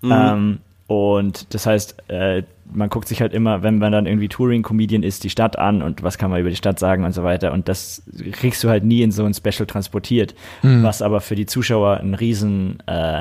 Mhm. 0.02 0.12
Ähm, 0.12 0.58
und 0.86 1.52
das 1.52 1.66
heißt, 1.66 2.08
äh, 2.08 2.42
man 2.72 2.88
guckt 2.90 3.08
sich 3.08 3.20
halt 3.20 3.32
immer, 3.32 3.62
wenn 3.62 3.78
man 3.78 3.92
dann 3.92 4.06
irgendwie 4.06 4.28
Touring-Comedian 4.28 5.02
ist, 5.02 5.24
die 5.24 5.30
Stadt 5.30 5.58
an 5.58 5.82
und 5.82 6.02
was 6.02 6.18
kann 6.18 6.30
man 6.30 6.40
über 6.40 6.50
die 6.50 6.56
Stadt 6.56 6.78
sagen 6.78 7.04
und 7.04 7.12
so 7.12 7.24
weiter. 7.24 7.52
Und 7.52 7.68
das 7.68 8.02
kriegst 8.32 8.62
du 8.62 8.68
halt 8.68 8.84
nie 8.84 9.02
in 9.02 9.10
so 9.10 9.24
ein 9.24 9.34
Special 9.34 9.66
transportiert, 9.66 10.34
was 10.62 11.02
aber 11.02 11.20
für 11.20 11.34
die 11.34 11.46
Zuschauer 11.46 11.98
ein 11.98 12.14
riesen, 12.14 12.82
äh, 12.86 13.20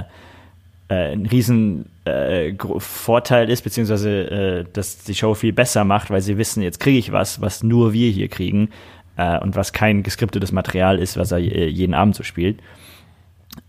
äh, 0.90 1.14
ein 1.14 1.26
riesen 1.26 1.90
äh, 2.06 2.54
Vorteil 2.78 3.50
ist, 3.50 3.64
beziehungsweise 3.64 4.10
äh, 4.10 4.66
dass 4.72 5.04
die 5.04 5.16
Show 5.16 5.34
viel 5.34 5.54
besser 5.54 5.84
macht, 5.86 6.10
weil 6.12 6.22
sie 6.22 6.38
wissen, 6.38 6.62
jetzt 6.62 6.80
kriege 6.80 7.00
ich 7.00 7.12
was, 7.12 7.42
was 7.42 7.64
nur 7.64 7.94
wir 7.94 8.12
hier 8.12 8.28
kriegen 8.28 8.70
äh, 9.18 9.40
und 9.40 9.56
was 9.56 9.74
kein 9.74 10.04
geskriptetes 10.04 10.52
Material 10.52 11.00
ist, 11.00 11.18
was 11.18 11.32
er 11.32 11.40
äh, 11.40 11.68
jeden 11.68 11.94
Abend 11.94 12.16
so 12.16 12.24
spielt. 12.24 12.60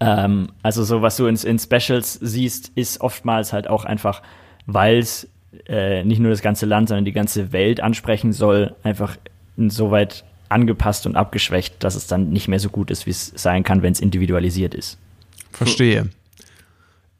Ähm, 0.00 0.48
also 0.62 0.85
so, 0.85 1.02
was 1.02 1.16
du 1.16 1.26
in, 1.26 1.37
in 1.37 1.59
Specials 1.59 2.14
siehst, 2.14 2.72
ist 2.74 3.00
oftmals 3.00 3.52
halt 3.52 3.68
auch 3.68 3.85
einfach, 3.85 4.22
weil 4.66 4.98
es 4.98 5.28
äh, 5.66 6.04
nicht 6.04 6.18
nur 6.18 6.30
das 6.30 6.42
ganze 6.42 6.66
Land, 6.66 6.88
sondern 6.88 7.04
die 7.04 7.12
ganze 7.12 7.52
Welt 7.52 7.80
ansprechen 7.80 8.32
soll, 8.32 8.74
einfach 8.82 9.16
insoweit 9.56 10.24
angepasst 10.48 11.06
und 11.06 11.16
abgeschwächt, 11.16 11.82
dass 11.82 11.94
es 11.94 12.06
dann 12.06 12.30
nicht 12.30 12.48
mehr 12.48 12.61
so 12.61 12.68
gut 12.68 12.90
ist, 12.90 13.06
wie 13.06 13.11
es 13.11 13.32
sein 13.35 13.62
kann, 13.62 13.82
wenn 13.82 13.92
es 13.92 14.00
individualisiert 14.00 14.74
ist. 14.74 14.98
Verstehe. 15.50 16.11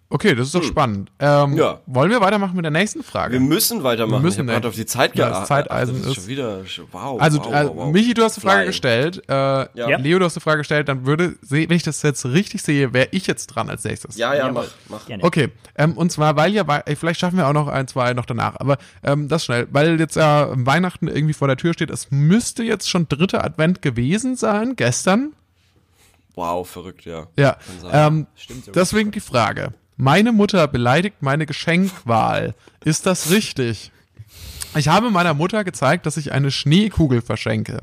Okay, 0.08 0.36
das 0.36 0.46
ist 0.46 0.54
doch 0.54 0.62
spannend. 0.62 1.10
Ähm, 1.18 1.50
Hm. 1.50 1.58
Ja. 1.58 1.80
Wollen 1.86 2.10
wir 2.10 2.20
weitermachen 2.20 2.54
mit 2.54 2.64
der 2.64 2.70
nächsten 2.70 3.02
Frage? 3.02 3.32
Wir 3.32 3.40
müssen 3.40 3.82
weitermachen. 3.82 4.20
Wir 4.22 4.24
müssen, 4.26 4.40
ich 4.42 4.46
ne? 4.46 4.52
gerade 4.52 4.68
auf 4.68 4.74
die 4.76 4.86
Zeit 4.86 5.16
Ja, 5.16 5.26
geachtet. 5.26 5.40
das 5.42 5.48
Zeiteisen 5.48 5.96
Ach, 5.96 6.00
das 6.02 6.08
ist- 6.10 6.14
schon 6.14 6.26
wieder. 6.28 6.60
Wow. 6.92 7.20
Also, 7.20 7.38
wow, 7.40 7.46
äh, 7.52 7.64
wow, 7.66 7.72
wow. 7.76 7.92
Michi, 7.92 8.14
du 8.14 8.22
hast 8.22 8.36
die 8.36 8.40
Frage 8.40 8.54
Flying. 8.58 8.66
gestellt. 8.68 9.22
Äh, 9.28 9.32
Ja. 9.32 9.96
Leo, 9.98 10.20
du 10.20 10.24
hast 10.24 10.36
die 10.36 10.40
Frage 10.40 10.58
gestellt. 10.58 10.88
Dann 10.88 11.06
würde, 11.06 11.34
wenn 11.42 11.70
ich 11.72 11.82
das 11.82 12.02
jetzt 12.02 12.24
richtig 12.24 12.62
sehe, 12.62 12.92
wäre 12.92 13.08
ich 13.10 13.26
jetzt 13.26 13.48
dran 13.48 13.68
als 13.68 13.82
nächstes. 13.82 14.16
Ja, 14.16 14.32
ja, 14.32 14.46
Jawohl. 14.46 14.52
mach, 14.88 14.98
mach. 15.00 15.06
Gerne. 15.06 15.24
Okay, 15.24 15.48
ähm, 15.76 15.94
und 15.96 16.12
zwar, 16.12 16.36
weil 16.36 16.52
ja, 16.52 16.64
vielleicht 16.96 17.18
schaffen 17.18 17.38
wir 17.38 17.48
auch 17.48 17.52
noch 17.52 17.66
ein, 17.66 17.88
zwei 17.88 18.14
noch 18.14 18.26
danach, 18.26 18.54
aber 18.60 18.78
ähm, 19.02 19.26
das 19.26 19.44
schnell, 19.44 19.66
weil 19.72 19.98
jetzt 19.98 20.14
ja 20.14 20.50
Weihnachten 20.52 21.08
irgendwie 21.08 21.34
vor 21.34 21.48
der 21.48 21.56
Tür 21.56 21.72
steht, 21.72 21.90
es 21.90 22.12
müsste 22.12 22.62
jetzt 22.62 22.88
schon 22.88 23.08
dritter 23.08 23.44
Advent 23.44 23.82
gewesen 23.82 24.36
sein, 24.36 24.76
gestern. 24.76 25.32
Wow, 26.36 26.68
verrückt, 26.68 27.04
ja. 27.06 27.26
Ja, 27.36 27.56
ähm, 27.90 28.26
Stimmt 28.36 28.70
deswegen 28.76 29.10
die 29.10 29.20
Frage. 29.20 29.72
Meine 29.96 30.32
Mutter 30.32 30.68
beleidigt 30.68 31.22
meine 31.22 31.46
Geschenkwahl. 31.46 32.54
Ist 32.85 33.06
das 33.06 33.30
richtig? 33.30 33.90
Ich 34.74 34.88
habe 34.88 35.11
meiner 35.11 35.32
Mutter 35.32 35.64
gezeigt, 35.64 36.04
dass 36.04 36.18
ich 36.18 36.32
eine 36.32 36.50
Schneekugel 36.50 37.22
verschenke. 37.22 37.78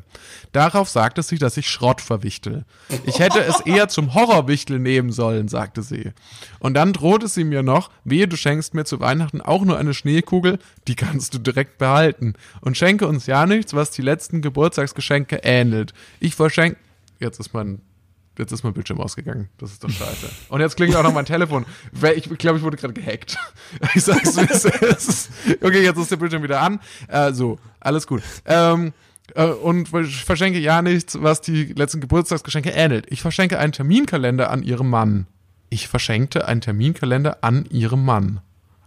Darauf 0.52 0.90
sagte 0.90 1.24
sie, 1.24 1.40
dass 1.40 1.58
ich 1.58 1.68
Schrott 1.68 2.02
verwichtel. 2.02 2.66
Ich 3.06 3.18
hätte 3.18 3.40
es 3.40 3.62
eher 3.62 3.88
zum 3.88 4.14
Horrorwichtel 4.14 4.78
nehmen 4.78 5.12
sollen, 5.12 5.48
sagte 5.48 5.82
sie. 5.82 6.12
Und 6.60 6.76
dann 6.76 6.94
drohte 6.94 7.28
sie 7.28 7.46
mir 7.46 7.64
noch, 7.64 7.90
wehe, 8.04 8.28
du 8.28 8.38
schenkst 8.38 8.76
mir 8.76 8.86
zu 8.86 9.00
Weihnachten 9.00 9.42
auch 9.42 9.66
nur 9.66 9.80
eine 9.80 9.96
Schneekugel, 9.96 10.60
die 10.88 10.96
kannst 10.96 11.34
du 11.34 11.40
direkt 11.40 11.80
behalten. 11.80 12.36
Und 12.62 12.78
schenke 12.78 13.08
uns 13.08 13.26
ja 13.26 13.48
nichts, 13.48 13.74
was 13.74 13.90
die 13.90 14.04
letzten 14.04 14.44
Geburtstagsgeschenke 14.44 15.38
ähnelt. 15.44 15.96
Ich 16.20 16.36
verschenke... 16.36 16.78
Jetzt 17.20 17.40
ist 17.40 17.56
mein 17.56 17.82
Jetzt 18.38 18.52
ist 18.52 18.64
mein 18.64 18.74
Bildschirm 18.74 19.00
ausgegangen. 19.00 19.50
Das 19.60 19.72
ist 19.72 19.84
doch 19.84 19.90
scheiße. 19.90 20.28
Und 20.50 20.60
jetzt 20.62 20.76
klingelt 20.76 20.98
auch 20.98 21.04
noch 21.04 21.14
mein 21.14 21.26
Telefon. 21.26 21.66
Ich 22.16 22.24
glaube, 22.40 22.58
ich 22.58 22.64
wurde 22.64 22.78
gerade 22.78 22.94
gehackt. 22.94 23.38
Ich 23.96 24.04
sag's 24.04 24.36
wie 24.38 24.42
es 24.52 24.66
ist. 24.66 25.30
Okay, 25.62 25.84
jetzt 25.84 25.98
ist 25.98 26.10
der 26.12 26.18
Bildschirm 26.18 26.42
wieder 26.44 26.62
an. 26.62 26.80
Äh, 27.08 27.32
so, 27.34 27.60
alles 27.80 28.08
gut. 28.08 28.24
Ähm, 28.46 28.94
äh, 29.36 29.46
und 29.46 29.94
ich 29.94 30.26
verschenke 30.26 30.58
ja 30.60 30.82
nichts, 30.82 31.22
was 31.22 31.42
die 31.42 31.66
letzten 31.74 32.02
Geburtstagsgeschenke 32.02 32.72
ähnelt. 32.72 33.06
Ich 33.10 33.22
verschenke 33.22 33.60
einen 33.60 33.72
Terminkalender 33.72 34.50
an 34.50 34.64
ihrem 34.64 34.90
Mann. 34.90 35.28
ich 35.70 35.88
verschenkte 35.88 36.48
einen 36.48 36.62
Terminkalender 36.62 37.38
an 37.42 37.66
ihrem 37.70 38.04
Mann. 38.06 38.42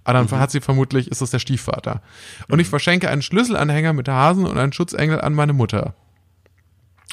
Aber 0.05 0.19
dann 0.25 0.39
hat 0.41 0.53
sie 0.53 0.61
vermutlich, 0.61 1.09
ist 1.11 1.21
das 1.21 1.31
der 1.31 1.41
Stiefvater. 1.41 2.01
Und 2.49 2.61
ich 2.61 2.69
verschenke 2.69 3.11
einen 3.11 3.23
Schlüsselanhänger 3.23 3.93
mit 3.93 4.09
Hasen 4.09 4.45
und 4.47 4.57
einen 4.57 4.73
Schutzengel 4.73 5.21
an 5.21 5.35
meine 5.35 5.53
Mutter. 5.53 5.95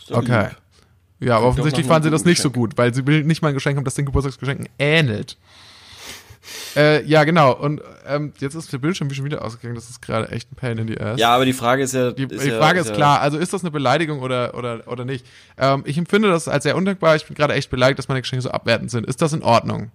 So 0.06 0.15
Okay. 0.15 0.48
lieb. 0.50 0.58
Ja, 1.23 1.38
aber 1.38 1.47
offensichtlich 1.47 1.86
fanden 1.86 2.03
sie 2.03 2.12
das 2.12 2.25
nicht 2.25 2.41
so 2.41 2.49
Geschenk. 2.49 2.71
gut, 2.71 2.77
weil 2.77 2.93
sie 2.93 3.05
will 3.07 3.23
nicht 3.23 3.41
mal 3.41 3.49
ein 3.49 3.53
Geschenk 3.53 3.77
haben, 3.77 3.86
das 3.86 3.95
den 3.95 4.05
Geburtstagsgeschenken 4.05 4.69
ähnelt. 4.79 5.38
Äh, 6.75 7.05
ja, 7.05 7.23
genau. 7.23 7.53
Und 7.53 7.81
ähm, 8.05 8.33
jetzt 8.39 8.55
ist 8.55 8.73
der 8.73 8.77
Bildschirm 8.77 9.09
schon 9.13 9.23
wieder 9.23 9.45
ausgegangen. 9.45 9.75
Das 9.75 9.89
ist 9.89 10.01
gerade 10.01 10.29
echt 10.29 10.51
ein 10.51 10.55
Pain 10.55 10.77
in 10.77 10.88
the 10.88 10.99
ass. 10.99 11.19
Ja, 11.19 11.33
aber 11.33 11.45
die 11.45 11.53
Frage 11.53 11.83
ist 11.83 11.93
ja. 11.93 12.12
Die, 12.12 12.23
ist 12.23 12.43
die 12.43 12.49
ja, 12.49 12.57
Frage 12.57 12.79
ist, 12.79 12.89
ja, 12.89 12.95
klar, 12.95 13.21
also 13.21 13.38
ist 13.38 13.53
das 13.53 13.62
eine 13.62 13.71
Beleidigung 13.71 14.21
oder, 14.21 14.53
oder, 14.55 14.81
oder 14.88 15.05
nicht? 15.05 15.25
Ähm, 15.57 15.83
ich 15.86 15.97
empfinde 15.97 16.29
das 16.29 16.47
als 16.47 16.63
sehr 16.63 16.75
undankbar. 16.75 17.15
Ich 17.15 17.25
bin 17.25 17.36
gerade 17.36 17.53
echt 17.53 17.69
beleidigt, 17.69 17.99
dass 17.99 18.07
meine 18.07 18.21
Geschenke 18.21 18.41
so 18.41 18.51
abwertend 18.51 18.91
sind. 18.91 19.05
Ist 19.05 19.21
das 19.21 19.31
in 19.33 19.41
Ordnung? 19.41 19.91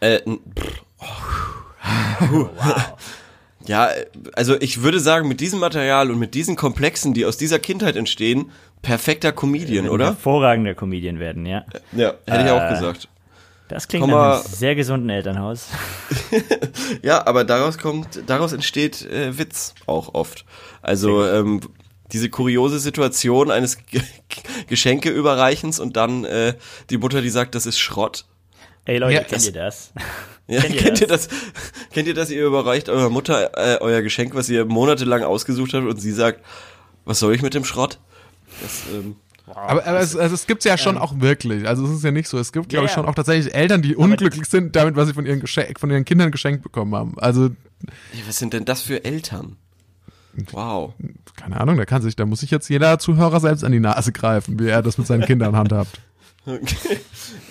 Äh, 0.00 0.20
pff, 0.58 0.82
oh. 2.32 2.50
Ja, 3.68 3.90
also 4.34 4.60
ich 4.60 4.82
würde 4.82 5.00
sagen, 5.00 5.26
mit 5.26 5.40
diesem 5.40 5.58
Material 5.58 6.10
und 6.10 6.18
mit 6.18 6.34
diesen 6.34 6.56
Komplexen, 6.56 7.14
die 7.14 7.24
aus 7.24 7.36
dieser 7.36 7.58
Kindheit 7.58 7.96
entstehen, 7.96 8.50
perfekter 8.86 9.32
Comedian, 9.32 9.84
Ein 9.86 9.90
oder? 9.90 10.06
Hervorragender 10.06 10.74
Comedian 10.74 11.18
werden, 11.18 11.44
ja. 11.46 11.64
Ja, 11.92 12.14
hätte 12.26 12.44
ich 12.44 12.50
auch 12.50 12.62
Äh, 12.62 12.70
gesagt. 12.74 13.08
Das 13.68 13.88
klingt 13.88 14.02
Komm 14.02 14.12
nach 14.12 14.44
einem 14.44 14.52
sehr 14.54 14.74
gesunden 14.76 15.10
Elternhaus. 15.10 15.68
Ja, 17.02 17.26
aber 17.26 17.44
daraus 17.44 17.78
kommt, 17.78 18.20
daraus 18.26 18.52
entsteht 18.52 19.02
äh, 19.06 19.36
Witz 19.38 19.74
auch 19.86 20.14
oft. 20.14 20.44
Also 20.82 21.26
ähm, 21.26 21.60
diese 22.12 22.30
kuriose 22.30 22.78
Situation 22.78 23.50
eines 23.50 23.78
Ge 23.86 24.00
Geschenkeüberreichens 24.68 25.80
und 25.80 25.96
dann 25.96 26.24
äh, 26.24 26.54
die 26.90 26.98
Mutter, 26.98 27.22
die 27.22 27.30
sagt, 27.30 27.54
das 27.54 27.66
ist 27.66 27.78
Schrott. 27.78 28.24
Ey 28.84 28.98
Leute, 28.98 29.14
Ja, 29.14 29.20
kennt 29.20 29.32
das- 29.32 29.46
ihr 29.46 29.52
das? 29.52 29.92
Ja, 30.48 30.60
Kennt 30.60 30.76
ihr 30.76 30.82
kennt, 30.82 31.00
ihr 31.00 31.06
das? 31.08 31.28
Kennt 31.92 32.06
ihr 32.06 32.14
das? 32.14 32.30
Ihr 32.30 32.46
überreicht 32.46 32.88
eurer 32.88 33.10
Mutter 33.10 33.50
äh, 33.56 33.78
euer 33.80 34.00
Geschenk, 34.02 34.36
was 34.36 34.48
ihr 34.48 34.64
monatelang 34.64 35.24
ausgesucht 35.24 35.74
habt, 35.74 35.86
und 35.86 35.96
sie 36.00 36.12
sagt, 36.12 36.40
was 37.04 37.18
soll 37.18 37.34
ich 37.34 37.42
mit 37.42 37.52
dem 37.54 37.64
Schrott? 37.64 37.98
Das, 38.62 38.82
ähm, 38.94 39.16
Aber, 39.46 39.86
aber 39.86 40.00
es, 40.00 40.16
also 40.16 40.34
es 40.34 40.46
gibt's 40.46 40.64
ja 40.64 40.76
schon 40.76 40.98
auch 40.98 41.20
wirklich. 41.20 41.66
Also 41.68 41.84
es 41.84 41.90
ist 41.92 42.04
ja 42.04 42.10
nicht 42.10 42.28
so. 42.28 42.38
Es 42.38 42.52
gibt, 42.52 42.68
glaube 42.68 42.86
ich, 42.86 42.90
Ähm. 42.90 42.94
Ja, 42.94 42.96
ja. 42.96 43.02
schon 43.02 43.06
auch 43.06 43.14
tatsächlich 43.14 43.54
Eltern, 43.54 43.82
die 43.82 43.94
unglücklich 43.96 44.46
sind 44.46 44.74
damit, 44.74 44.96
was 44.96 45.08
sie 45.08 45.14
von 45.14 45.26
ihren, 45.26 45.40
Geschenk, 45.40 45.78
von 45.78 45.90
ihren 45.90 46.04
Kindern 46.04 46.30
geschenkt 46.30 46.62
bekommen 46.62 46.94
haben. 46.94 47.14
Also, 47.18 47.50
was 48.26 48.38
sind 48.38 48.52
denn 48.52 48.64
das 48.64 48.82
für 48.82 49.04
Eltern? 49.04 49.56
Wow. 50.50 50.92
keine 51.36 51.60
Ahnung, 51.60 51.76
da 51.76 51.84
kann 51.86 52.02
sich, 52.02 52.14
da 52.16 52.26
muss 52.26 52.40
sich 52.40 52.50
jetzt 52.50 52.68
jeder 52.68 52.98
Zuhörer 52.98 53.40
selbst 53.40 53.64
an 53.64 53.72
die 53.72 53.80
Nase 53.80 54.12
greifen, 54.12 54.58
wie 54.58 54.68
er 54.68 54.82
das 54.82 54.98
mit 54.98 55.06
seinen 55.06 55.24
Kindern 55.24 55.56
handhabt. 55.56 56.00
Okay. 56.48 57.00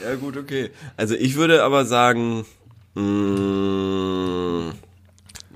Ja, 0.01 0.15
gut, 0.15 0.37
okay. 0.37 0.69
Also 0.95 1.15
ich 1.15 1.35
würde 1.35 1.63
aber 1.63 1.83
sagen, 1.83 2.45
mh, 2.93 4.73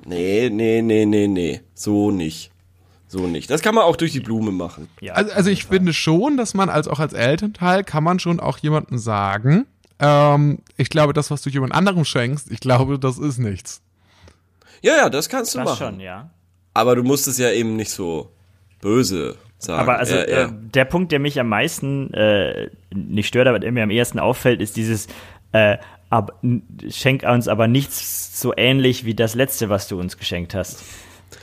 nee, 0.06 0.50
nee, 0.50 0.82
nee, 0.82 1.06
nee, 1.06 1.28
nee, 1.28 1.62
so 1.74 2.12
nicht. 2.12 2.52
So 3.10 3.26
nicht. 3.26 3.50
Das 3.50 3.62
kann 3.62 3.74
man 3.74 3.86
auch 3.86 3.96
durch 3.96 4.12
die 4.12 4.20
Blume 4.20 4.52
machen. 4.52 4.88
Ja, 5.02 5.14
Also, 5.16 5.32
also 5.32 5.50
ich 5.50 5.66
finde 5.66 5.94
schon, 5.94 6.38
dass 6.38 6.54
man 6.54 6.70
als 6.70 6.88
auch 6.88 7.00
als 7.00 7.14
Elternteil 7.14 7.84
kann 7.84 8.04
man 8.04 8.20
schon 8.20 8.40
auch 8.40 8.60
jemandem 8.60 9.00
sagen, 9.00 9.66
ähm, 10.00 10.60
ich 10.78 10.90
glaube, 10.90 11.14
das, 11.14 11.32
was 11.32 11.42
du 11.42 11.50
jemand 11.50 11.74
anderem 11.74 12.06
schenkst, 12.06 12.52
ich 12.52 12.60
glaube, 12.60 13.00
das 13.00 13.18
ist 13.18 13.40
nichts. 13.40 13.82
Ja, 14.84 14.96
ja, 14.96 15.10
das 15.10 15.28
kannst 15.28 15.56
du 15.56 15.58
das 15.60 15.66
machen. 15.66 15.94
schon, 15.96 16.00
ja. 16.00 16.30
Aber 16.76 16.96
du 16.96 17.04
musst 17.04 17.28
es 17.28 17.40
ja 17.40 17.52
eben 17.52 17.76
nicht 17.76 17.90
so 17.90 18.32
böse 18.80 19.38
sagen. 19.58 19.82
Aber 19.82 19.98
also 19.98 20.16
ja. 20.16 20.22
Äh, 20.22 20.50
der 20.52 20.86
Punkt, 20.86 21.12
der 21.12 21.20
mich 21.20 21.40
am 21.40 21.50
meisten 21.50 22.14
äh, 22.14 22.70
nicht 22.94 23.28
stört, 23.28 23.48
aber 23.48 23.58
der 23.58 23.72
mir 23.72 23.84
am 23.84 23.90
ehesten 23.90 24.20
auffällt, 24.20 24.62
ist 24.62 24.78
dieses 24.78 25.08
äh, 25.52 25.78
ab, 26.12 26.40
schenk 26.90 27.24
uns 27.24 27.48
aber 27.48 27.68
nichts 27.68 28.40
so 28.40 28.54
ähnlich 28.56 29.04
wie 29.04 29.16
das 29.16 29.34
letzte, 29.34 29.70
was 29.70 29.88
du 29.88 30.00
uns 30.00 30.18
geschenkt 30.18 30.54
hast. 30.54 30.84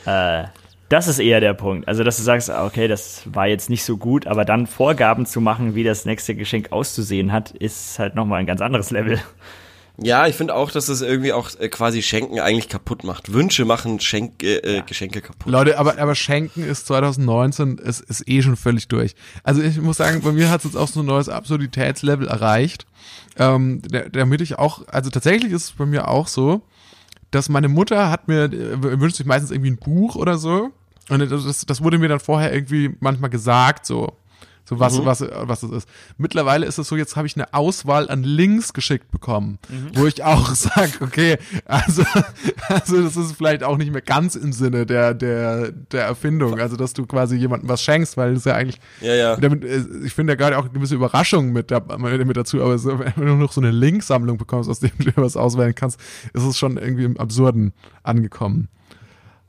Äh, 0.06 0.44
das 0.88 1.08
ist 1.08 1.18
eher 1.18 1.40
der 1.40 1.54
Punkt. 1.54 1.88
Also, 1.88 2.04
dass 2.04 2.16
du 2.16 2.22
sagst, 2.22 2.50
ah, 2.50 2.64
okay, 2.64 2.88
das 2.88 3.22
war 3.26 3.46
jetzt 3.46 3.70
nicht 3.70 3.84
so 3.84 3.96
gut, 3.96 4.26
aber 4.26 4.44
dann 4.44 4.66
Vorgaben 4.66 5.26
zu 5.26 5.40
machen, 5.40 5.74
wie 5.74 5.84
das 5.84 6.04
nächste 6.04 6.34
Geschenk 6.34 6.72
auszusehen 6.72 7.32
hat, 7.32 7.50
ist 7.50 7.98
halt 7.98 8.14
nochmal 8.14 8.40
ein 8.40 8.46
ganz 8.46 8.60
anderes 8.60 8.90
Level. 8.90 9.18
ja, 9.98 10.26
ich 10.26 10.36
finde 10.36 10.54
auch, 10.54 10.70
dass 10.70 10.88
es 10.88 11.00
irgendwie 11.00 11.32
auch 11.32 11.50
äh, 11.58 11.68
quasi 11.68 12.02
Schenken 12.02 12.38
eigentlich 12.38 12.68
kaputt 12.68 13.02
macht. 13.02 13.32
Wünsche 13.32 13.64
machen 13.64 13.98
Schenk, 13.98 14.42
äh, 14.42 14.56
äh, 14.58 14.82
Geschenke 14.82 15.20
kaputt. 15.22 15.50
Leute, 15.50 15.78
aber, 15.78 15.98
aber 15.98 16.14
Schenken 16.14 16.62
ist 16.62 16.86
2019, 16.86 17.78
ist, 17.78 18.00
ist 18.02 18.28
eh 18.28 18.42
schon 18.42 18.56
völlig 18.56 18.88
durch. 18.88 19.14
Also 19.42 19.62
ich 19.62 19.80
muss 19.80 19.96
sagen, 19.96 20.20
bei 20.20 20.32
mir 20.32 20.50
hat 20.50 20.58
es 20.60 20.64
jetzt 20.64 20.76
auch 20.76 20.88
so 20.88 21.00
ein 21.00 21.06
neues 21.06 21.28
Absurditätslevel 21.28 22.28
erreicht. 22.28 22.86
Ähm, 23.38 23.82
da- 23.90 24.08
damit 24.08 24.40
ich 24.40 24.58
auch, 24.58 24.86
also 24.88 25.10
tatsächlich 25.10 25.50
ist 25.52 25.64
es 25.64 25.70
bei 25.72 25.86
mir 25.86 26.08
auch 26.08 26.28
so, 26.28 26.62
dass 27.32 27.48
meine 27.48 27.68
Mutter 27.68 28.10
hat 28.10 28.28
mir, 28.28 28.44
äh, 28.44 29.00
wünscht 29.00 29.16
sich 29.16 29.26
meistens 29.26 29.50
irgendwie 29.50 29.70
ein 29.72 29.78
Buch 29.78 30.14
oder 30.14 30.38
so. 30.38 30.70
Und 31.08 31.20
das, 31.30 31.64
das- 31.66 31.82
wurde 31.82 31.98
mir 31.98 32.08
dann 32.08 32.20
vorher 32.20 32.52
irgendwie 32.52 32.94
manchmal 33.00 33.30
gesagt, 33.30 33.86
so. 33.86 34.16
So 34.68 34.80
was, 34.80 35.04
was, 35.04 35.20
was 35.20 35.60
das 35.60 35.70
ist. 35.70 35.88
Mittlerweile 36.18 36.66
ist 36.66 36.76
es 36.76 36.88
so, 36.88 36.96
jetzt 36.96 37.14
habe 37.14 37.28
ich 37.28 37.36
eine 37.36 37.54
Auswahl 37.54 38.10
an 38.10 38.24
Links 38.24 38.72
geschickt 38.72 39.12
bekommen, 39.12 39.60
wo 39.94 40.08
ich 40.08 40.24
auch 40.24 40.48
sage, 40.56 40.90
okay, 41.02 41.38
also, 41.66 42.02
also 42.68 43.00
das 43.00 43.16
ist 43.16 43.36
vielleicht 43.36 43.62
auch 43.62 43.76
nicht 43.76 43.92
mehr 43.92 44.02
ganz 44.02 44.34
im 44.34 44.52
Sinne 44.52 44.84
der, 44.84 45.14
der, 45.14 45.70
der 45.70 46.06
Erfindung, 46.06 46.58
also 46.58 46.74
dass 46.74 46.94
du 46.94 47.06
quasi 47.06 47.36
jemandem 47.36 47.68
was 47.68 47.80
schenkst, 47.80 48.16
weil 48.16 48.34
das 48.34 48.44
ja 48.44 48.54
eigentlich, 48.54 48.80
Ja, 49.00 49.14
ja. 49.14 49.36
damit, 49.36 49.64
äh, 49.64 49.84
ich 50.04 50.12
finde 50.12 50.32
ja 50.32 50.36
gerade 50.36 50.58
auch 50.58 50.64
eine 50.64 50.72
gewisse 50.72 50.96
Überraschung 50.96 51.52
mit, 51.52 51.70
da, 51.70 51.78
mit 51.98 52.36
dazu, 52.36 52.60
aber 52.60 52.76
so, 52.78 52.98
wenn 52.98 53.12
du 53.24 53.36
noch 53.36 53.52
so 53.52 53.60
eine 53.60 53.70
Linksammlung 53.70 54.36
bekommst, 54.36 54.68
aus 54.68 54.80
dem 54.80 54.90
du 54.98 55.12
was 55.14 55.36
auswählen 55.36 55.76
kannst, 55.76 56.00
ist 56.34 56.42
es 56.42 56.58
schon 56.58 56.76
irgendwie 56.76 57.04
im 57.04 57.16
Absurden 57.18 57.72
angekommen. 58.02 58.66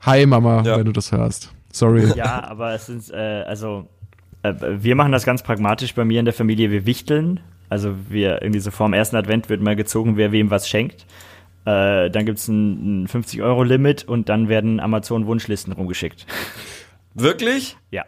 Hi 0.02 0.26
Mama, 0.26 0.62
Ja. 0.64 0.76
wenn 0.78 0.84
du 0.86 0.92
das 0.92 1.12
hörst. 1.12 1.52
Sorry. 1.72 2.06
Ja, 2.16 2.44
aber 2.44 2.72
es 2.74 2.86
sind, 2.86 3.10
äh, 3.10 3.16
also, 3.46 3.88
äh, 4.42 4.54
wir 4.60 4.94
machen 4.94 5.12
das 5.12 5.24
ganz 5.24 5.42
pragmatisch 5.42 5.94
bei 5.94 6.04
mir 6.04 6.18
in 6.20 6.24
der 6.24 6.34
Familie. 6.34 6.70
Wir 6.70 6.86
wichteln. 6.86 7.40
Also, 7.68 7.94
wir 8.08 8.40
irgendwie 8.42 8.60
so 8.60 8.70
vorm 8.70 8.94
ersten 8.94 9.16
Advent 9.16 9.48
wird 9.48 9.60
mal 9.60 9.76
gezogen, 9.76 10.16
wer 10.16 10.32
wem 10.32 10.50
was 10.50 10.68
schenkt. 10.68 11.04
Äh, 11.66 12.08
dann 12.10 12.24
gibt's 12.24 12.48
ein, 12.48 13.02
ein 13.02 13.08
50-Euro-Limit 13.08 14.04
und 14.04 14.28
dann 14.30 14.48
werden 14.48 14.80
Amazon-Wunschlisten 14.80 15.72
rumgeschickt. 15.74 16.26
Wirklich? 17.14 17.76
Ja. 17.90 18.04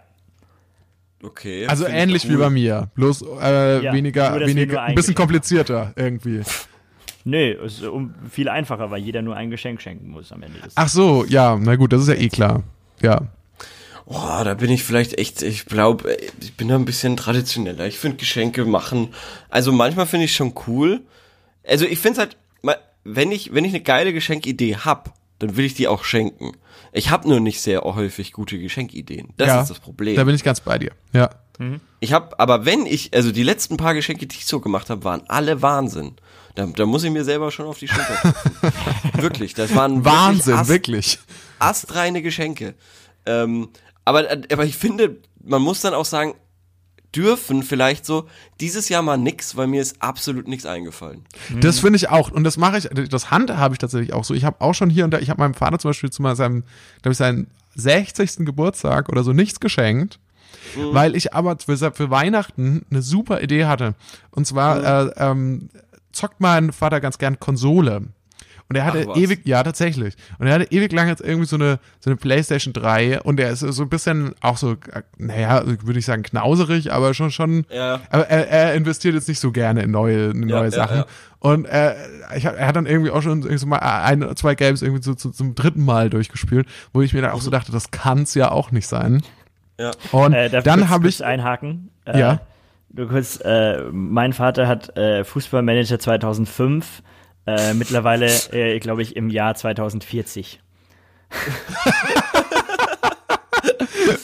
Okay. 1.23 1.67
Also 1.67 1.85
ähnlich 1.87 2.27
wie 2.31 2.37
bei 2.37 2.49
mir, 2.49 2.89
bloß 2.95 3.23
äh, 3.43 3.85
Ja, 3.85 3.93
weniger, 3.93 4.31
nur, 4.39 4.47
weniger, 4.49 4.83
ein 4.83 4.95
bisschen 4.95 5.15
komplizierter 5.15 5.93
irgendwie. 5.97 6.41
Nö, 7.25 7.53
es 7.65 7.79
ist 7.79 7.87
um, 7.87 8.15
viel 8.31 8.49
einfacher, 8.49 8.91
weil 8.91 9.03
jeder 9.03 9.23
nur 9.23 9.37
ein 9.37 9.51
Geschenk 9.51 9.83
schenken 9.83 10.09
muss 10.09 10.33
am 10.33 10.43
Ende 10.43 10.59
des 10.61 10.73
Ach 10.77 10.89
so, 10.89 11.25
ja, 11.29 11.59
na 11.61 11.77
gut, 11.77 11.93
das 11.93 12.03
ist 12.03 12.09
ja 12.09 12.15
eh 12.15 12.29
klar. 12.29 12.63
Ja. 13.03 13.23
Oh, 14.07 14.43
da 14.45 14.55
bin 14.55 14.71
ich 14.71 14.83
vielleicht 14.83 15.19
echt, 15.19 15.43
ich 15.43 15.67
glaube, 15.67 16.17
ich 16.41 16.57
bin 16.57 16.69
da 16.69 16.75
ein 16.75 16.85
bisschen 16.85 17.17
traditioneller. 17.17 17.87
Ich 17.87 17.99
finde 17.99 18.17
Geschenke 18.17 18.65
machen, 18.65 19.15
also 19.51 19.71
manchmal 19.71 20.07
finde 20.07 20.25
ich 20.25 20.35
schon 20.35 20.55
cool. 20.67 21.01
Also 21.67 21.85
ich 21.85 21.99
finde 21.99 22.13
es 22.15 22.19
halt, 22.19 22.37
wenn 23.05 23.33
ich, 23.33 23.55
wenn 23.55 23.65
ich 23.65 23.73
eine 23.73 23.83
geile 23.83 24.13
Geschenkidee 24.13 24.77
hab, 24.77 25.15
dann 25.39 25.57
will 25.57 25.65
ich 25.65 25.75
die 25.75 25.89
auch 25.89 26.05
schenken. 26.05 26.53
Ich 26.93 27.11
habe 27.11 27.29
nur 27.29 27.41
nicht 27.41 27.61
sehr 27.61 27.83
häufig 27.83 28.33
gute 28.33 28.59
Geschenkideen. 28.59 29.29
Das 29.37 29.49
ja, 29.49 29.61
ist 29.63 29.71
das 29.71 29.79
Problem. 29.79 30.17
Da 30.17 30.25
bin 30.25 30.35
ich 30.35 30.45
ganz 30.45 30.61
bei 30.61 30.79
dir. 30.79 30.93
Ja. 31.13 31.31
Ich 32.01 32.13
habe, 32.15 32.39
aber 32.39 32.65
wenn 32.65 32.87
ich, 32.87 33.15
also 33.15 33.33
die 33.33 33.43
letzten 33.43 33.77
paar 33.77 33.95
Geschenke, 33.95 34.27
die 34.27 34.37
ich 34.37 34.47
so 34.47 34.61
gemacht 34.61 34.89
habe, 34.89 35.05
waren 35.05 35.23
alle 35.29 35.61
Wahnsinn. 35.61 36.15
Da, 36.55 36.67
da 36.67 36.87
muss 36.87 37.05
ich 37.05 37.11
mir 37.11 37.25
selber 37.25 37.51
schon 37.51 37.67
auf 37.67 37.79
die 37.79 37.89
Schulter 37.89 38.15
klopfen. 38.17 38.73
wirklich, 39.23 39.55
das 39.55 39.75
waren 39.75 40.05
Wahnsinn, 40.05 40.55
wirklich, 40.69 40.69
wirklich. 40.69 41.19
ast, 41.59 41.85
astreine 41.89 42.23
Geschenke. 42.23 42.75
Ähm, 43.27 43.69
aber, 44.05 44.27
aber 44.51 44.65
ich 44.65 44.77
finde, 44.77 45.19
man 45.43 45.63
muss 45.63 45.81
dann 45.81 45.95
auch 45.95 46.05
sagen, 46.05 46.35
dürfen 47.15 47.63
vielleicht 47.63 48.07
so 48.07 48.29
dieses 48.61 48.89
Jahr 48.89 49.03
mal 49.03 49.17
nix, 49.17 49.57
weil 49.57 49.67
mir 49.67 49.83
ist 49.83 50.01
absolut 50.01 50.47
nichts 50.47 50.67
eingefallen. 50.67 51.25
Das 51.61 51.81
finde 51.81 51.97
ich 51.97 52.09
auch. 52.09 52.31
Und 52.31 52.45
das 52.45 52.57
mache 52.57 52.79
ich, 52.79 53.09
das 53.09 53.31
handhabe 53.31 53.75
ich 53.75 53.79
tatsächlich 53.79 54.13
auch 54.13 54.25
so. 54.25 54.35
Ich 54.35 54.45
habe 54.45 54.61
auch 54.61 54.75
schon 54.75 54.91
hier 54.91 55.05
und 55.05 55.11
da, 55.11 55.19
ich 55.19 55.31
habe 55.31 55.41
meinem 55.41 55.55
Vater 55.55 55.79
zum 55.79 55.91
Beispiel 55.91 56.11
zu 56.11 56.23
seinem, 56.35 56.65
glaube 57.03 57.13
ich, 57.13 57.19
seinen 57.19 57.49
60. 57.75 58.47
Geburtstag 58.47 59.09
oder 59.09 59.25
so 59.25 59.33
nichts 59.33 59.61
geschenkt. 59.61 60.19
Weil 60.77 61.17
ich 61.17 61.33
aber 61.35 61.57
für, 61.59 61.77
für 61.77 62.11
Weihnachten 62.11 62.85
eine 62.91 63.03
super 63.03 63.43
Idee 63.43 63.65
hatte. 63.65 63.95
Und 64.31 64.47
zwar 64.47 65.07
äh, 65.07 65.13
ähm, 65.17 65.71
zockt 66.13 66.41
mein 66.41 66.73
Vater 66.73 67.01
ganz 67.01 67.19
gern 67.19 67.39
Konsole. 67.41 68.03
Und 68.69 68.77
er 68.77 68.85
hatte 68.85 69.01
ewig, 69.17 69.41
ja, 69.47 69.65
tatsächlich. 69.65 70.15
Und 70.39 70.47
er 70.47 70.55
hatte 70.55 70.71
ewig 70.71 70.93
lang 70.93 71.09
jetzt 71.09 71.21
irgendwie 71.23 71.47
so 71.47 71.57
eine, 71.57 71.81
so 71.99 72.09
eine 72.09 72.17
PlayStation 72.17 72.73
3 72.73 73.21
und 73.23 73.41
er 73.41 73.51
ist 73.51 73.61
so 73.61 73.83
ein 73.83 73.89
bisschen 73.89 74.33
auch 74.43 74.59
so, 74.59 74.77
naja, 75.19 75.65
würde 75.67 75.99
ich 75.99 76.05
sagen, 76.07 76.23
knauserig, 76.23 76.93
aber 76.93 77.13
schon, 77.13 77.33
schon, 77.33 77.67
Ja. 77.69 77.99
aber 78.11 78.29
er, 78.29 78.49
er 78.49 78.75
investiert 78.75 79.15
jetzt 79.17 79.27
nicht 79.27 79.41
so 79.41 79.51
gerne 79.51 79.83
in 79.83 79.91
neue, 79.91 80.27
in 80.31 80.41
neue 80.43 80.67
ja, 80.67 80.71
Sachen. 80.71 80.99
ja. 80.99 81.07
Und 81.41 81.65
äh, 81.65 81.95
ich 82.37 82.45
er 82.45 82.65
hat 82.65 82.77
dann 82.77 82.87
irgendwie 82.87 83.11
auch 83.11 83.23
schon 83.23 83.41
irgendwie 83.41 83.59
so 83.59 83.67
mal 83.67 83.79
ein, 83.79 84.37
zwei 84.37 84.55
Games 84.55 84.83
irgendwie 84.83 85.03
so, 85.03 85.17
so, 85.19 85.31
zum 85.31 85.57
dritten 85.57 85.85
Mal 85.85 86.09
durchgespielt, 86.09 86.69
wo 86.93 87.03
ich 87.03 87.13
mir 87.13 87.23
dann 87.23 87.33
auch 87.33 87.41
so 87.43 87.51
dachte, 87.51 87.73
das 87.73 87.91
kann's 87.91 88.35
ja 88.35 88.53
auch 88.53 88.71
nicht 88.71 88.87
sein. 88.87 89.23
Ja. 89.81 89.91
Und 90.13 90.33
Äh, 90.33 90.63
dann 90.63 90.89
habe 90.91 91.09
ich, 91.09 91.25
einhaken. 91.25 91.91
Äh, 92.05 92.21
Ja. 92.21 92.41
Nur 92.93 93.09
kurz, 93.09 93.41
äh, 93.45 93.83
mein 93.93 94.33
Vater 94.33 94.67
hat 94.67 94.97
äh, 94.97 95.23
Fußballmanager 95.25 95.99
2005, 95.99 97.03
äh, 97.47 97.75
mittlerweile, 97.75 98.27
äh, 98.53 98.79
glaube 98.81 99.03
ich, 99.03 99.15
im 99.17 99.31
Jahr 99.31 99.55
2040. 99.55 100.61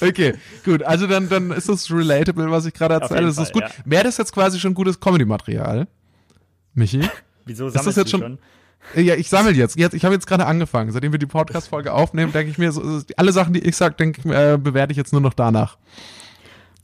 Okay, 0.01 0.35
gut. 0.65 0.83
Also 0.83 1.07
dann, 1.07 1.29
dann 1.29 1.51
ist 1.51 1.69
das 1.69 1.91
relatable, 1.91 2.51
was 2.51 2.67
ich 2.67 2.75
gerade 2.75 2.95
erzähle. 2.95 3.23
Das 3.27 3.39
ist 3.39 3.53
Fall, 3.53 3.53
gut. 3.53 3.63
ja. 3.63 3.71
Wäre 3.85 4.05
das 4.05 4.17
jetzt 4.19 4.33
quasi 4.33 4.59
schon 4.59 4.75
gutes 4.75 5.01
Comedy-Material? 5.01 5.87
Michi? 6.75 7.01
Wieso 7.45 7.67
das 7.67 7.75
sammelst 7.75 7.99
jetzt 7.99 8.13
du 8.13 8.19
schon- 8.19 8.39
Ja, 8.95 9.15
ich 9.15 9.29
sammle 9.29 9.53
jetzt. 9.53 9.77
jetzt 9.79 9.95
ich 9.95 10.05
habe 10.05 10.15
jetzt 10.15 10.27
gerade 10.27 10.47
angefangen. 10.47 10.91
Seitdem 10.93 11.13
wir 11.13 11.19
die 11.19 11.27
Podcast-Folge 11.27 11.93
aufnehmen, 11.93 12.33
denke 12.33 12.51
ich 12.51 12.59
mir, 12.59 12.73
so, 12.73 13.01
alle 13.17 13.33
Sachen, 13.33 13.53
die 13.55 13.61
ich 13.61 13.77
sage, 13.77 13.95
denke 13.95 14.21
ich, 14.21 14.25
mir, 14.25 14.53
äh, 14.55 14.59
bewerte 14.59 14.91
ich 14.93 14.97
jetzt 14.97 15.13
nur 15.13 15.21
noch 15.23 15.35
danach. 15.35 15.79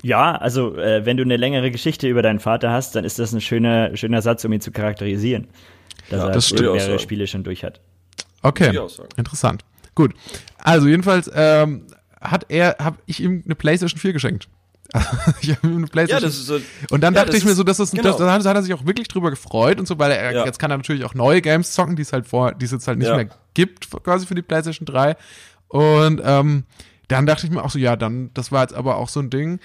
Ja, 0.03 0.34
also 0.36 0.76
äh, 0.76 1.07
wenn 1.07 1.16
du 1.16 1.22
eine 1.22 1.36
längere 1.36 1.70
Geschichte 1.70 2.09
über 2.09 2.22
deinen 2.22 2.40
Vater 2.40 2.70
hast, 2.70 2.96
dann 2.96 3.05
ist 3.05 3.18
das 3.18 3.32
ein 3.32 3.40
schöner, 3.40 3.96
schöner 3.96 4.20
Satz, 4.22 4.44
um 4.44 4.53
ihn 4.53 4.61
zu 4.61 4.72
charakterisieren. 4.72 5.48
Dass 6.11 6.18
Ja, 6.20 6.26
er 6.28 6.32
das 6.32 6.53
auch 6.53 6.59
mehrere 6.59 6.80
sagen. 6.80 6.98
Spiele 6.98 7.26
schon 7.26 7.44
durch 7.44 7.62
hat. 7.64 7.80
Okay, 8.42 8.76
interessant. 9.16 9.64
Gut. 9.94 10.14
Also 10.59 10.88
jedenfalls 10.88 11.30
ähm, 11.32 11.86
hat 12.20 12.46
er, 12.48 12.76
habe 12.80 12.98
ich 13.07 13.20
ihm 13.22 13.42
eine 13.44 13.55
PlayStation 13.55 14.00
4 14.00 14.12
geschenkt. 14.12 14.48
ich 15.40 15.50
habe 15.57 15.68
ihm 15.68 15.76
eine 15.76 15.82
Ja, 15.82 15.86
PlayStation 15.86 16.22
das 16.28 16.36
ist 16.38 16.46
so. 16.46 16.59
Und 16.90 17.03
dann 17.03 17.14
Ja, 17.14 17.20
dachte 17.20 17.30
das 17.32 17.38
ich 17.38 17.44
mir 17.44 17.55
so, 17.55 17.62
das 17.62 17.78
ist, 17.78 17.92
genau. 17.92 18.03
das, 18.03 18.16
da 18.16 18.32
hat 18.32 18.44
er 18.57 18.62
sich 18.62 18.74
auch 18.74 18.84
wirklich 18.84 19.07
drüber 19.09 19.30
gefreut 19.30 19.78
und 19.78 19.86
so, 19.86 19.98
weil 19.98 20.11
er 20.11 20.32
Ja. 20.32 20.44
jetzt 20.44 20.59
kann 20.59 20.70
er 20.72 20.76
natürlich 20.76 21.05
auch 21.05 21.14
neue 21.14 21.40
Games 21.40 21.72
zocken, 21.72 21.94
die 21.96 22.03
es 22.03 22.12
halt 22.12 22.26
vor, 22.26 22.53
die 22.53 22.64
es 22.64 22.72
jetzt 22.72 22.88
halt 22.88 22.98
nicht 22.98 23.09
Ja. 23.09 23.16
mehr 23.16 23.28
gibt, 23.55 23.88
quasi 24.03 24.26
für 24.26 24.34
die 24.34 24.42
PlayStation 24.42 24.84
3. 24.86 25.16
Und 25.68 26.20
ähm, 26.24 26.64
dann 27.09 27.26
dachte 27.26 27.46
ich 27.46 27.53
mir 27.53 27.62
auch 27.62 27.70
so, 27.70 27.78
ja, 27.78 27.96
dann, 27.96 28.30
das 28.34 28.50
war 28.53 28.62
jetzt 28.62 28.74
aber 28.74 28.96
auch 28.96 29.09
so 29.09 29.20
ein 29.20 29.30
Ding. 29.30 29.61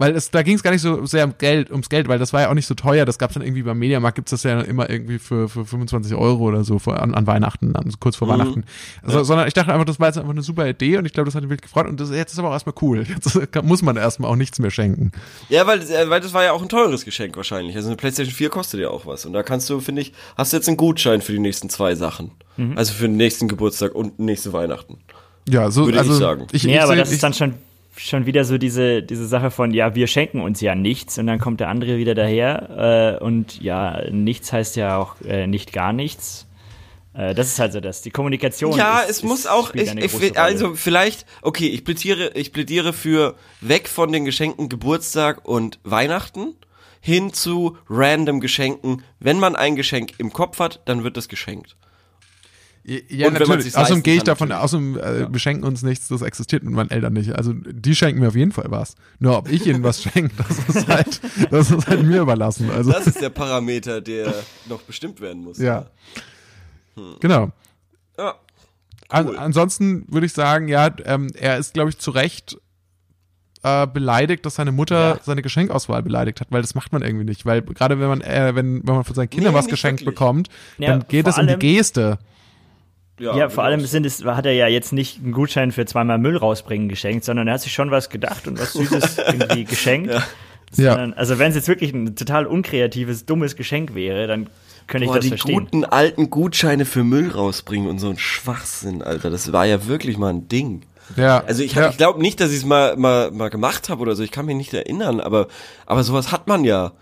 Weil 0.00 0.16
es, 0.16 0.30
da 0.30 0.42
ging 0.42 0.54
es 0.56 0.62
gar 0.62 0.70
nicht 0.70 0.80
so 0.80 1.04
sehr 1.04 1.26
um 1.26 1.34
Geld, 1.36 1.70
ums 1.70 1.90
Geld, 1.90 2.08
weil 2.08 2.18
das 2.18 2.32
war 2.32 2.40
ja 2.40 2.48
auch 2.48 2.54
nicht 2.54 2.66
so 2.66 2.72
teuer. 2.74 3.04
Das 3.04 3.18
gab's 3.18 3.34
dann 3.34 3.42
irgendwie 3.42 3.62
beim 3.62 3.78
Mediamarkt, 3.78 4.14
gibt's 4.14 4.30
das 4.30 4.44
ja 4.44 4.62
immer 4.62 4.88
irgendwie 4.88 5.18
für, 5.18 5.46
für 5.46 5.66
25 5.66 6.14
Euro 6.14 6.44
oder 6.44 6.64
so 6.64 6.78
vor, 6.78 7.02
an, 7.02 7.14
an 7.14 7.26
Weihnachten, 7.26 7.76
an, 7.76 7.92
kurz 8.00 8.16
vor 8.16 8.26
Mhm. 8.26 8.32
Weihnachten. 8.32 8.64
Also, 9.02 9.18
Ja. 9.18 9.24
Sondern 9.24 9.46
ich 9.46 9.52
dachte 9.52 9.70
einfach, 9.70 9.84
das 9.84 10.00
war 10.00 10.06
jetzt 10.06 10.16
einfach 10.16 10.30
eine 10.30 10.40
super 10.40 10.66
Idee 10.66 10.96
und 10.96 11.04
ich 11.04 11.12
glaube, 11.12 11.26
das 11.26 11.34
hat 11.34 11.42
ihn 11.42 11.50
wirklich 11.50 11.70
gefreut. 11.70 11.86
Und 11.86 12.00
das, 12.00 12.08
jetzt 12.10 12.32
ist 12.32 12.38
aber 12.38 12.48
auch 12.48 12.54
erstmal 12.54 12.74
cool. 12.80 13.04
Jetzt 13.06 13.38
muss 13.62 13.82
man 13.82 13.98
erstmal 13.98 14.30
auch 14.30 14.36
nichts 14.36 14.58
mehr 14.58 14.70
schenken. 14.70 15.12
Ja, 15.50 15.66
weil, 15.66 15.82
äh, 15.82 16.08
weil 16.08 16.22
das 16.22 16.32
war 16.32 16.44
ja 16.44 16.52
auch 16.52 16.62
ein 16.62 16.70
teures 16.70 17.04
Geschenk 17.04 17.36
wahrscheinlich. 17.36 17.76
Also 17.76 17.88
eine 17.88 17.96
PlayStation 17.96 18.34
4 18.34 18.48
kostet 18.48 18.80
ja 18.80 18.88
auch 18.88 19.04
was. 19.04 19.26
Und 19.26 19.34
da 19.34 19.42
kannst 19.42 19.68
du, 19.68 19.80
finde 19.80 20.00
ich, 20.00 20.14
hast 20.34 20.54
du 20.54 20.56
jetzt 20.56 20.66
einen 20.68 20.78
Gutschein 20.78 21.20
für 21.20 21.32
die 21.32 21.38
nächsten 21.40 21.68
zwei 21.68 21.94
Sachen. 21.94 22.30
Mhm. 22.56 22.78
Also 22.78 22.94
für 22.94 23.04
den 23.06 23.18
nächsten 23.18 23.48
Geburtstag 23.48 23.94
und 23.94 24.18
nächste 24.18 24.54
Weihnachten. 24.54 24.96
Ja, 25.46 25.70
so, 25.70 25.84
Würde 25.84 25.98
ich 25.98 25.98
also, 25.98 26.14
sagen. 26.14 26.46
Ich, 26.52 26.64
nee, 26.64 26.76
ich 26.76 26.82
aber 26.82 26.96
das 26.96 27.08
ich, 27.08 27.16
ist 27.16 27.22
dann 27.22 27.34
schon, 27.34 27.54
schon 28.02 28.26
wieder 28.26 28.44
so 28.44 28.58
diese, 28.58 29.02
diese 29.02 29.26
Sache 29.26 29.50
von, 29.50 29.72
ja, 29.72 29.94
wir 29.94 30.06
schenken 30.06 30.40
uns 30.40 30.60
ja 30.60 30.74
nichts 30.74 31.18
und 31.18 31.26
dann 31.26 31.38
kommt 31.38 31.60
der 31.60 31.68
andere 31.68 31.98
wieder 31.98 32.14
daher 32.14 33.18
äh, 33.20 33.24
und 33.24 33.60
ja, 33.60 34.02
nichts 34.10 34.52
heißt 34.52 34.76
ja 34.76 34.96
auch 34.96 35.20
äh, 35.22 35.46
nicht 35.46 35.72
gar 35.72 35.92
nichts. 35.92 36.46
Äh, 37.14 37.34
das 37.34 37.48
ist 37.48 37.58
halt 37.58 37.72
so 37.72 37.80
das. 37.80 38.02
Die 38.02 38.10
Kommunikation. 38.10 38.76
Ja, 38.76 39.00
ist, 39.00 39.10
es 39.10 39.16
ist, 39.18 39.24
muss 39.24 39.46
auch, 39.46 39.68
spielt 39.68 40.02
ich, 40.02 40.22
ich, 40.22 40.38
also 40.38 40.74
vielleicht, 40.74 41.26
okay, 41.42 41.68
ich 41.68 41.84
plädiere, 41.84 42.32
ich 42.34 42.52
plädiere 42.52 42.92
für 42.92 43.36
weg 43.60 43.88
von 43.88 44.12
den 44.12 44.24
Geschenken 44.24 44.68
Geburtstag 44.68 45.46
und 45.46 45.78
Weihnachten 45.84 46.54
hin 47.00 47.32
zu 47.32 47.76
random 47.88 48.40
Geschenken. 48.40 49.02
Wenn 49.18 49.38
man 49.38 49.56
ein 49.56 49.76
Geschenk 49.76 50.12
im 50.18 50.32
Kopf 50.32 50.58
hat, 50.58 50.80
dann 50.84 51.04
wird 51.04 51.16
das 51.16 51.28
geschenkt. 51.28 51.76
Ja, 52.84 53.28
und 53.28 53.34
wenn 53.38 53.46
man 53.46 53.58
natürlich. 53.58 53.76
Außerdem 53.76 54.02
gehe 54.02 54.16
ich 54.16 54.22
davon, 54.22 54.50
außerdem 54.52 54.96
äh, 54.98 55.32
wir 55.32 55.38
schenken 55.38 55.64
uns 55.64 55.82
nichts, 55.82 56.08
das 56.08 56.22
existiert 56.22 56.62
mit 56.62 56.72
meinen 56.72 56.90
Eltern 56.90 57.12
nicht. 57.12 57.32
Also 57.32 57.52
die 57.52 57.94
schenken 57.94 58.20
mir 58.20 58.28
auf 58.28 58.36
jeden 58.36 58.52
Fall 58.52 58.66
was. 58.68 58.94
Nur 59.18 59.36
ob 59.36 59.50
ich 59.50 59.66
ihnen 59.66 59.82
was 59.82 60.02
schenke, 60.02 60.30
das 60.38 60.58
ist 60.76 60.88
halt, 60.88 61.20
das 61.50 61.70
ist 61.70 61.86
halt 61.86 62.02
mir 62.04 62.22
überlassen. 62.22 62.70
Also 62.70 62.90
Das 62.92 63.06
ist 63.06 63.20
der 63.20 63.30
Parameter, 63.30 64.00
der 64.00 64.32
noch 64.68 64.80
bestimmt 64.82 65.20
werden 65.20 65.44
muss. 65.44 65.58
ja, 65.58 65.86
genau. 67.20 67.50
Ja. 68.18 68.34
An, 69.08 69.26
Cool. 69.28 69.38
ansonsten 69.38 70.04
würde 70.08 70.26
ich 70.26 70.32
sagen, 70.32 70.68
ja, 70.68 70.88
ähm, 71.04 71.30
er 71.38 71.58
ist, 71.58 71.74
glaube 71.74 71.90
ich, 71.90 71.98
zu 71.98 72.12
Recht 72.12 72.56
äh, 73.62 73.86
beleidigt, 73.86 74.46
dass 74.46 74.54
seine 74.54 74.72
Mutter 74.72 75.16
Ja. 75.16 75.20
seine 75.22 75.42
Geschenkauswahl 75.42 76.02
beleidigt 76.02 76.40
hat, 76.40 76.46
weil 76.50 76.62
das 76.62 76.74
macht 76.74 76.92
man 76.92 77.02
irgendwie 77.02 77.24
nicht. 77.24 77.44
Weil 77.44 77.62
gerade 77.62 77.98
wenn 77.98 78.08
man, 78.08 78.20
äh, 78.20 78.54
wenn, 78.54 78.86
wenn 78.86 78.94
man 78.94 79.04
von 79.04 79.14
seinen 79.14 79.28
Kindern 79.28 79.52
Nee, 79.52 79.58
was 79.58 79.66
geschenkt 79.66 80.00
wirklich. 80.02 80.14
bekommt, 80.14 80.48
Ja, 80.78 80.88
dann 80.90 81.06
geht 81.08 81.26
es 81.26 81.36
um 81.38 81.46
die 81.46 81.50
allem- 81.52 81.58
Geste. 81.60 82.18
Ja, 83.20 83.48
vor 83.50 83.64
allem 83.64 83.80
sind 83.80 84.06
es, 84.06 84.24
hat 84.24 84.46
er 84.46 84.52
ja 84.52 84.66
jetzt 84.66 84.92
nicht 84.92 85.22
einen 85.22 85.32
Gutschein 85.32 85.72
für 85.72 85.84
zweimal 85.84 86.18
Müll 86.18 86.36
rausbringen 86.36 86.88
geschenkt, 86.88 87.24
sondern 87.24 87.48
er 87.48 87.54
hat 87.54 87.60
sich 87.60 87.72
schon 87.72 87.90
was 87.90 88.08
gedacht 88.08 88.48
und 88.48 88.58
was 88.58 88.72
Süßes 88.72 89.18
irgendwie 89.26 89.64
geschenkt. 89.64 90.12
Ja. 90.12 90.92
Sondern, 90.92 91.14
also 91.14 91.38
wenn 91.38 91.50
es 91.50 91.56
jetzt 91.56 91.68
wirklich 91.68 91.92
ein 91.92 92.16
total 92.16 92.46
unkreatives, 92.46 93.26
dummes 93.26 93.56
Geschenk 93.56 93.94
wäre, 93.94 94.26
dann 94.26 94.48
könnte 94.86 95.04
ich 95.04 95.10
Boah, 95.10 95.16
das 95.16 95.24
die 95.24 95.28
verstehen. 95.30 95.54
guten 95.54 95.84
alten 95.84 96.30
Gutscheine 96.30 96.84
für 96.84 97.04
Müll 97.04 97.30
rausbringen 97.30 97.88
und 97.88 97.98
so 97.98 98.08
ein 98.08 98.18
Schwachsinn, 98.18 99.02
Alter. 99.02 99.30
Das 99.30 99.52
war 99.52 99.66
ja 99.66 99.86
wirklich 99.86 100.16
mal 100.16 100.30
ein 100.30 100.48
Ding. 100.48 100.82
Ja. 101.16 101.42
Also 101.44 101.62
ich, 101.62 101.74
ja. 101.74 101.90
ich 101.90 101.96
glaube 101.96 102.20
nicht, 102.20 102.40
dass 102.40 102.50
ich 102.50 102.58
es 102.58 102.64
mal, 102.64 102.96
mal, 102.96 103.30
mal 103.30 103.50
gemacht 103.50 103.88
habe 103.88 104.00
oder 104.02 104.14
so. 104.14 104.22
Ich 104.22 104.30
kann 104.30 104.46
mich 104.46 104.56
nicht 104.56 104.72
erinnern, 104.72 105.20
aber, 105.20 105.48
aber 105.86 106.04
sowas 106.04 106.32
hat 106.32 106.46
man 106.46 106.64
ja. 106.64 106.92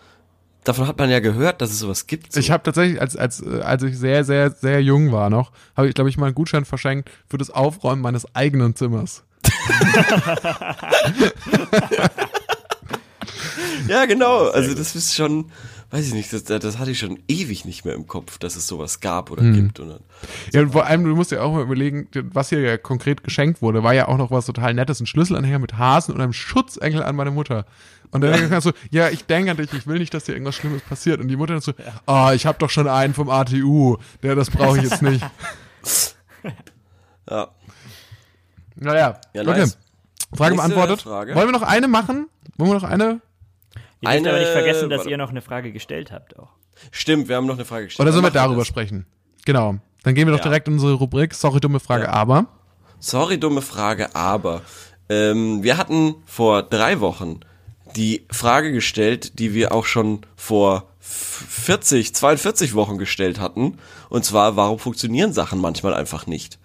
Davon 0.64 0.86
hat 0.86 0.98
man 0.98 1.10
ja 1.10 1.20
gehört, 1.20 1.62
dass 1.62 1.70
es 1.70 1.78
sowas 1.78 2.06
gibt. 2.06 2.32
So. 2.32 2.40
Ich 2.40 2.50
habe 2.50 2.62
tatsächlich, 2.62 3.00
als, 3.00 3.16
als, 3.16 3.40
äh, 3.40 3.60
als 3.60 3.82
ich 3.82 3.98
sehr, 3.98 4.24
sehr, 4.24 4.50
sehr 4.50 4.82
jung 4.82 5.12
war 5.12 5.30
noch, 5.30 5.52
habe 5.76 5.88
ich, 5.88 5.94
glaube 5.94 6.10
ich, 6.10 6.18
mal 6.18 6.26
einen 6.26 6.34
Gutschein 6.34 6.64
verschenkt 6.64 7.10
für 7.28 7.38
das 7.38 7.50
Aufräumen 7.50 8.02
meines 8.02 8.34
eigenen 8.34 8.74
Zimmers. 8.74 9.22
ja, 13.88 14.04
genau. 14.04 14.48
Also 14.48 14.74
das 14.74 14.94
ist 14.94 15.14
schon, 15.14 15.50
weiß 15.90 16.06
ich 16.06 16.14
nicht, 16.14 16.32
das, 16.32 16.44
das 16.44 16.78
hatte 16.78 16.90
ich 16.90 16.98
schon 16.98 17.18
ewig 17.28 17.64
nicht 17.64 17.84
mehr 17.84 17.94
im 17.94 18.06
Kopf, 18.06 18.38
dass 18.38 18.56
es 18.56 18.66
sowas 18.66 19.00
gab 19.00 19.30
oder 19.30 19.42
gibt. 19.42 19.80
Und 19.80 19.88
dann, 19.88 20.00
Ja, 20.52 20.60
und 20.60 20.72
vor 20.72 20.86
allem, 20.86 21.04
du 21.04 21.14
musst 21.16 21.30
ja 21.30 21.40
auch 21.40 21.52
mal 21.52 21.62
überlegen, 21.62 22.08
was 22.32 22.50
hier 22.50 22.60
ja 22.60 22.76
konkret 22.76 23.24
geschenkt 23.24 23.62
wurde, 23.62 23.82
war 23.82 23.94
ja 23.94 24.08
auch 24.08 24.18
noch 24.18 24.30
was 24.30 24.46
total 24.46 24.74
Nettes, 24.74 25.00
ein 25.00 25.06
Schlüsselanhänger 25.06 25.58
mit 25.58 25.78
Hasen 25.78 26.14
und 26.14 26.20
einem 26.20 26.34
Schutzengel 26.34 27.02
an 27.02 27.16
meine 27.16 27.30
Mutter. 27.30 27.64
Und 28.10 28.22
dann 28.22 28.50
kannst 28.50 28.66
du, 28.66 28.72
ja, 28.90 29.08
ich 29.08 29.24
denke 29.24 29.50
an 29.50 29.56
dich, 29.56 29.72
ich 29.72 29.86
will 29.86 29.98
nicht, 29.98 30.12
dass 30.12 30.24
dir 30.24 30.32
irgendwas 30.32 30.56
Schlimmes 30.56 30.82
passiert. 30.82 31.20
Und 31.20 31.28
die 31.28 31.36
Mutter 31.36 31.54
dann 31.54 31.62
so, 31.62 31.72
ah, 32.06 32.32
ich 32.34 32.46
habe 32.46 32.58
doch 32.58 32.70
schon 32.70 32.88
einen 32.88 33.14
vom 33.14 33.30
ATU, 33.30 33.96
der, 34.22 34.34
das 34.34 34.50
brauche 34.50 34.78
ich 34.78 34.84
jetzt 34.84 35.02
nicht. 35.02 35.22
ja. 37.30 37.48
Naja, 38.76 39.20
Ja, 39.34 39.42
okay. 39.42 39.60
nice. 39.60 39.78
Frage 40.34 40.54
Nächste 40.54 40.74
beantwortet. 40.74 41.02
Frage. 41.02 41.34
Wollen 41.34 41.48
wir 41.48 41.52
noch 41.52 41.62
eine 41.62 41.88
machen? 41.88 42.28
Wollen 42.56 42.70
wir 42.70 42.74
noch 42.74 42.88
eine? 42.88 43.20
Ihr 44.00 44.10
dürft 44.10 44.26
aber 44.28 44.38
nicht 44.38 44.48
vergessen, 44.50 44.90
dass 44.90 44.98
warte. 44.98 45.10
ihr 45.10 45.16
noch 45.18 45.30
eine 45.30 45.42
Frage 45.42 45.72
gestellt 45.72 46.12
habt 46.12 46.38
auch. 46.38 46.50
Stimmt, 46.92 47.28
wir 47.28 47.36
haben 47.36 47.46
noch 47.46 47.54
eine 47.56 47.64
Frage 47.64 47.86
gestellt. 47.86 48.04
Oder 48.06 48.12
sollen 48.12 48.24
wir 48.24 48.30
darüber 48.30 48.60
das. 48.60 48.68
sprechen? 48.68 49.06
Genau. 49.44 49.76
Dann 50.04 50.14
gehen 50.14 50.26
wir 50.28 50.32
doch 50.32 50.38
Ja. 50.38 50.44
direkt 50.50 50.68
in 50.68 50.74
unsere 50.74 50.92
Rubrik. 50.94 51.34
Sorry, 51.34 51.58
dumme 51.60 51.80
Frage, 51.80 52.04
Ja. 52.04 52.10
aber. 52.10 52.46
Sorry, 53.00 53.38
dumme 53.38 53.62
Frage, 53.62 54.14
aber 54.14 54.62
ähm, 55.08 55.62
wir 55.62 55.76
hatten 55.76 56.16
vor 56.26 56.62
drei 56.62 57.00
Wochen 57.00 57.40
die 57.96 58.26
Frage 58.30 58.70
gestellt, 58.72 59.38
die 59.38 59.54
wir 59.54 59.72
auch 59.72 59.86
schon 59.86 60.20
vor 60.36 60.88
40, 61.00 62.14
42 62.14 62.74
Wochen 62.74 62.98
gestellt 62.98 63.40
hatten. 63.40 63.78
Und 64.10 64.24
zwar, 64.24 64.56
warum 64.56 64.78
funktionieren 64.78 65.32
Sachen 65.32 65.60
manchmal 65.60 65.94
einfach 65.94 66.26
nicht? 66.26 66.58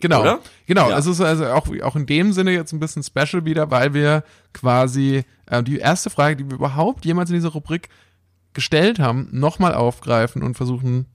Genau. 0.00 0.20
Oder? 0.20 0.38
Genau. 0.66 0.90
Ja. 0.90 0.98
Es 0.98 1.06
ist 1.06 1.20
also 1.20 1.46
auch, 1.46 1.66
auch 1.82 1.96
in 1.96 2.06
dem 2.06 2.32
Sinne 2.32 2.50
jetzt 2.52 2.72
ein 2.72 2.80
bisschen 2.80 3.02
special 3.02 3.44
wieder, 3.44 3.70
weil 3.70 3.94
wir 3.94 4.24
quasi 4.52 5.24
äh, 5.46 5.62
die 5.62 5.78
erste 5.78 6.10
Frage, 6.10 6.36
die 6.36 6.44
wir 6.50 6.54
überhaupt 6.56 7.04
jemals 7.04 7.30
in 7.30 7.36
dieser 7.36 7.48
Rubrik 7.50 7.88
gestellt 8.52 8.98
haben, 8.98 9.28
nochmal 9.32 9.74
aufgreifen 9.74 10.42
und 10.42 10.54
versuchen, 10.56 11.06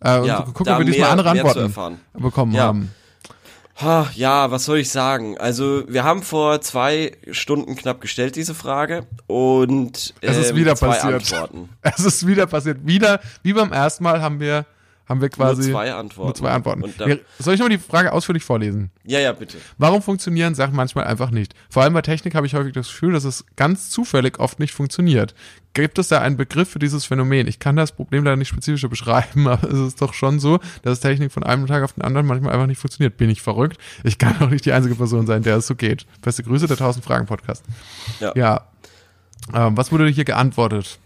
äh, 0.00 0.18
und 0.18 0.26
Ja, 0.26 0.44
zu 0.44 0.52
gucken, 0.52 0.72
ob 0.72 0.78
wir 0.78 0.84
diesmal 0.86 1.10
andere 1.10 1.30
Antworten 1.30 2.00
bekommen 2.12 2.52
Ja. 2.52 2.64
haben. 2.64 2.90
Ha, 3.80 4.10
ja, 4.14 4.50
was 4.50 4.66
soll 4.66 4.78
ich 4.78 4.90
sagen? 4.90 5.38
Also, 5.38 5.82
wir 5.88 6.04
haben 6.04 6.22
vor 6.22 6.60
zwei 6.60 7.16
Stunden 7.30 7.74
knapp 7.74 8.00
gestellt, 8.02 8.36
diese 8.36 8.54
Frage. 8.54 9.06
Und 9.26 10.14
Es 10.20 10.36
ist 10.36 10.50
ähm, 10.50 10.56
wieder 10.56 10.76
zwei 10.76 10.88
passiert. 10.88 11.14
Antworten. 11.14 11.68
Es 11.82 12.00
ist 12.04 12.26
wieder 12.26 12.46
passiert. 12.46 12.78
Wieder, 12.86 13.20
wie 13.42 13.54
beim 13.54 13.72
ersten 13.72 14.04
Mal 14.04 14.20
haben 14.20 14.40
wir, 14.40 14.66
haben 15.08 15.20
wir 15.20 15.28
quasi 15.28 15.62
Nur 15.62 15.72
zwei 15.72 15.92
Antworten. 15.92 16.28
nur 16.28 16.34
zwei 16.34 16.50
Antworten. 16.50 16.84
Ja, 16.98 17.16
Soll 17.38 17.54
ich 17.54 17.60
nochmal 17.60 17.76
die 17.76 17.82
Frage 17.82 18.12
ausführlich 18.12 18.44
vorlesen? 18.44 18.90
ja, 19.04 19.18
ja, 19.18 19.32
bitte. 19.32 19.58
Warum 19.78 20.00
funktionieren 20.02 20.54
Sachen 20.54 20.74
manchmal 20.76 21.04
einfach 21.04 21.30
nicht? 21.30 21.54
Vor 21.70 21.82
allem 21.82 21.92
bei 21.92 22.02
Technik 22.02 22.34
habe 22.34 22.46
ich 22.46 22.54
häufig 22.54 22.72
das 22.72 22.88
Gefühl, 22.88 23.12
dass 23.12 23.24
es 23.24 23.44
ganz 23.56 23.90
zufällig 23.90 24.38
oft 24.38 24.58
nicht 24.60 24.72
funktioniert. 24.72 25.34
Gibt 25.74 25.98
es 25.98 26.08
da 26.08 26.20
einen 26.20 26.36
Begriff 26.36 26.68
für 26.70 26.78
dieses 26.78 27.04
Phänomen? 27.06 27.46
Ich 27.48 27.58
kann 27.58 27.76
das 27.76 27.92
Problem 27.92 28.24
leider 28.24 28.36
nicht 28.36 28.48
spezifischer 28.48 28.88
beschreiben, 28.88 29.48
aber 29.48 29.68
es 29.68 29.78
ist 29.78 30.00
doch 30.02 30.14
schon 30.14 30.38
so, 30.38 30.60
dass 30.82 31.00
Technik 31.00 31.32
von 31.32 31.42
einem 31.42 31.66
Tag 31.66 31.82
auf 31.82 31.94
den 31.94 32.02
anderen 32.04 32.26
manchmal 32.26 32.52
einfach 32.52 32.66
nicht 32.66 32.78
funktioniert. 32.78 33.16
Bin 33.16 33.30
ich 33.30 33.42
verrückt? 33.42 33.78
Ich 34.04 34.18
kann 34.18 34.36
doch 34.40 34.50
nicht 34.50 34.64
die 34.64 34.72
einzige 34.72 34.94
Person 34.94 35.26
sein, 35.26 35.42
der 35.42 35.56
es 35.56 35.66
so 35.66 35.74
geht. 35.74 36.06
Beste 36.20 36.42
Grüße, 36.42 36.66
der 36.66 36.76
1000 36.76 37.04
Fragen 37.04 37.26
Podcast. 37.26 37.64
Ja. 38.20 38.32
Ja. 38.36 38.66
Ähm, 39.52 39.76
was 39.76 39.90
wurde 39.90 40.06
hier 40.08 40.24
geantwortet? 40.24 40.98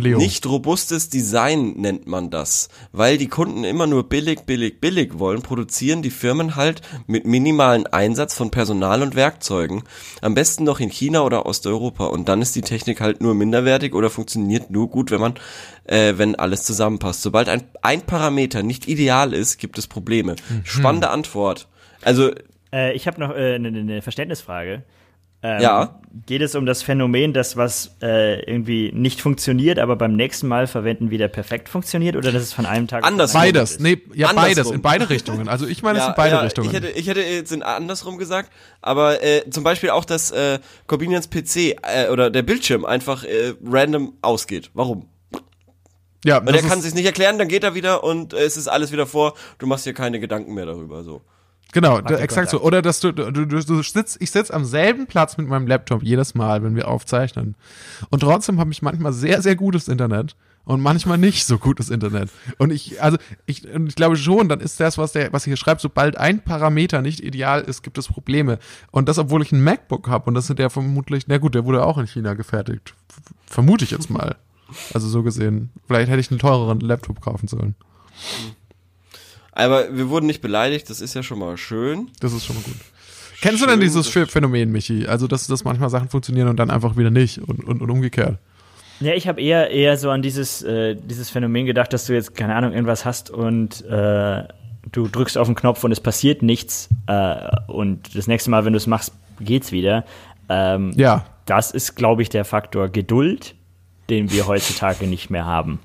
Leo. 0.00 0.18
Nicht 0.18 0.46
robustes 0.46 1.08
Design 1.08 1.72
nennt 1.76 2.06
man 2.06 2.30
das. 2.30 2.68
Weil 2.92 3.18
die 3.18 3.28
Kunden 3.28 3.64
immer 3.64 3.86
nur 3.86 4.08
billig, 4.08 4.40
billig, 4.46 4.80
billig 4.80 5.18
wollen, 5.18 5.42
produzieren 5.42 6.02
die 6.02 6.10
Firmen 6.10 6.56
halt 6.56 6.82
mit 7.06 7.26
minimalen 7.26 7.86
Einsatz 7.86 8.34
von 8.34 8.50
Personal 8.50 9.02
und 9.02 9.14
Werkzeugen. 9.14 9.82
Am 10.20 10.34
besten 10.34 10.64
noch 10.64 10.80
in 10.80 10.90
China 10.90 11.22
oder 11.22 11.46
Osteuropa. 11.46 12.06
Und 12.06 12.28
dann 12.28 12.42
ist 12.42 12.56
die 12.56 12.62
Technik 12.62 13.00
halt 13.00 13.20
nur 13.20 13.34
minderwertig 13.34 13.94
oder 13.94 14.10
funktioniert 14.10 14.70
nur 14.70 14.88
gut, 14.88 15.10
wenn 15.10 15.20
man, 15.20 15.34
äh, 15.84 16.14
wenn 16.16 16.34
alles 16.34 16.64
zusammenpasst. 16.64 17.22
Sobald 17.22 17.48
ein, 17.48 17.62
ein 17.82 18.02
Parameter 18.02 18.62
nicht 18.62 18.88
ideal 18.88 19.32
ist, 19.32 19.58
gibt 19.58 19.78
es 19.78 19.86
Probleme. 19.86 20.36
Spannende 20.64 21.10
Antwort. 21.10 21.68
Also, 22.02 22.30
Äh, 22.72 22.94
ich 22.94 23.06
habe 23.06 23.18
noch 23.20 23.30
eine 23.30 23.54
äh, 23.54 23.58
ne, 23.58 23.70
ne 23.70 24.02
Verständnisfrage. 24.02 24.82
Ähm, 25.42 25.60
Ja. 25.62 25.96
Geht 26.26 26.42
es 26.42 26.56
um 26.56 26.66
das 26.66 26.82
Phänomen, 26.82 27.32
dass 27.32 27.56
was 27.56 27.96
äh, 28.02 28.40
irgendwie 28.40 28.90
nicht 28.92 29.20
funktioniert, 29.20 29.78
aber 29.78 29.94
beim 29.94 30.14
nächsten 30.14 30.48
Mal 30.48 30.66
verwenden 30.66 31.10
wieder 31.10 31.28
perfekt 31.28 31.68
funktioniert 31.68 32.16
oder 32.16 32.32
dass 32.32 32.42
es 32.42 32.52
von 32.52 32.66
einem 32.66 32.88
Tag 32.88 33.04
auf 33.04 33.08
den 33.08 33.12
Andersrum. 33.14 33.40
anderen 33.40 33.54
Beides, 33.54 33.70
ist? 33.70 33.80
nee, 33.80 34.02
ja, 34.12 34.26
Andersrum. 34.28 34.54
beides, 34.54 34.70
in 34.72 34.82
beide 34.82 35.08
Richtungen. 35.10 35.48
Also 35.48 35.68
ich 35.68 35.84
meine, 35.84 36.00
es 36.00 36.04
sind 36.06 36.16
beide 36.16 36.42
Richtungen. 36.42 36.68
Ich 36.68 36.74
hätte, 36.74 36.88
ich 36.88 37.06
hätte 37.06 37.20
jetzt 37.22 37.52
in 37.52 37.62
andersrum 37.62 38.18
gesagt, 38.18 38.50
aber 38.82 39.22
äh, 39.22 39.48
zum 39.50 39.62
Beispiel 39.62 39.90
auch, 39.90 40.04
dass 40.04 40.32
äh, 40.32 40.58
Corbinians 40.88 41.30
PC 41.30 41.76
äh, 41.82 42.08
oder 42.10 42.28
der 42.28 42.42
Bildschirm 42.42 42.84
einfach 42.84 43.22
äh, 43.22 43.54
random 43.64 44.14
ausgeht. 44.20 44.70
Warum? 44.74 45.06
ja, 46.24 46.40
das 46.40 46.56
er 46.62 46.68
kann 46.68 46.82
sich 46.82 46.94
nicht 46.94 47.06
erklären, 47.06 47.38
dann 47.38 47.48
geht 47.48 47.64
er 47.64 47.74
wieder 47.74 48.02
und 48.04 48.34
äh, 48.34 48.38
es 48.42 48.56
ist 48.56 48.68
alles 48.68 48.92
wieder 48.92 49.06
vor. 49.06 49.34
Du 49.58 49.66
machst 49.66 49.86
dir 49.86 49.94
keine 49.94 50.20
Gedanken 50.20 50.54
mehr 50.54 50.66
darüber. 50.66 51.02
So. 51.04 51.22
Genau, 51.72 51.98
exakt 52.00 52.50
so. 52.50 52.60
Oder 52.60 52.82
dass 52.82 53.00
du, 53.00 53.12
du, 53.12 53.30
du, 53.30 53.46
du 53.46 53.82
sitzt, 53.82 54.20
ich 54.20 54.30
sitze 54.30 54.52
am 54.52 54.64
selben 54.64 55.06
Platz 55.06 55.36
mit 55.36 55.48
meinem 55.48 55.66
Laptop 55.66 56.02
jedes 56.02 56.34
Mal, 56.34 56.62
wenn 56.62 56.74
wir 56.74 56.88
aufzeichnen. 56.88 57.54
Und 58.10 58.20
trotzdem 58.20 58.58
habe 58.58 58.72
ich 58.72 58.82
manchmal 58.82 59.12
sehr, 59.12 59.40
sehr 59.42 59.56
gutes 59.56 59.88
Internet 59.88 60.34
und 60.64 60.80
manchmal 60.80 61.18
nicht 61.18 61.46
so 61.46 61.58
gutes 61.58 61.90
Internet. 61.90 62.30
Und 62.58 62.70
ich, 62.70 63.02
also 63.02 63.18
ich, 63.46 63.68
und 63.72 63.88
ich 63.88 63.94
glaube 63.94 64.16
schon, 64.16 64.48
dann 64.48 64.60
ist 64.60 64.80
das, 64.80 64.98
was 64.98 65.12
der, 65.12 65.32
was 65.32 65.44
hier 65.44 65.56
schreibt, 65.56 65.80
sobald 65.80 66.16
ein 66.16 66.42
Parameter 66.42 67.02
nicht 67.02 67.20
ideal 67.20 67.62
ist, 67.62 67.82
gibt 67.82 67.98
es 67.98 68.08
Probleme. 68.08 68.58
Und 68.90 69.08
das, 69.08 69.18
obwohl 69.18 69.42
ich 69.42 69.52
ein 69.52 69.62
MacBook 69.62 70.08
habe 70.08 70.26
und 70.26 70.34
das 70.34 70.50
ist 70.50 70.58
der 70.58 70.70
vermutlich, 70.70 71.24
na 71.28 71.38
gut, 71.38 71.54
der 71.54 71.64
wurde 71.64 71.84
auch 71.84 71.98
in 71.98 72.06
China 72.06 72.34
gefertigt. 72.34 72.94
Vermute 73.46 73.84
ich 73.84 73.90
jetzt 73.90 74.10
mal. 74.10 74.36
Also 74.94 75.08
so 75.08 75.22
gesehen. 75.22 75.70
Vielleicht 75.86 76.10
hätte 76.10 76.20
ich 76.20 76.30
einen 76.30 76.38
teureren 76.38 76.80
Laptop 76.80 77.20
kaufen 77.20 77.48
sollen. 77.48 77.74
Aber 79.60 79.96
wir 79.96 80.08
wurden 80.08 80.26
nicht 80.26 80.40
beleidigt, 80.40 80.88
das 80.88 81.00
ist 81.00 81.14
ja 81.14 81.22
schon 81.22 81.38
mal 81.38 81.56
schön. 81.56 82.08
Das 82.20 82.32
ist 82.32 82.46
schon 82.46 82.56
mal 82.56 82.62
gut. 82.62 82.76
Kennst 83.40 83.62
du 83.62 83.66
denn 83.66 83.80
Schön, 83.80 84.02
dieses 84.02 84.08
Phänomen, 84.08 84.70
Michi? 84.70 85.06
Also, 85.06 85.26
dass, 85.26 85.46
dass 85.46 85.64
manchmal 85.64 85.88
Sachen 85.90 86.08
funktionieren 86.08 86.48
und 86.48 86.56
dann 86.56 86.70
einfach 86.70 86.96
wieder 86.96 87.10
nicht 87.10 87.38
und, 87.38 87.64
und, 87.64 87.80
und 87.80 87.90
umgekehrt. 87.90 88.38
Ja, 89.00 89.14
ich 89.14 89.26
habe 89.26 89.40
eher 89.40 89.70
eher 89.70 89.96
so 89.96 90.10
an 90.10 90.20
dieses 90.20 90.62
äh, 90.62 90.94
dieses 90.94 91.30
Phänomen 91.30 91.64
gedacht, 91.64 91.92
dass 91.94 92.04
du 92.04 92.12
jetzt 92.12 92.34
keine 92.34 92.54
Ahnung 92.54 92.72
irgendwas 92.72 93.06
hast 93.06 93.30
und 93.30 93.82
äh, 93.86 94.44
du 94.92 95.08
drückst 95.08 95.38
auf 95.38 95.46
den 95.48 95.54
Knopf 95.54 95.82
und 95.84 95.92
es 95.92 96.00
passiert 96.00 96.42
nichts 96.42 96.90
äh, 97.06 97.48
und 97.66 98.14
das 98.14 98.26
nächste 98.26 98.50
Mal, 98.50 98.66
wenn 98.66 98.74
du 98.74 98.76
es 98.76 98.86
machst, 98.86 99.14
geht's 99.40 99.72
wieder. 99.72 100.04
Ähm, 100.50 100.92
Ja. 100.96 101.24
Das 101.46 101.70
ist, 101.70 101.96
glaube 101.96 102.22
ich, 102.22 102.28
der 102.28 102.44
Faktor 102.44 102.88
Geduld, 102.90 103.54
den 104.10 104.30
wir 104.30 104.46
heutzutage 104.46 105.06
nicht 105.06 105.30
mehr 105.30 105.46
haben. 105.46 105.80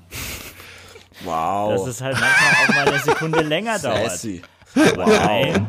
Wow. 1.24 1.72
Dass 1.72 1.86
es 1.86 2.00
halt 2.00 2.16
manchmal 2.20 2.52
auch 2.52 2.74
mal 2.74 2.88
eine 2.94 3.02
Sekunde 3.02 3.40
länger 3.42 3.78
dauert. 3.78 4.10
Sassy. 4.10 4.42
Nein. 4.74 5.68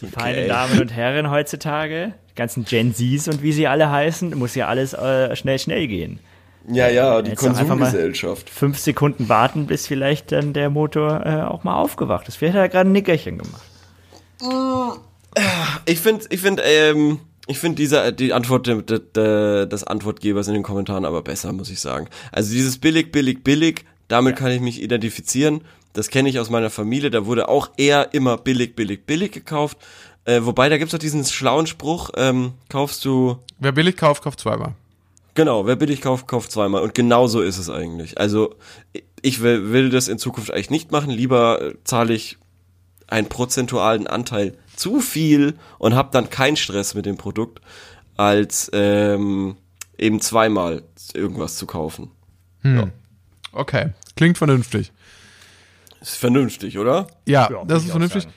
Die 0.00 0.06
feinen 0.06 0.48
Damen 0.48 0.80
und 0.80 0.94
Herren 0.94 1.30
heutzutage, 1.30 2.14
die 2.30 2.34
ganzen 2.36 2.64
Gen 2.64 2.94
Zs 2.94 3.26
und 3.28 3.42
wie 3.42 3.52
sie 3.52 3.66
alle 3.66 3.90
heißen, 3.90 4.38
muss 4.38 4.54
ja 4.54 4.68
alles 4.68 4.92
äh, 4.94 5.34
schnell, 5.34 5.58
schnell 5.58 5.88
gehen. 5.88 6.20
Ja, 6.70 6.88
ja, 6.88 7.22
die 7.22 7.30
Jetzt 7.30 7.44
einfach 7.44 7.62
mal- 7.62 7.68
Konsumgesellschaft. 7.68 8.50
Fünf 8.50 8.78
Sekunden 8.78 9.28
warten, 9.28 9.66
bis 9.66 9.86
vielleicht 9.86 10.30
dann 10.32 10.52
der 10.52 10.70
Motor 10.70 11.26
äh, 11.26 11.42
auch 11.42 11.64
mal 11.64 11.74
aufgewacht 11.76 12.28
ist. 12.28 12.36
Vielleicht 12.36 12.54
hat 12.54 12.60
er 12.62 12.68
gerade 12.68 12.88
ein 12.90 12.92
Nickerchen 12.92 13.38
gemacht. 13.38 13.62
Ich 15.86 16.00
finde, 16.00 16.26
ich 16.30 16.40
finde, 16.40 16.62
ähm, 16.62 17.20
ich 17.46 17.58
finde 17.58 17.76
diese 17.76 18.12
die 18.12 18.32
Antwort 18.32 18.66
de, 18.66 18.82
de, 18.82 19.00
de, 19.00 19.66
des 19.66 19.84
Antwortgebers 19.84 20.48
in 20.48 20.54
den 20.54 20.62
Kommentaren 20.62 21.04
aber 21.04 21.22
besser, 21.22 21.52
muss 21.52 21.70
ich 21.70 21.80
sagen. 21.80 22.08
Also 22.32 22.52
dieses 22.52 22.78
billig, 22.78 23.10
billig, 23.12 23.42
billig, 23.42 23.84
damit 24.08 24.36
kann 24.36 24.50
ich 24.50 24.60
mich 24.60 24.82
identifizieren. 24.82 25.62
Das 25.92 26.08
kenne 26.08 26.28
ich 26.28 26.38
aus 26.38 26.50
meiner 26.50 26.70
Familie. 26.70 27.10
Da 27.10 27.26
wurde 27.26 27.48
auch 27.48 27.70
eher 27.76 28.14
immer 28.14 28.36
billig, 28.36 28.74
billig, 28.74 29.04
billig 29.04 29.32
gekauft. 29.32 29.78
Äh, 30.24 30.40
wobei 30.42 30.68
da 30.68 30.78
gibt's 30.78 30.92
doch 30.92 30.98
diesen 30.98 31.24
schlauen 31.24 31.66
Spruch: 31.66 32.10
ähm, 32.16 32.52
Kaufst 32.68 33.04
du 33.04 33.38
Wer 33.58 33.72
billig 33.72 33.96
kauft, 33.96 34.22
kauft 34.22 34.40
zweimal. 34.40 34.74
Genau, 35.34 35.66
wer 35.66 35.76
billig 35.76 36.00
kauft, 36.00 36.26
kauft 36.26 36.50
zweimal. 36.50 36.82
Und 36.82 36.94
genau 36.94 37.28
so 37.28 37.40
ist 37.40 37.58
es 37.58 37.70
eigentlich. 37.70 38.18
Also 38.18 38.56
ich 39.22 39.40
will, 39.40 39.70
will 39.70 39.90
das 39.90 40.08
in 40.08 40.18
Zukunft 40.18 40.52
eigentlich 40.52 40.70
nicht 40.70 40.90
machen. 40.90 41.10
Lieber 41.10 41.62
äh, 41.62 41.74
zahle 41.84 42.14
ich 42.14 42.38
einen 43.06 43.28
prozentualen 43.28 44.06
Anteil 44.06 44.56
zu 44.76 45.00
viel 45.00 45.54
und 45.78 45.94
habe 45.94 46.10
dann 46.12 46.30
keinen 46.30 46.56
Stress 46.56 46.94
mit 46.94 47.06
dem 47.06 47.16
Produkt, 47.16 47.60
als 48.16 48.70
ähm, 48.72 49.56
eben 49.96 50.20
zweimal 50.20 50.82
irgendwas 51.14 51.56
zu 51.56 51.66
kaufen. 51.66 52.10
Okay. 53.52 53.90
Klingt 54.16 54.38
vernünftig. 54.38 54.92
Ist 56.00 56.16
vernünftig, 56.16 56.78
oder? 56.78 57.06
Ja, 57.26 57.48
Ja, 57.50 57.64
das 57.64 57.82
ist 57.82 57.88
auch 57.88 57.92
vernünftig. 57.92 58.28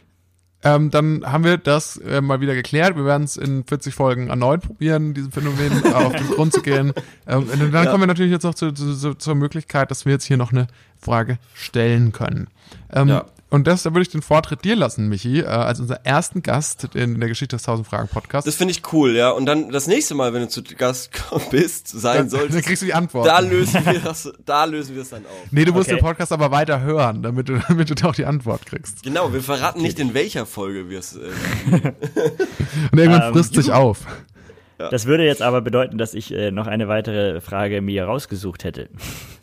Ähm, 0.63 0.91
dann 0.91 1.23
haben 1.25 1.43
wir 1.43 1.57
das 1.57 1.97
äh, 1.97 2.21
mal 2.21 2.39
wieder 2.39 2.53
geklärt. 2.53 2.95
Wir 2.95 3.03
werden 3.05 3.23
es 3.23 3.35
in 3.35 3.63
40 3.63 3.95
Folgen 3.95 4.29
erneut 4.29 4.61
probieren, 4.61 5.15
diesem 5.15 5.31
Phänomen 5.31 5.83
auf 5.93 6.13
den 6.15 6.27
Grund 6.29 6.53
zu 6.53 6.61
gehen. 6.61 6.93
Ähm, 7.27 7.49
und 7.49 7.73
dann 7.73 7.85
Ja. 7.85 7.89
kommen 7.89 8.03
wir 8.03 8.07
natürlich 8.07 8.31
jetzt 8.31 8.43
noch 8.43 8.53
zu, 8.53 8.71
zu, 8.71 8.95
zu, 8.95 9.15
zur 9.15 9.33
Möglichkeit, 9.35 9.89
dass 9.89 10.05
wir 10.05 10.13
jetzt 10.13 10.25
hier 10.25 10.37
noch 10.37 10.51
eine 10.51 10.67
Frage 10.99 11.39
stellen 11.55 12.11
können. 12.11 12.47
Ähm, 12.93 13.07
Ja. 13.09 13.25
Und 13.51 13.67
das, 13.67 13.83
da 13.83 13.91
würde 13.93 14.01
ich 14.03 14.09
den 14.09 14.21
Vortritt 14.23 14.63
dir 14.63 14.75
lassen, 14.75 15.07
Michi, 15.09 15.41
äh, 15.41 15.45
als 15.45 15.79
unser 15.79 16.05
ersten 16.05 16.41
Gast 16.41 16.95
in 16.95 17.19
der 17.19 17.27
Geschichte 17.29 17.57
des 17.57 17.63
1000 17.67 17.87
Fragen 17.87 18.07
Podcast. 18.07 18.47
Das 18.47 18.55
finde 18.55 18.71
ich 18.71 18.81
cool, 18.93 19.13
ja. 19.15 19.29
Und 19.29 19.45
dann 19.45 19.69
das 19.71 19.85
nächste 19.87 20.15
Mal, 20.15 20.33
wenn 20.33 20.41
du 20.41 20.47
zu 20.47 20.63
Gast 20.63 21.11
bist, 21.51 21.87
sein 21.89 22.17
dann, 22.17 22.29
solltest, 22.31 22.55
dann 22.55 22.61
kriegst 22.63 22.81
du 22.81 22.85
die 22.87 22.93
Antwort. 22.93 23.27
da 23.27 23.39
lösen 23.39 23.85
wir 23.85 23.99
das, 23.99 24.31
da 24.45 24.63
lösen 24.63 24.95
wir 24.95 25.01
es 25.03 25.09
dann 25.09 25.25
auf. 25.25 25.31
nee, 25.51 25.65
du 25.65 25.73
musst 25.73 25.89
Okay. 25.89 25.97
den 25.97 26.03
Podcast 26.03 26.31
aber 26.31 26.49
weiter 26.51 26.81
hören, 26.81 27.21
damit 27.21 27.49
du, 27.49 27.59
damit 27.67 27.89
du 27.89 27.93
da 27.95 28.07
auch 28.09 28.15
die 28.15 28.25
Antwort 28.25 28.65
kriegst. 28.65 29.03
Genau, 29.03 29.31
wir 29.33 29.41
verraten 29.43 29.81
nicht 29.81 29.99
in 29.99 30.13
welcher 30.13 30.45
Folge 30.45 30.89
wir 30.89 30.99
es. 30.99 31.15
Äh, 31.17 31.19
Und 32.91 32.97
irgendwann 32.97 33.21
Ähm, 33.27 33.33
frisst 33.33 33.53
sich 33.55 33.71
auf. 33.71 33.99
Das 34.89 35.05
würde 35.05 35.25
jetzt 35.25 35.41
aber 35.41 35.61
bedeuten, 35.61 35.97
dass 35.97 36.13
ich 36.13 36.33
äh, 36.33 36.51
noch 36.51 36.67
eine 36.67 36.87
weitere 36.87 37.41
Frage 37.41 37.81
mir 37.81 38.05
rausgesucht 38.05 38.63
hätte. 38.63 38.89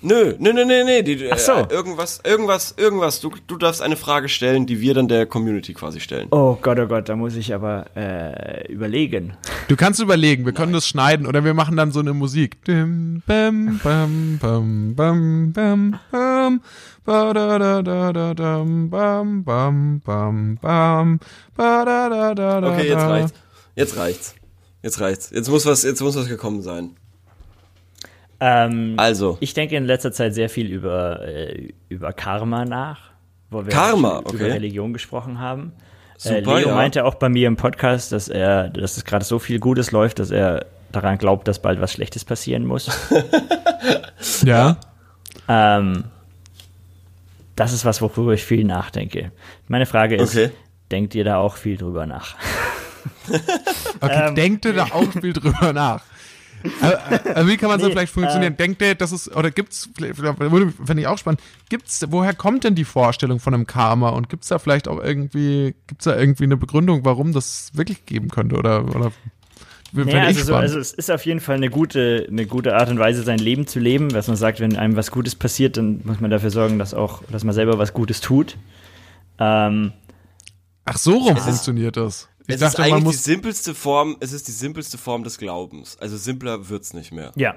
Nö, 0.00 0.34
nö, 0.38 0.52
nö, 0.52 0.64
nö, 0.64 0.84
nö. 0.84 1.02
Die, 1.02 1.30
Ach 1.30 1.38
so. 1.38 1.52
Äh, 1.52 1.66
irgendwas, 1.70 2.20
irgendwas, 2.24 2.74
irgendwas. 2.76 3.20
Du, 3.20 3.32
du 3.46 3.56
darfst 3.56 3.82
eine 3.82 3.96
Frage 3.96 4.28
stellen, 4.28 4.66
die 4.66 4.80
wir 4.80 4.94
dann 4.94 5.08
der 5.08 5.26
Community 5.26 5.74
quasi 5.74 6.00
stellen. 6.00 6.28
Oh 6.30 6.56
Gott, 6.60 6.78
oh 6.78 6.86
Gott, 6.86 7.08
da 7.08 7.16
muss 7.16 7.34
ich 7.36 7.52
aber 7.52 7.86
äh, 7.96 8.72
überlegen. 8.72 9.34
Du 9.68 9.76
kannst 9.76 10.00
überlegen, 10.00 10.46
wir 10.46 10.52
können 10.52 10.72
das 10.72 10.86
schneiden 10.86 11.26
oder 11.26 11.44
wir 11.44 11.54
machen 11.54 11.76
dann 11.76 11.90
so 11.92 12.00
eine 12.00 12.14
Musik. 12.14 12.64
Dim, 12.64 13.22
bam, 13.26 13.80
bam, 13.82 14.38
bam, 14.40 14.94
bam, 14.94 15.52
bam, 15.52 15.98
bam, 16.10 16.60
ba, 17.04 17.32
da, 17.32 17.58
da, 17.58 17.82
da, 17.82 18.12
da, 18.12 18.34
dam, 18.34 18.90
bam, 18.90 19.44
bam, 19.44 20.00
bam, 20.00 20.58
bam, 20.60 21.20
ba, 21.56 21.84
da, 21.84 22.08
da, 22.08 22.34
da, 22.34 22.60
da, 22.60 22.72
Okay, 22.72 22.88
jetzt 22.88 23.02
reicht's. 23.02 23.32
Jetzt 23.74 23.96
reicht's. 23.96 24.34
Jetzt 24.88 25.00
reicht's. 25.02 25.28
Jetzt 25.28 25.50
muss 25.50 25.66
was, 25.66 25.82
jetzt 25.82 26.00
muss 26.00 26.16
was 26.16 26.28
gekommen 26.28 26.62
sein. 26.62 26.96
Ähm, 28.40 28.94
Also, 28.96 29.36
ich 29.40 29.52
denke 29.52 29.76
in 29.76 29.84
letzter 29.84 30.12
Zeit 30.12 30.32
sehr 30.32 30.48
viel 30.48 30.70
über, 30.72 31.20
äh, 31.28 31.74
über 31.90 32.14
Karma 32.14 32.64
nach, 32.64 33.10
wo 33.50 33.66
wir 33.66 33.70
Karma, 33.70 34.20
über 34.20 34.30
okay. 34.30 34.50
Religion 34.50 34.94
gesprochen 34.94 35.40
haben. 35.40 35.72
äh, 36.24 36.40
Super, 36.40 36.58
Leo 36.58 36.68
ja. 36.70 36.74
meinte 36.74 37.04
auch 37.04 37.16
bei 37.16 37.28
mir 37.28 37.48
im 37.48 37.56
Podcast, 37.56 38.12
dass 38.12 38.28
er, 38.28 38.70
dass 38.70 38.96
es 38.96 39.04
gerade 39.04 39.26
so 39.26 39.38
viel 39.38 39.58
Gutes 39.58 39.90
läuft, 39.92 40.20
dass 40.20 40.30
er 40.30 40.64
daran 40.90 41.18
glaubt, 41.18 41.46
dass 41.48 41.60
bald 41.60 41.82
was 41.82 41.92
Schlechtes 41.92 42.24
passieren 42.24 42.64
muss. 42.64 42.88
Ja. 44.44 44.78
ähm, 45.48 46.04
das 47.56 47.72
ist 47.74 47.84
was, 47.84 48.00
worüber 48.00 48.32
ich 48.32 48.44
viel 48.44 48.64
nachdenke. 48.64 49.32
Meine 49.68 49.84
Frage 49.86 50.16
ist, 50.16 50.34
Okay. 50.34 50.50
denkt 50.90 51.14
ihr 51.14 51.24
da 51.24 51.36
auch 51.36 51.56
viel 51.56 51.76
drüber 51.76 52.06
nach? 52.06 52.36
Okay, 54.00 54.28
Ähm, 54.28 54.34
denkt 54.34 54.64
ihr 54.64 54.74
da 54.74 54.84
auch 54.84 55.10
viel 55.12 55.32
drüber 55.32 55.72
nach? 55.72 56.02
Aber 57.34 57.46
wie 57.46 57.56
kann 57.56 57.68
man 57.68 57.78
so 57.78 57.86
Nee, 57.86 57.92
vielleicht 57.92 58.12
funktionieren? 58.12 58.56
Denkt 58.56 58.82
ihr, 58.82 58.94
dass 58.94 59.12
es, 59.12 59.30
oder 59.34 59.50
gibt's, 59.50 59.88
würde- 59.96 60.72
fände 60.84 61.00
ich 61.02 61.06
auch 61.06 61.18
spannend, 61.18 61.40
gibt's, 61.68 62.04
woher 62.10 62.34
kommt 62.34 62.64
denn 62.64 62.74
die 62.74 62.84
Vorstellung 62.84 63.38
von 63.38 63.54
einem 63.54 63.66
Karma 63.66 64.08
und 64.10 64.28
gibt's 64.28 64.48
da 64.48 64.58
vielleicht 64.58 64.88
auch 64.88 65.02
irgendwie, 65.02 65.74
gibt's 65.86 66.04
da 66.04 66.16
irgendwie 66.16 66.44
eine 66.44 66.56
Begründung, 66.56 67.04
warum 67.04 67.32
das 67.32 67.70
wirklich 67.74 68.06
geben 68.06 68.28
könnte 68.28 68.56
oder, 68.56 68.84
oder, 68.94 69.12
fände 69.94 70.12
Ja, 70.12 70.22
ich 70.22 70.36
also, 70.38 70.44
so, 70.44 70.54
also 70.56 70.78
es 70.78 70.92
ist 70.92 71.10
auf 71.10 71.24
jeden 71.26 71.40
Fall 71.40 71.56
eine 71.56 71.70
gute, 71.70 72.26
eine 72.28 72.46
gute 72.46 72.74
Art 72.74 72.90
und 72.90 72.98
Weise, 72.98 73.22
sein 73.22 73.38
Leben 73.38 73.66
zu 73.66 73.78
leben. 73.78 74.12
Was 74.12 74.26
man 74.28 74.36
sagt, 74.36 74.60
wenn 74.60 74.76
einem 74.76 74.96
was 74.96 75.10
Gutes 75.10 75.34
passiert, 75.34 75.76
dann 75.76 76.00
muss 76.04 76.20
man 76.20 76.30
dafür 76.30 76.50
sorgen, 76.50 76.78
dass 76.78 76.92
auch, 76.92 77.22
dass 77.30 77.44
man 77.44 77.54
selber 77.54 77.78
was 77.78 77.92
Gutes 77.92 78.20
tut. 78.20 78.56
Ähm, 79.38 79.92
Ach, 80.84 80.98
so 80.98 81.18
rum 81.18 81.36
funktioniert 81.36 81.96
das. 81.96 82.28
Ich 82.48 82.54
es 82.56 82.62
ist 82.62 82.78
dachte, 82.78 82.90
man 82.90 83.02
eigentlich 83.02 83.16
die 83.16 83.22
simpelste 83.22 83.74
Form, 83.74 84.16
es 84.20 84.32
ist 84.32 84.48
die 84.48 84.52
simpelste 84.52 84.98
Form 84.98 85.22
des 85.22 85.38
Glaubens. 85.38 85.96
Also 86.00 86.16
simpler 86.16 86.68
wird's 86.68 86.92
nicht 86.94 87.12
mehr. 87.12 87.30
ja. 87.36 87.54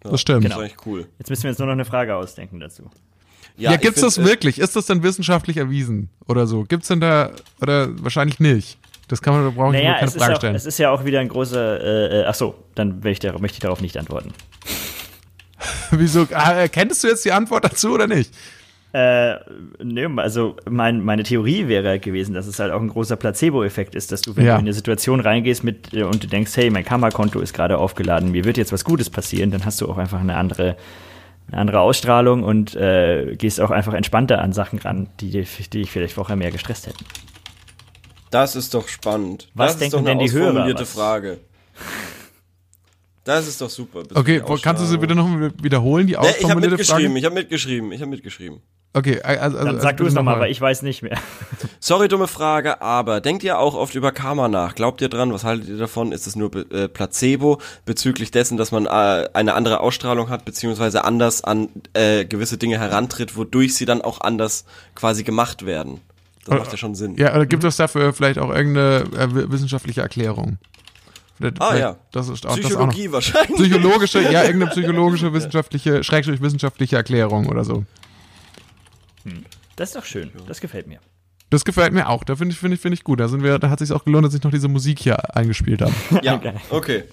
das 0.00 0.20
stimmt. 0.20 0.44
Das 0.44 0.52
Genau. 0.52 0.62
ist 0.64 0.70
eigentlich 0.72 0.86
cool. 0.86 1.08
Jetzt 1.18 1.28
müssen 1.30 1.42
wir 1.44 1.50
uns 1.50 1.58
nur 1.58 1.66
noch 1.66 1.72
eine 1.72 1.84
Frage 1.84 2.14
ausdenken 2.16 2.60
dazu. 2.60 2.90
Ja, 3.56 3.74
ich 3.74 3.80
gibt's 3.80 4.00
find, 4.00 4.06
das 4.16 4.24
wirklich? 4.24 4.58
Ist 4.58 4.74
das 4.76 4.86
denn 4.86 5.02
wissenschaftlich 5.02 5.56
erwiesen 5.58 6.10
oder 6.26 6.46
so? 6.46 6.62
Gibt's 6.64 6.88
denn 6.88 7.00
da 7.00 7.30
oder 7.60 7.88
wahrscheinlich 8.02 8.40
nicht? 8.40 8.78
Das 9.08 9.20
kann 9.20 9.34
man, 9.34 9.44
da 9.44 9.50
brauche 9.50 9.76
ich 9.76 9.82
Naja, 9.82 9.94
keine 9.98 10.06
ist, 10.06 10.16
Frage 10.16 10.32
auch, 10.32 10.36
stellen. 10.38 10.54
es 10.54 10.64
ist 10.66 10.78
ja 10.78 10.90
auch 10.90 11.04
wieder 11.04 11.20
ein 11.20 11.28
großer. 11.28 11.80
Äh, 11.80 12.20
äh, 12.22 12.24
ach 12.26 12.34
so, 12.34 12.54
dann 12.74 13.04
will 13.04 13.12
ich 13.12 13.18
dar 13.20 13.38
möchte 13.40 13.56
ich 13.56 13.60
darauf 13.60 13.80
nicht 13.80 13.96
antworten. 13.96 14.32
Wieso? 15.90 16.26
Ah, 16.32 16.68
kennst 16.68 17.04
du 17.04 17.08
jetzt 17.08 17.24
die 17.24 17.32
Antwort 17.32 17.64
dazu 17.64 17.92
oder 17.92 18.06
nicht? 18.06 18.32
Äh, 18.94 19.40
ne, 19.82 20.08
also 20.18 20.54
mein, 20.70 21.04
meine 21.04 21.24
Theorie 21.24 21.66
wäre 21.66 21.88
halt 21.88 22.02
gewesen, 22.02 22.32
dass 22.32 22.46
es 22.46 22.60
halt 22.60 22.70
auch 22.70 22.80
ein 22.80 22.86
großer 22.88 23.16
Placebo-Effekt 23.16 23.96
ist, 23.96 24.12
dass 24.12 24.22
du, 24.22 24.36
wenn 24.36 24.44
Ja. 24.46 24.52
du 24.54 24.60
in 24.60 24.66
eine 24.66 24.72
Situation 24.72 25.18
reingehst 25.18 25.64
mit 25.64 25.92
äh, 25.92 26.04
und 26.04 26.22
du 26.22 26.28
denkst, 26.28 26.56
hey, 26.56 26.70
mein 26.70 26.84
Karma-Konto 26.84 27.40
ist 27.40 27.52
gerade 27.54 27.76
aufgeladen, 27.78 28.30
mir 28.30 28.44
wird 28.44 28.56
jetzt 28.56 28.70
was 28.72 28.84
Gutes 28.84 29.10
passieren, 29.10 29.50
dann 29.50 29.64
hast 29.64 29.80
du 29.80 29.88
auch 29.90 29.98
einfach 29.98 30.20
eine 30.20 30.36
andere, 30.36 30.76
eine 31.48 31.58
andere 31.60 31.80
Ausstrahlung 31.80 32.44
und 32.44 32.76
äh, 32.76 33.34
gehst 33.36 33.60
auch 33.60 33.72
einfach 33.72 33.94
entspannter 33.94 34.40
an 34.40 34.52
Sachen 34.52 34.78
ran, 34.78 35.08
die, 35.18 35.30
dich- 35.30 35.68
die 35.70 35.80
dich 35.80 35.90
vielleicht 35.90 36.14
vorher 36.14 36.36
mehr 36.36 36.52
gestresst 36.52 36.86
hätten. 36.86 37.04
Das 38.30 38.54
ist 38.54 38.74
doch 38.74 38.86
spannend. 38.86 39.48
Was 39.54 39.72
das 39.72 39.78
denken 39.80 39.86
ist 39.86 39.92
doch 39.94 39.98
eine 40.08 40.18
denn 40.20 40.26
die 40.28 40.32
Hörer, 40.32 40.46
ausformulierte 40.50 40.82
was- 40.82 40.92
Frage. 40.92 41.38
Das 43.24 43.48
ist 43.48 43.60
doch 43.60 43.70
super. 43.70 44.02
Okay, 44.14 44.40
kannst 44.62 44.82
du 44.82 44.86
sie 44.86 44.98
bitte 44.98 45.14
noch 45.16 45.26
wiederholen, 45.62 46.06
die 46.06 46.12
Nee, 46.12 46.18
ich 46.18 46.24
habe 46.26 46.28
ausformulierte 46.28 46.70
mitgeschrieben, 46.76 47.06
Frage? 47.06 47.18
ich 47.18 47.24
habe 47.24 47.34
mitgeschrieben, 47.34 47.90
ich 47.92 48.00
habe 48.00 48.10
mitgeschrieben. 48.10 48.60
Okay, 48.96 49.20
also, 49.22 49.58
also 49.58 49.64
Dann 49.72 49.80
sag 49.80 49.96
du 49.96 50.04
bitte 50.04 50.08
es 50.10 50.14
nochmal, 50.14 50.36
mal. 50.36 50.42
weil 50.42 50.50
ich 50.52 50.60
weiß 50.60 50.82
nicht 50.82 51.02
mehr. 51.02 51.18
Sorry, 51.80 52.06
dumme 52.06 52.28
Frage, 52.28 52.80
aber 52.80 53.20
denkt 53.20 53.42
ihr 53.42 53.58
auch 53.58 53.74
oft 53.74 53.96
über 53.96 54.12
Karma 54.12 54.46
nach? 54.48 54.76
Glaubt 54.76 55.00
ihr 55.00 55.08
dran? 55.08 55.32
Was 55.32 55.42
haltet 55.42 55.68
ihr 55.68 55.78
davon? 55.78 56.12
Ist 56.12 56.28
es 56.28 56.36
nur 56.36 56.54
äh, 56.72 56.86
Placebo 56.86 57.58
bezüglich 57.84 58.30
dessen, 58.30 58.56
dass 58.56 58.70
man 58.70 58.86
äh, 58.86 59.28
eine 59.32 59.54
andere 59.54 59.80
Ausstrahlung 59.80 60.30
hat, 60.30 60.44
beziehungsweise 60.44 61.04
anders 61.04 61.42
an 61.42 61.68
äh, 61.94 62.24
gewisse 62.24 62.56
Dinge 62.56 62.78
herantritt, 62.78 63.36
wodurch 63.36 63.74
sie 63.74 63.84
dann 63.84 64.00
auch 64.00 64.20
anders 64.20 64.64
quasi 64.94 65.24
gemacht 65.24 65.66
werden? 65.66 66.00
Das 66.46 66.58
macht 66.58 66.70
ja 66.70 66.76
schon 66.76 66.94
Sinn. 66.94 67.16
Ja, 67.16 67.34
oder 67.34 67.46
gibt 67.46 67.64
es 67.64 67.76
dafür 67.76 68.12
vielleicht 68.12 68.38
auch 68.38 68.50
irgendeine 68.54 69.04
äh, 69.18 69.34
wi- 69.34 69.50
wissenschaftliche 69.50 70.02
Erklärung? 70.02 70.58
Vielleicht- 71.38 71.60
Ah 71.60 71.70
vielleicht- 71.70 71.80
ja. 71.82 71.96
Das 72.12 72.28
ist 72.28 72.46
auch, 72.46 72.50
das 72.54 72.64
auch. 72.66 72.68
Psychologie 72.68 73.10
wahrscheinlich. 73.10 73.56
Psychologische, 73.56 74.20
ja, 74.22 74.44
irgendeine 74.44 74.70
psychologische, 74.70 75.32
wissenschaftliche, 75.32 76.04
schrägstrich 76.04 76.40
wissenschaftliche 76.40 76.94
Erklärung 76.94 77.46
oder 77.48 77.64
so. 77.64 77.84
Das 79.76 79.90
ist 79.90 79.96
doch 79.96 80.04
schön, 80.04 80.30
das 80.46 80.60
gefällt 80.60 80.86
mir. 80.86 81.00
Das 81.50 81.64
gefällt 81.64 81.92
mir 81.92 82.08
auch. 82.08 82.24
Da 82.24 82.36
finde 82.36 82.52
ich, 82.52 82.58
finde 82.58 82.74
ich, 82.74 82.80
finde 82.80 82.94
ich 82.94 83.04
gut. 83.04 83.20
Da 83.20 83.28
sind 83.28 83.42
wir, 83.42 83.58
da 83.58 83.70
hat 83.70 83.78
sich 83.78 83.92
auch 83.92 84.04
gelohnt, 84.04 84.26
dass 84.26 84.34
ich 84.34 84.42
noch 84.42 84.50
diese 84.50 84.66
Musik 84.68 84.98
hier 84.98 85.36
eingespielt 85.36 85.82
habe. 85.82 85.92
Ja, 86.22 86.36
Geil. 86.36 86.60
okay. 86.70 87.04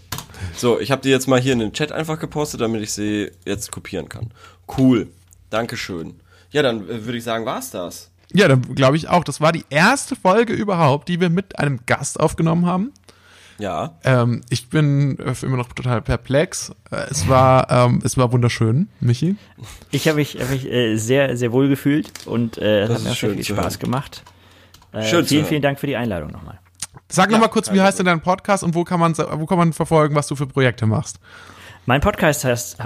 So, 0.55 0.79
ich 0.79 0.89
habe 0.89 1.01
die 1.01 1.09
jetzt 1.09 1.27
mal 1.27 1.39
hier 1.39 1.53
in 1.53 1.59
den 1.59 1.73
Chat 1.73 1.91
einfach 1.91 2.17
gepostet, 2.17 2.61
damit 2.61 2.81
ich 2.81 2.91
sie 2.91 3.31
jetzt 3.45 3.71
kopieren 3.71 4.09
kann. 4.09 4.33
Cool. 4.77 5.09
Dankeschön. 5.51 6.15
Ja, 6.49 6.63
dann 6.63 6.89
äh, 6.89 7.05
würde 7.05 7.17
ich 7.19 7.23
sagen, 7.23 7.45
war's 7.45 7.69
das. 7.69 8.09
Ja, 8.33 8.47
dann 8.47 8.61
glaube 8.75 8.95
ich 8.97 9.09
auch. 9.09 9.23
Das 9.23 9.41
war 9.41 9.51
die 9.51 9.65
erste 9.69 10.15
Folge 10.15 10.53
überhaupt, 10.53 11.09
die 11.09 11.19
wir 11.19 11.29
mit 11.29 11.59
einem 11.59 11.81
Gast 11.85 12.19
aufgenommen 12.19 12.65
haben. 12.65 12.91
Ja. 13.61 13.93
Ähm, 14.03 14.41
ich 14.49 14.69
bin 14.69 15.17
äh, 15.19 15.33
immer 15.45 15.57
noch 15.57 15.71
total 15.71 16.01
perplex. 16.01 16.71
Äh, 16.91 16.95
es 17.09 17.27
war, 17.29 17.69
ähm, 17.69 18.01
es 18.03 18.17
war 18.17 18.31
wunderschön, 18.31 18.89
Michi. 18.99 19.35
Ich 19.91 20.07
habe 20.07 20.15
mich, 20.17 20.37
hab 20.41 20.49
mich 20.49 20.65
äh, 20.69 20.95
sehr, 20.97 21.37
sehr 21.37 21.51
wohl 21.51 21.69
gefühlt 21.69 22.11
und 22.25 22.57
äh, 22.57 22.87
Das 22.87 22.97
hat 22.97 23.03
mir 23.03 23.11
auch 23.11 23.15
sehr 23.15 23.29
viel 23.31 23.43
Spaß 23.43 23.73
hören. 23.75 23.79
gemacht. 23.79 24.23
Äh, 24.93 25.03
Schön 25.03 25.25
vielen, 25.25 25.45
vielen 25.45 25.61
Dank 25.61 25.79
für 25.79 25.87
die 25.87 25.95
Einladung 25.95 26.31
nochmal. 26.31 26.59
Sag 27.07 27.29
noch 27.29 27.37
Ja, 27.37 27.41
mal 27.41 27.47
kurz, 27.49 27.71
wie 27.71 27.79
heißt 27.81 27.99
denn 27.99 28.05
dein 28.05 28.21
Podcast 28.21 28.63
und 28.63 28.73
wo 28.73 28.83
kann 28.83 28.99
man, 28.99 29.15
wo 29.17 29.45
kann 29.45 29.57
man 29.57 29.73
verfolgen, 29.73 30.15
was 30.15 30.27
du 30.27 30.35
für 30.35 30.47
Projekte 30.47 30.85
machst? 30.85 31.19
Mein 31.85 32.01
Podcast 32.01 32.43
heißt, 32.45 32.77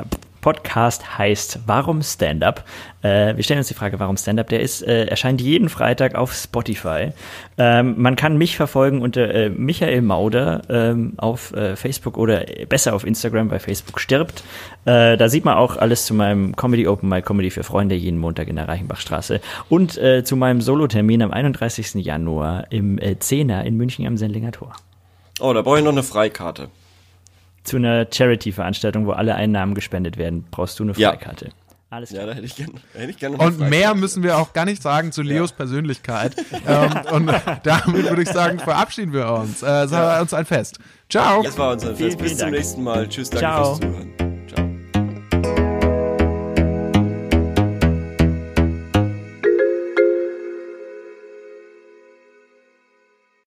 Podcast 0.45 1.17
heißt 1.17 1.61
Warum 1.65 2.03
Stand-Up? 2.03 2.65
Äh, 3.01 3.35
wir 3.35 3.43
stellen 3.43 3.57
uns 3.57 3.67
die 3.67 3.73
Frage, 3.73 3.99
warum 3.99 4.15
Stand-Up? 4.15 4.47
Der 4.49 4.59
ist, 4.59 4.83
äh, 4.83 5.05
erscheint 5.05 5.41
jeden 5.41 5.69
Freitag 5.69 6.13
auf 6.13 6.33
Spotify. 6.33 7.13
Ähm, 7.57 7.95
man 7.97 8.15
kann 8.15 8.37
mich 8.37 8.55
verfolgen 8.55 9.01
unter 9.01 9.33
äh, 9.33 9.49
Michael 9.49 10.03
Mauder 10.03 10.61
ähm, 10.69 11.13
auf 11.17 11.51
äh, 11.55 11.75
Facebook 11.75 12.19
oder 12.19 12.45
besser 12.69 12.93
auf 12.93 13.07
Instagram, 13.07 13.49
weil 13.49 13.57
Facebook 13.57 13.99
stirbt. 13.99 14.43
Äh, 14.85 15.17
da 15.17 15.29
sieht 15.29 15.45
man 15.45 15.55
auch 15.55 15.77
alles 15.77 16.05
zu 16.05 16.13
meinem 16.13 16.55
Comedy 16.55 16.87
Open 16.87 17.09
Mic 17.09 17.25
Comedy 17.25 17.49
für 17.49 17.63
Freunde 17.63 17.95
jeden 17.95 18.19
Montag 18.19 18.47
in 18.47 18.57
der 18.57 18.67
Reichenbachstraße 18.67 19.41
und 19.69 19.97
äh, 19.97 20.23
zu 20.23 20.35
meinem 20.35 20.61
Solotermin 20.61 21.23
am 21.23 21.31
31. 21.31 21.95
Januar 22.05 22.71
im 22.71 22.99
äh, 22.99 23.17
Zehner 23.17 23.65
in 23.65 23.77
München 23.77 24.05
am 24.05 24.15
Sendlinger 24.15 24.51
Tor. 24.51 24.75
Oh, 25.39 25.53
da 25.53 25.63
brauche 25.63 25.79
ich 25.79 25.83
noch 25.83 25.91
eine 25.91 26.03
Freikarte. 26.03 26.69
Zu 27.65 27.75
einer 27.77 28.07
Charity-Veranstaltung, 28.11 29.05
wo 29.05 29.11
alle 29.11 29.35
Einnahmen 29.35 29.73
gespendet 29.75 30.17
werden, 30.17 30.45
brauchst 30.49 30.79
du 30.79 30.83
eine 30.83 30.93
Ja. 30.95 31.09
Freikarte. 31.09 31.49
Alles 31.89 32.09
klar. 32.09 32.21
Ja, 32.21 32.27
da 32.29 32.33
hätte 32.35 32.45
ich 32.45 32.55
gerne 32.55 32.73
eine 32.95 33.43
Und 33.45 33.53
Freikarte. 33.57 33.69
mehr 33.69 33.95
müssen 33.95 34.23
wir 34.23 34.37
auch 34.37 34.53
gar 34.53 34.65
nicht 34.65 34.81
sagen 34.81 35.11
zu 35.11 35.21
Leos 35.21 35.51
Persönlichkeit. 35.51 36.35
ähm, 36.67 36.91
und 37.11 37.27
damit 37.63 38.09
würde 38.09 38.21
ich 38.23 38.29
sagen, 38.29 38.59
verabschieden 38.59 39.13
wir 39.13 39.29
uns. 39.31 39.61
Äh, 39.63 39.83
es 39.83 39.91
war 39.91 40.21
uns 40.21 40.33
ein 40.33 40.45
Fest. 40.45 40.79
Ciao. 41.09 41.43
Das 41.43 41.57
war 41.57 41.73
unser 41.73 41.95
Vielen, 41.95 42.11
Fest. 42.11 42.17
Bis 42.21 42.27
vielen 42.27 42.37
zum 42.39 42.45
Dank. 42.47 42.57
nächsten 42.57 42.83
Mal. 42.83 43.07
Tschüss, 43.09 43.29
danke 43.29 43.45
Ciao. 43.45 43.75
fürs 43.75 43.79
Zuhören. 43.79 44.34